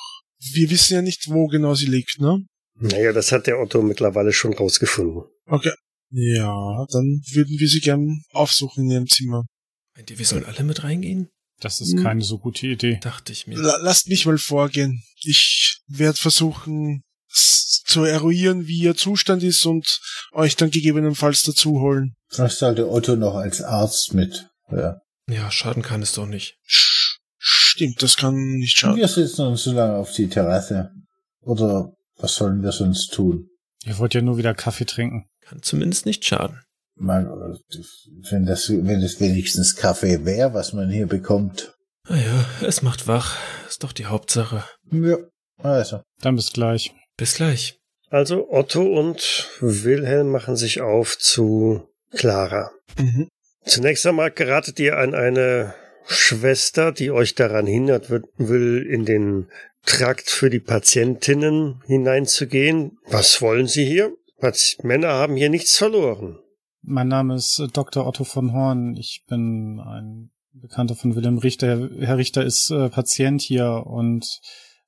Wir 0.54 0.70
wissen 0.70 0.94
ja 0.94 1.02
nicht, 1.02 1.30
wo 1.30 1.48
genau 1.48 1.74
sie 1.76 1.88
liegt, 1.88 2.20
ne? 2.20 2.46
Naja, 2.76 3.12
das 3.14 3.32
hat 3.32 3.48
der 3.48 3.60
Otto 3.60 3.82
mittlerweile 3.82 4.32
schon 4.34 4.54
rausgefunden. 4.54 5.24
Okay. 5.48 5.74
Ja, 6.10 6.86
dann 6.92 7.22
würden 7.34 7.58
wir 7.60 7.68
sie 7.70 7.80
gern 7.80 8.22
aufsuchen 8.32 8.86
in 8.86 8.92
ihrem 8.92 9.08
Zimmer. 9.08 9.46
meint 9.96 10.10
ihr, 10.10 10.18
wir 10.20 10.26
sollen 10.26 10.46
alle 10.46 10.64
mit 10.64 10.84
reingehen? 10.84 11.30
Das 11.60 11.80
ist 11.80 11.94
Hm. 11.96 12.04
keine 12.04 12.22
so 12.24 12.40
gute 12.40 12.66
Idee. 12.68 13.00
Dachte 13.02 13.32
ich 13.34 13.46
mir. 13.48 13.58
La 13.58 13.78
lasst 13.82 14.08
mich 14.10 14.26
mal 14.26 14.38
vorgehen. 14.38 15.04
Ich 15.22 15.82
werde 15.88 16.18
versuchen 16.18 17.04
zu 17.92 18.04
eruieren, 18.04 18.68
wie 18.68 18.80
ihr 18.80 18.96
Zustand 18.96 19.44
ist 19.44 19.66
und 19.66 20.00
euch 20.34 20.56
dann 20.56 20.72
gegebenenfalls 20.72 21.44
dazu 21.44 21.80
holen. 21.80 22.16
Vielleicht 22.30 22.58
sollte 22.58 22.90
Otto 22.90 23.16
noch 23.16 23.36
als 23.36 23.62
Arzt 23.62 24.14
mit. 24.14 24.48
Ja. 24.72 25.02
Ja, 25.28 25.52
schaden 25.52 25.84
kann 25.84 26.02
es 26.02 26.14
doch 26.14 26.26
nicht. 26.26 26.58
Stimmt, 27.38 28.02
das 28.02 28.18
kann 28.18 28.36
nicht 28.36 28.78
schaden. 28.78 28.98
Wir 28.98 29.08
sitzen 29.08 29.46
uns 29.48 29.64
so 29.64 29.72
lange 29.72 29.96
auf 29.96 30.12
die 30.14 30.28
Terrasse. 30.28 30.92
Oder 31.42 31.94
was 32.18 32.36
sollen 32.36 32.62
wir 32.64 32.72
sonst 32.72 33.14
tun? 33.14 33.48
Ihr 33.86 33.98
wollt 33.98 34.14
ja 34.14 34.22
nur 34.22 34.38
wieder 34.38 34.54
Kaffee 34.54 34.86
trinken. 34.86 35.26
Kann 35.42 35.62
zumindest 35.62 36.06
nicht 36.06 36.24
schaden. 36.26 36.60
Man, 36.96 37.28
wenn 38.30 38.46
das, 38.46 38.70
wenn 38.70 39.02
das 39.02 39.20
wenigstens 39.20 39.76
Kaffee 39.76 40.24
wäre, 40.24 40.54
was 40.54 40.74
man 40.74 40.90
hier 40.90 41.08
bekommt. 41.08 41.74
Naja, 42.08 42.46
Ah 42.62 42.66
es 42.66 42.82
macht 42.82 43.08
wach. 43.08 43.38
Ist 43.68 43.84
doch 43.84 43.94
die 43.94 44.06
Hauptsache. 44.06 44.64
Ja. 44.92 45.18
Also. 45.58 46.02
Dann 46.22 46.36
bis 46.36 46.52
gleich. 46.52 46.94
Bis 47.18 47.36
gleich. 47.36 47.81
Also 48.12 48.52
Otto 48.52 48.84
und 48.84 49.50
Wilhelm 49.62 50.30
machen 50.32 50.58
sich 50.58 50.82
auf 50.82 51.18
zu 51.18 51.88
Clara. 52.12 52.72
Mhm. 53.00 53.30
Zunächst 53.64 54.06
einmal 54.06 54.32
geratet 54.32 54.80
ihr 54.82 54.98
an 54.98 55.16
eine 55.16 55.74
Schwester, 56.06 56.92
die 56.92 57.10
euch 57.10 57.36
daran 57.36 57.66
hindert 57.66 58.10
will, 58.10 58.86
in 58.86 59.06
den 59.06 59.48
Trakt 59.86 60.30
für 60.30 60.50
die 60.50 60.60
Patientinnen 60.60 61.82
hineinzugehen. 61.86 62.98
Was 63.08 63.42
wollen 63.42 63.68
Sie 63.68 63.86
hier? 63.86 64.14
Männer 64.84 65.10
haben 65.14 65.38
hier 65.38 65.50
nichts 65.50 65.78
verloren. 65.78 66.38
Mein 66.82 67.08
Name 67.08 67.36
ist 67.36 67.60
äh, 67.60 67.68
Dr. 67.68 68.06
Otto 68.06 68.26
von 68.26 68.52
Horn. 68.52 68.96
Ich 68.98 69.24
bin 69.30 69.80
ein 69.80 70.32
Bekannter 70.52 70.96
von 70.96 71.16
Wilhelm 71.16 71.38
Richter. 71.38 71.68
Herr- 71.68 71.90
Herr 72.08 72.18
Richter 72.18 72.44
ist 72.44 72.72
äh, 72.72 72.90
Patient 72.90 73.42
hier 73.42 73.84
und 73.86 74.28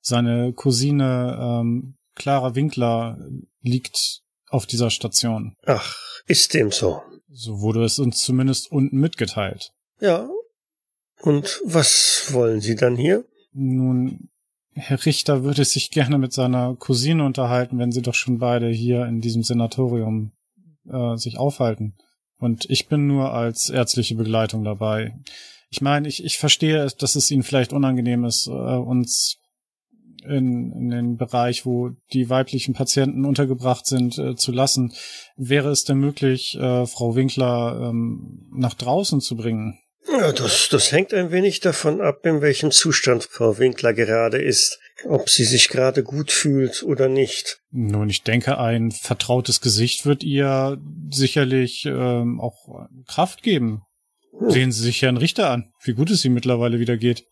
seine 0.00 0.52
Cousine 0.52 1.38
ähm, 1.40 1.96
Clara 2.14 2.54
Winkler 2.54 3.18
liegt 3.60 4.22
auf 4.48 4.66
dieser 4.66 4.90
Station. 4.90 5.56
Ach, 5.66 5.96
ist 6.26 6.54
dem 6.54 6.70
so. 6.70 7.02
So 7.28 7.60
wurde 7.60 7.84
es 7.84 7.98
uns 7.98 8.22
zumindest 8.22 8.70
unten 8.70 8.98
mitgeteilt. 8.98 9.72
Ja. 10.00 10.28
Und 11.20 11.60
was 11.64 12.28
wollen 12.32 12.60
Sie 12.60 12.76
dann 12.76 12.96
hier? 12.96 13.24
Nun, 13.52 14.28
Herr 14.74 15.04
Richter 15.04 15.44
würde 15.44 15.64
sich 15.64 15.90
gerne 15.90 16.18
mit 16.18 16.32
seiner 16.32 16.76
Cousine 16.76 17.24
unterhalten, 17.24 17.78
wenn 17.78 17.92
sie 17.92 18.02
doch 18.02 18.14
schon 18.14 18.38
beide 18.38 18.68
hier 18.68 19.06
in 19.06 19.20
diesem 19.20 19.42
Senatorium 19.42 20.32
äh, 20.88 21.16
sich 21.16 21.38
aufhalten. 21.38 21.94
Und 22.38 22.68
ich 22.68 22.88
bin 22.88 23.06
nur 23.06 23.32
als 23.32 23.70
ärztliche 23.70 24.16
Begleitung 24.16 24.64
dabei. 24.64 25.16
Ich 25.70 25.80
meine, 25.80 26.08
ich, 26.08 26.24
ich 26.24 26.38
verstehe, 26.38 26.82
es, 26.82 26.96
dass 26.96 27.14
es 27.14 27.30
Ihnen 27.30 27.42
vielleicht 27.42 27.72
unangenehm 27.72 28.24
ist, 28.24 28.48
äh, 28.48 28.50
uns 28.50 29.38
in, 30.28 30.72
in 30.72 30.88
den 30.90 31.16
Bereich, 31.16 31.66
wo 31.66 31.90
die 32.12 32.30
weiblichen 32.30 32.74
Patienten 32.74 33.24
untergebracht 33.24 33.86
sind, 33.86 34.18
äh, 34.18 34.34
zu 34.34 34.52
lassen. 34.52 34.92
Wäre 35.36 35.70
es 35.70 35.84
denn 35.84 35.98
möglich, 35.98 36.56
äh, 36.56 36.86
Frau 36.86 37.14
Winkler 37.14 37.90
ähm, 37.90 38.48
nach 38.52 38.74
draußen 38.74 39.20
zu 39.20 39.36
bringen? 39.36 39.78
Ja, 40.06 40.32
das, 40.32 40.68
das 40.70 40.92
hängt 40.92 41.14
ein 41.14 41.30
wenig 41.30 41.60
davon 41.60 42.00
ab, 42.00 42.26
in 42.26 42.42
welchem 42.42 42.70
Zustand 42.70 43.24
Frau 43.24 43.58
Winkler 43.58 43.94
gerade 43.94 44.38
ist. 44.38 44.78
Ob 45.06 45.28
sie 45.28 45.44
sich 45.44 45.68
gerade 45.68 46.02
gut 46.02 46.30
fühlt 46.30 46.82
oder 46.82 47.08
nicht. 47.08 47.58
Nun, 47.70 48.08
ich 48.08 48.22
denke, 48.22 48.58
ein 48.58 48.90
vertrautes 48.92 49.60
Gesicht 49.60 50.06
wird 50.06 50.22
ihr 50.22 50.78
sicherlich 51.10 51.84
ähm, 51.86 52.40
auch 52.40 52.86
Kraft 53.06 53.42
geben. 53.42 53.82
Sehen 54.48 54.72
Sie 54.72 54.82
sich 54.82 55.02
Herrn 55.02 55.16
Richter 55.16 55.50
an, 55.50 55.72
wie 55.84 55.94
gut 55.94 56.10
es 56.10 56.24
ihm 56.24 56.34
mittlerweile 56.34 56.78
wieder 56.80 56.96
geht. 56.96 57.24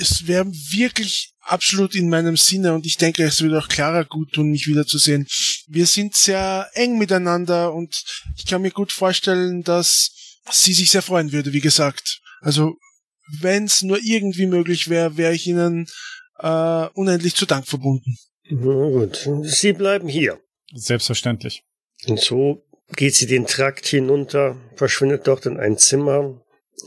Es 0.00 0.26
wäre 0.26 0.46
wirklich 0.46 1.32
absolut 1.40 1.94
in 1.94 2.08
meinem 2.08 2.36
Sinne 2.36 2.74
und 2.74 2.84
ich 2.84 2.96
denke, 2.96 3.24
es 3.24 3.40
würde 3.40 3.58
auch 3.58 3.68
Clara 3.68 4.02
gut 4.02 4.32
tun, 4.32 4.50
mich 4.50 4.66
wiederzusehen. 4.66 5.26
Wir 5.66 5.86
sind 5.86 6.14
sehr 6.14 6.68
eng 6.74 6.98
miteinander 6.98 7.72
und 7.72 8.02
ich 8.36 8.46
kann 8.46 8.62
mir 8.62 8.70
gut 8.70 8.92
vorstellen, 8.92 9.62
dass 9.62 10.10
sie 10.50 10.72
sich 10.72 10.90
sehr 10.90 11.02
freuen 11.02 11.32
würde, 11.32 11.52
wie 11.52 11.60
gesagt. 11.60 12.20
Also, 12.40 12.76
wenn 13.40 13.64
es 13.64 13.82
nur 13.82 13.98
irgendwie 14.02 14.46
möglich 14.46 14.88
wäre, 14.88 15.16
wäre 15.16 15.34
ich 15.34 15.46
Ihnen 15.46 15.86
äh, 16.38 16.86
unendlich 16.94 17.34
zu 17.34 17.46
Dank 17.46 17.66
verbunden. 17.66 18.16
Na 18.50 18.88
gut, 18.88 19.28
Sie 19.42 19.72
bleiben 19.72 20.08
hier. 20.08 20.40
Selbstverständlich. 20.72 21.62
Und 22.06 22.20
so 22.20 22.64
geht 22.94 23.14
sie 23.14 23.26
den 23.26 23.46
Trakt 23.46 23.86
hinunter, 23.86 24.56
verschwindet 24.76 25.26
dort 25.26 25.46
in 25.46 25.58
ein 25.58 25.76
Zimmer, 25.78 26.40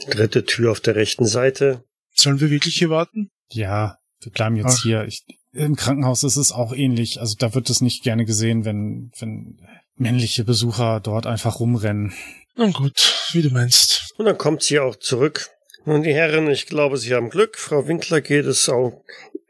dritte 0.09 0.45
Tür 0.45 0.71
auf 0.71 0.79
der 0.79 0.95
rechten 0.95 1.25
Seite. 1.25 1.83
Sollen 2.21 2.39
wir 2.39 2.49
wirklich 2.49 2.75
hier 2.75 2.89
warten? 2.89 3.29
Ja, 3.49 3.97
wir 4.21 4.31
bleiben 4.31 4.55
jetzt 4.55 4.77
Ach. 4.79 4.83
hier. 4.83 5.05
Ich, 5.05 5.23
Im 5.51 5.75
Krankenhaus 5.75 6.23
ist 6.23 6.37
es 6.37 6.51
auch 6.51 6.73
ähnlich. 6.73 7.19
Also 7.19 7.35
da 7.37 7.53
wird 7.55 7.69
es 7.69 7.81
nicht 7.81 8.03
gerne 8.03 8.25
gesehen, 8.25 8.63
wenn, 8.63 9.11
wenn 9.19 9.59
männliche 9.95 10.43
Besucher 10.43 10.99
dort 10.99 11.25
einfach 11.25 11.59
rumrennen. 11.59 12.13
Na 12.55 12.69
gut, 12.69 13.29
wie 13.31 13.41
du 13.41 13.49
meinst. 13.49 14.13
Und 14.17 14.25
dann 14.25 14.37
kommt 14.37 14.61
sie 14.63 14.79
auch 14.79 14.95
zurück 14.95 15.49
Nun, 15.85 16.03
die 16.03 16.13
Herren, 16.13 16.47
ich 16.49 16.67
glaube, 16.67 16.97
Sie 16.97 17.13
haben 17.13 17.29
Glück. 17.29 17.57
Frau 17.57 17.87
Winkler 17.87 18.21
geht 18.21 18.45
es 18.45 18.69
auch 18.69 19.03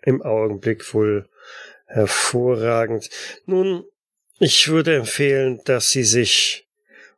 im 0.04 0.22
Augenblick 0.22 0.94
wohl 0.94 1.28
hervorragend. 1.88 3.10
Nun, 3.46 3.84
ich 4.40 4.70
würde 4.70 4.96
empfehlen, 4.96 5.60
dass 5.66 5.92
Sie 5.92 6.04
sich 6.04 6.68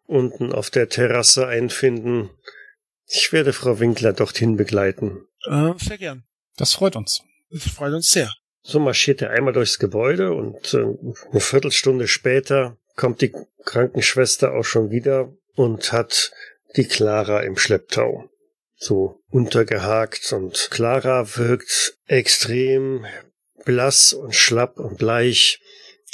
unten 0.07 0.51
auf 0.51 0.71
der 0.71 0.89
Terrasse 0.89 1.47
einfinden. 1.47 2.31
Ich 3.07 3.31
werde 3.31 3.53
Frau 3.53 3.79
Winkler 3.79 4.13
dorthin 4.13 4.57
begleiten. 4.57 5.27
Äh, 5.45 5.73
sehr 5.77 5.97
gern. 5.97 6.23
Das 6.57 6.73
freut 6.73 6.95
uns. 6.95 7.21
Das 7.49 7.63
freut 7.63 7.93
uns 7.93 8.09
sehr. 8.09 8.31
So 8.61 8.79
marschiert 8.79 9.21
er 9.21 9.31
einmal 9.31 9.53
durchs 9.53 9.77
Gebäude 9.77 10.33
und 10.33 10.73
äh, 10.73 10.85
eine 11.31 11.39
Viertelstunde 11.41 12.07
später 12.07 12.77
kommt 12.95 13.21
die 13.21 13.33
Krankenschwester 13.65 14.53
auch 14.53 14.63
schon 14.63 14.89
wieder 14.91 15.33
und 15.55 15.91
hat 15.91 16.31
die 16.75 16.85
Clara 16.85 17.41
im 17.41 17.57
Schlepptau. 17.57 18.29
So 18.75 19.21
untergehakt 19.29 20.33
und 20.33 20.69
Clara 20.71 21.37
wirkt 21.37 21.97
extrem 22.05 23.05
blass 23.65 24.13
und 24.13 24.35
schlapp 24.35 24.79
und 24.79 24.97
bleich, 24.97 25.61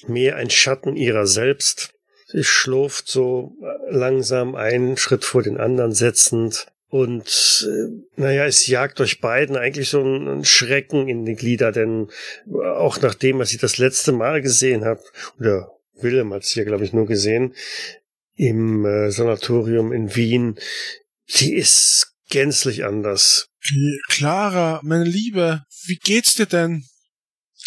mehr 0.07 0.35
ein 0.35 0.49
Schatten 0.49 0.95
ihrer 0.95 1.25
selbst. 1.25 1.93
Sie 2.27 2.43
schlurft 2.43 3.07
so 3.07 3.53
langsam 3.89 4.55
einen 4.55 4.97
Schritt 4.97 5.25
vor 5.25 5.41
den 5.41 5.57
anderen 5.57 5.93
setzend. 5.93 6.67
Und 6.89 7.67
äh, 7.69 8.19
naja, 8.19 8.45
es 8.45 8.65
jagt 8.65 8.99
euch 8.99 9.21
beiden 9.21 9.55
eigentlich 9.55 9.89
so 9.89 10.01
ein, 10.01 10.43
Schrecken 10.43 11.07
in 11.07 11.23
die 11.23 11.35
Glieder, 11.35 11.71
denn 11.71 12.07
auch 12.51 12.99
nachdem, 13.01 13.39
was 13.39 13.51
ich 13.51 13.59
das 13.59 13.77
letzte 13.77 14.11
Mal 14.11 14.41
gesehen 14.41 14.85
habe, 14.85 15.01
oder 15.39 15.71
Willem 16.01 16.33
hat 16.33 16.43
es 16.43 16.55
ja, 16.55 16.63
glaube 16.63 16.85
ich, 16.85 16.93
nur 16.93 17.05
gesehen, 17.05 17.53
im 18.35 18.85
äh, 18.85 19.11
Sanatorium 19.11 19.91
in 19.91 20.15
Wien, 20.15 20.57
sie 21.27 21.53
ist 21.53 22.15
gänzlich 22.29 22.85
anders. 22.85 23.49
Clara, 24.07 24.79
meine 24.83 25.03
Liebe, 25.03 25.63
wie 25.85 25.97
geht's 25.97 26.35
dir 26.35 26.45
denn? 26.47 26.85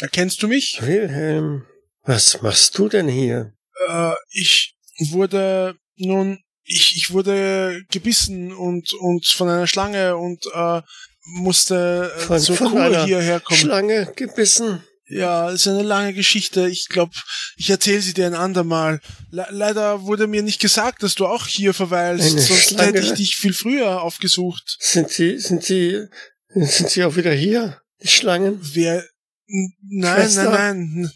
Erkennst 0.01 0.43
du 0.43 0.49
mich? 0.49 0.81
Wilhelm, 0.83 1.67
was 2.03 2.43
machst 2.43 2.77
du 2.79 2.89
denn 2.89 3.07
hier? 3.07 3.55
Äh, 3.87 4.15
ich 4.31 4.75
wurde 5.11 5.77
nun, 5.97 6.42
ich, 6.65 6.97
ich 6.97 7.11
wurde 7.13 7.83
gebissen 7.91 8.53
und, 8.53 8.93
und 8.95 9.27
von 9.27 9.49
einer 9.49 9.67
Schlange 9.67 10.17
und 10.17 10.45
äh, 10.55 10.83
musste 11.25 12.13
äh, 12.17 12.21
von, 12.21 12.39
zur 12.41 12.57
von 12.57 12.71
Kur 12.73 13.05
hierher 13.05 13.41
kommen. 13.41 13.59
Schlange 13.61 14.13
gebissen? 14.17 14.83
Ja, 15.09 15.51
ist 15.51 15.69
eine 15.69 15.83
lange 15.83 16.15
Geschichte. 16.15 16.69
Ich 16.69 16.89
glaube, 16.89 17.13
ich 17.57 17.69
erzähle 17.69 18.01
sie 18.01 18.15
dir 18.15 18.27
ein 18.27 18.35
andermal. 18.35 19.01
Le 19.31 19.47
leider 19.51 20.03
wurde 20.03 20.27
mir 20.27 20.43
nicht 20.43 20.61
gesagt, 20.61 21.03
dass 21.03 21.15
du 21.15 21.27
auch 21.27 21.47
hier 21.47 21.75
verweilst, 21.75 22.31
Eine 22.33 22.41
sonst 22.41 22.69
Schlange? 22.71 22.87
hätte 22.99 23.07
ich 23.07 23.13
dich 23.13 23.37
viel 23.37 23.53
früher 23.53 24.01
aufgesucht. 24.01 24.77
Sind 24.81 25.11
sie, 25.11 25.39
sind 25.39 25.65
sie, 25.65 26.07
sind 26.55 26.89
sie 26.89 27.05
auch 27.05 27.17
wieder 27.17 27.33
hier? 27.33 27.83
Die 28.03 28.09
Schlangen? 28.09 28.59
Wer? 28.73 29.05
N- 29.49 29.75
Nein, 29.91 30.23
Schwester? 30.23 30.51
nein, 30.51 30.91
nein. 30.95 31.11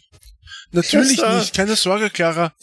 Natürlich 0.71 1.17
Schwester? 1.17 1.39
nicht. 1.39 1.55
Keine 1.55 1.75
Sorge, 1.75 2.09
Clara. 2.09 2.53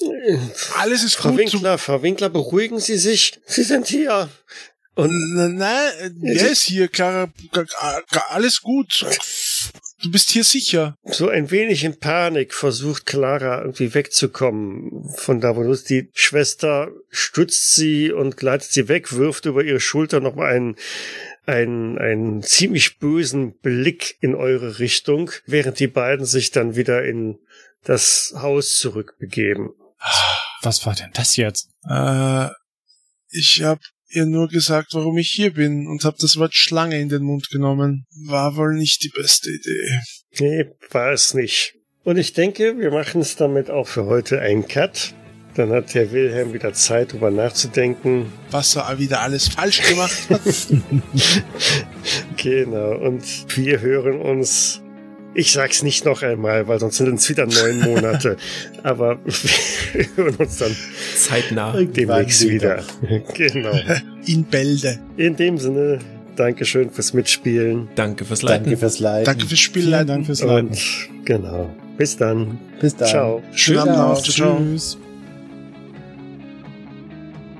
Alles 0.78 1.05
ist 1.05 1.16
Frau 1.16 1.31
gut. 1.31 1.39
Winkler, 1.39 1.78
Frau 1.78 2.02
Winkler, 2.02 2.28
beruhigen 2.28 2.81
Sie 2.81 2.98
sich. 2.98 3.40
Sie 3.47 3.62
sind 3.62 3.86
hier. 3.86 4.28
Und 4.94 5.10
Nein, 5.35 5.56
nein, 5.56 6.16
wer 6.20 6.51
ist 6.51 6.62
hier, 6.62 6.86
Clara? 6.89 7.32
Alles 8.28 8.62
gut. 8.62 9.05
Du 10.02 10.10
bist 10.10 10.31
hier 10.31 10.44
sicher. 10.44 10.97
so 11.05 11.28
ein 11.31 11.51
wenig 11.51 11.82
in 11.82 11.98
Panik 11.98 12.52
versucht 12.52 13.06
Clara 13.06 13.62
irgendwie 13.62 13.94
wegzukommen 13.94 15.09
von 15.16 15.40
da, 15.40 15.56
wo 15.56 15.62
du. 15.62 15.74
Die 15.74 16.10
Schwester 16.12 16.90
stützt 17.09 17.74
sie 17.74 18.12
und 18.12 18.36
gleitet 18.36 18.70
sie 18.70 18.89
weg, 18.89 19.14
wirft 19.16 19.47
über 19.47 19.64
ihre 19.64 19.81
Schulter 19.81 20.20
noch 20.20 20.35
mal 20.35 20.52
einen, 20.52 20.76
einen, 21.47 21.98
einen 21.98 22.43
ziemlich 22.43 22.98
bösen 22.98 23.55
Blick 23.59 24.16
in 24.20 24.35
eure 24.35 24.78
Richtung, 24.78 25.31
während 25.47 25.81
die 25.81 25.89
beiden 25.89 26.26
sich 26.26 26.51
dann 26.51 26.76
wieder 26.76 27.05
in 27.05 27.39
das 27.85 28.35
Haus 28.36 28.78
zurückbegeben. 28.78 29.70
Was 30.62 30.85
war 30.86 30.94
denn 30.94 31.11
das 31.15 31.36
jetzt? 31.36 31.69
Äh, 31.89 32.48
ich 33.31 33.62
hab 33.62 33.81
ihr 34.09 34.27
nur 34.27 34.48
gesagt, 34.48 34.94
warum 34.94 35.19
ich 35.19 35.31
hier 35.31 35.52
bin 35.55 35.86
und 35.86 36.05
hab 36.05 36.16
das 36.19 36.36
Wort 36.36 36.55
Schlange 36.55 37.01
in 37.01 37.09
den 37.09 37.23
Mund 37.23 37.48
genommen. 37.51 38.06
War 38.27 38.56
wohl 38.56 38.74
nicht 38.74 39.02
die 39.02 39.11
beste 39.11 39.51
Idee. 39.51 40.01
Nee, 40.39 40.70
war 40.90 41.12
es 41.12 41.35
nicht. 41.35 41.74
Und 42.05 42.19
ich 42.19 42.32
denke, 42.32 42.78
wir 42.78 42.90
machen 42.90 43.20
es 43.20 43.36
damit 43.36 43.70
auch 43.70 43.89
für 43.89 44.06
heute 44.06 44.40
einen 44.40 44.69
Cut. 44.69 45.15
Dann 45.55 45.70
hat 45.70 45.94
der 45.94 46.11
Wilhelm 46.12 46.52
wieder 46.52 46.73
Zeit, 46.73 47.12
drüber 47.12 47.31
nachzudenken. 47.31 48.32
Was 48.51 48.77
er 48.77 48.98
wieder 48.98 49.20
alles 49.20 49.48
falsch 49.48 49.82
gemacht 49.82 50.28
hat. 50.31 50.40
Genau. 52.36 52.98
Und 52.98 53.24
wir 53.56 53.81
hören 53.81 54.20
uns. 54.20 54.84
Ich 55.35 55.52
sag's 55.52 55.82
nicht 55.82 56.05
noch 56.05 56.23
einmal, 56.23 56.69
weil 56.69 56.78
sonst 56.78 56.97
sind 56.97 57.15
es 57.15 57.28
wieder 57.28 57.47
neun 57.47 57.81
Monate. 57.81 58.36
Aber 58.85 59.19
wir 59.24 60.06
hören 60.16 60.36
uns 60.36 60.59
dann 60.59 60.77
Zeitnah. 61.16 61.73
demnächst 61.82 62.48
wieder. 62.48 62.85
Genau. 63.35 63.73
in 64.27 64.44
Bälde. 64.44 64.98
In 65.16 65.36
dem 65.36 65.59
Sinne, 65.59 65.98
Dankeschön 66.36 66.90
fürs 66.90 67.12
Mitspielen. 67.15 67.89
Danke 67.97 68.24
fürs 68.24 68.43
Leiten. 68.43 68.65
Danke 68.65 68.78
fürs 68.78 68.98
Leiten. 69.01 69.24
Danke 69.24 69.40
fürs 69.40 69.51
Vielen 69.51 69.59
Spielleiten. 69.59 70.06
Dank 70.06 70.27
fürs 70.27 70.43
Leiten. 70.43 70.69
Und 70.69 71.24
genau. 71.24 71.70
Bis 71.97 72.16
dann. 72.16 72.59
Bis 72.81 72.97
dann. 72.97 73.09
Ciao. 73.09 73.43
Schönen 73.52 73.89
Abend 73.89 73.97
noch. 73.97 74.23
Tschüss. 74.23 74.98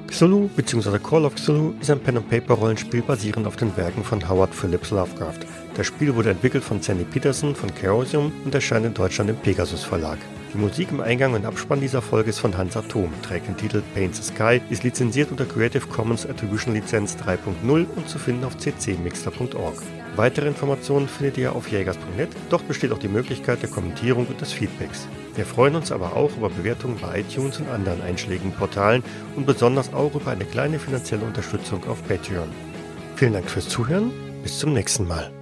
Cthulhu 0.09 0.49
bzw. 0.57 0.99
Call 0.99 1.25
of 1.25 1.35
Cthulhu 1.35 1.75
ist 1.81 1.91
ein 1.91 1.99
Pen-and-Paper-Rollenspiel 1.99 3.03
basierend 3.03 3.47
auf 3.49 3.57
den 3.57 3.77
Werken 3.77 4.05
von 4.05 4.29
Howard 4.29 4.55
Phillips 4.55 4.91
Lovecraft. 4.91 5.41
Das 5.77 5.87
Spiel 5.87 6.15
wurde 6.15 6.31
entwickelt 6.31 6.63
von 6.63 6.81
Sandy 6.81 7.05
Peterson 7.05 7.57
von 7.57 7.75
Chaosium 7.75 8.33
und 8.45 8.55
erscheint 8.55 8.87
in 8.87 8.95
Deutschland 8.95 9.29
im 9.29 9.37
Pegasus 9.37 9.83
Verlag. 9.83 10.19
Die 10.53 10.59
Musik 10.59 10.93
im 10.93 11.01
Eingang 11.01 11.35
und 11.35 11.45
Abspann 11.45 11.81
dieser 11.81 12.01
Folge 12.01 12.31
ist 12.31 12.39
von 12.39 12.57
Hans 12.57 12.77
Atom, 12.77 13.13
trägt 13.23 13.49
den 13.49 13.57
Titel 13.57 13.83
Paint 13.93 14.15
the 14.15 14.23
Sky, 14.23 14.61
ist 14.71 14.85
lizenziert 14.85 15.33
unter 15.33 15.47
Creative 15.47 15.85
Commons 15.89 16.27
Attribution 16.27 16.75
Lizenz 16.75 17.17
3.0 17.17 17.87
und 17.97 18.09
zu 18.09 18.21
finden 18.21 18.45
auf 18.45 18.57
ccmixter.org. 18.57 19.83
Weitere 20.15 20.47
Informationen 20.47 21.09
findet 21.09 21.39
ihr 21.39 21.57
auf 21.57 21.69
jägers.net, 21.69 22.29
dort 22.51 22.69
besteht 22.69 22.93
auch 22.93 23.01
die 23.01 23.09
Möglichkeit 23.09 23.63
der 23.63 23.71
Kommentierung 23.71 24.27
und 24.27 24.41
des 24.41 24.53
Feedbacks. 24.53 25.09
Wir 25.35 25.45
freuen 25.45 25.75
uns 25.75 25.91
aber 25.91 26.15
auch 26.15 26.37
über 26.37 26.51
Bewertungen 26.51 26.99
bei 27.01 27.19
iTunes 27.19 27.59
und 27.59 27.69
anderen 27.69 28.01
einschlägigen 28.01 28.53
Portalen 28.53 29.03
und 29.35 29.45
besonders 29.45 29.93
auch 29.93 30.15
über 30.15 30.31
eine 30.31 30.45
kleine 30.45 30.79
finanzielle 30.79 31.25
Unterstützung 31.25 31.83
auf 31.89 32.07
Patreon. 32.07 32.49
Vielen 33.17 33.33
Dank 33.33 33.51
fürs 33.51 33.69
Zuhören, 33.69 34.13
bis 34.45 34.57
zum 34.61 34.73
nächsten 34.73 35.09
Mal. 35.09 35.33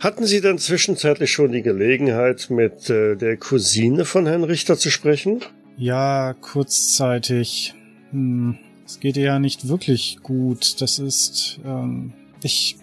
Hatten 0.00 0.26
Sie 0.26 0.40
dann 0.40 0.58
zwischenzeitlich 0.58 1.32
schon 1.32 1.52
die 1.52 1.62
Gelegenheit, 1.62 2.50
mit 2.50 2.90
äh, 2.90 3.16
der 3.16 3.36
Cousine 3.36 4.04
von 4.04 4.26
Herrn 4.26 4.44
Richter 4.44 4.76
zu 4.76 4.90
sprechen? 4.90 5.40
Ja, 5.76 6.34
kurzzeitig. 6.34 7.74
Hm, 8.10 8.58
es 8.84 9.00
geht 9.00 9.16
ihr 9.16 9.24
ja 9.24 9.38
nicht 9.38 9.68
wirklich 9.68 10.18
gut. 10.22 10.80
Das 10.80 10.98
ist, 10.98 11.60
ähm, 11.64 12.12
ich, 12.42 12.76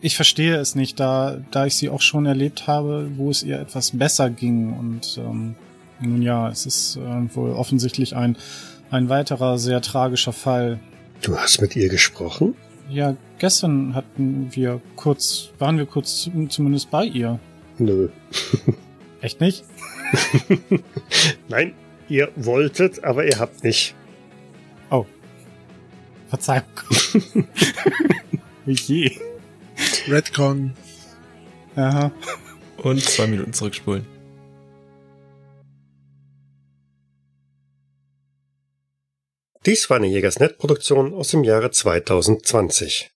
ich 0.00 0.16
verstehe 0.16 0.56
es 0.56 0.74
nicht, 0.74 1.00
da, 1.00 1.40
da 1.50 1.66
ich 1.66 1.76
sie 1.76 1.88
auch 1.88 2.00
schon 2.00 2.26
erlebt 2.26 2.66
habe, 2.66 3.10
wo 3.16 3.30
es 3.30 3.42
ihr 3.42 3.58
etwas 3.58 3.96
besser 3.96 4.30
ging. 4.30 4.72
Und 4.72 5.18
ähm, 5.18 5.54
nun 6.00 6.22
ja, 6.22 6.48
es 6.48 6.66
ist 6.66 6.96
äh, 6.96 7.34
wohl 7.34 7.50
offensichtlich 7.50 8.14
ein, 8.16 8.36
ein 8.90 9.08
weiterer 9.08 9.58
sehr 9.58 9.80
tragischer 9.80 10.32
Fall. 10.32 10.78
Du 11.20 11.36
hast 11.36 11.60
mit 11.60 11.74
ihr 11.74 11.88
gesprochen? 11.88 12.54
Ja, 12.88 13.16
gestern 13.38 13.94
hatten 13.94 14.48
wir 14.54 14.80
kurz, 14.96 15.50
waren 15.58 15.78
wir 15.78 15.86
kurz 15.86 16.22
zu- 16.22 16.46
zumindest 16.48 16.90
bei 16.90 17.04
ihr. 17.04 17.38
Nö. 17.78 18.08
Echt 19.20 19.40
nicht? 19.40 19.64
Nein, 21.48 21.74
ihr 22.08 22.30
wolltet, 22.36 23.02
aber 23.02 23.24
ihr 23.26 23.38
habt 23.38 23.64
nicht. 23.64 23.94
Oh. 24.90 25.06
Verzeihung. 26.28 26.64
Wie 28.66 28.72
je. 28.74 29.10
Redcon. 30.08 30.72
Aha. 31.76 32.12
Und 32.78 33.00
zwei 33.02 33.26
Minuten 33.26 33.52
zurückspulen. 33.52 34.06
Dies 39.66 39.88
war 39.88 39.96
eine 39.96 40.08
Jägersnet-Produktion 40.08 41.14
aus 41.14 41.28
dem 41.28 41.42
Jahre 41.42 41.70
2020. 41.70 43.10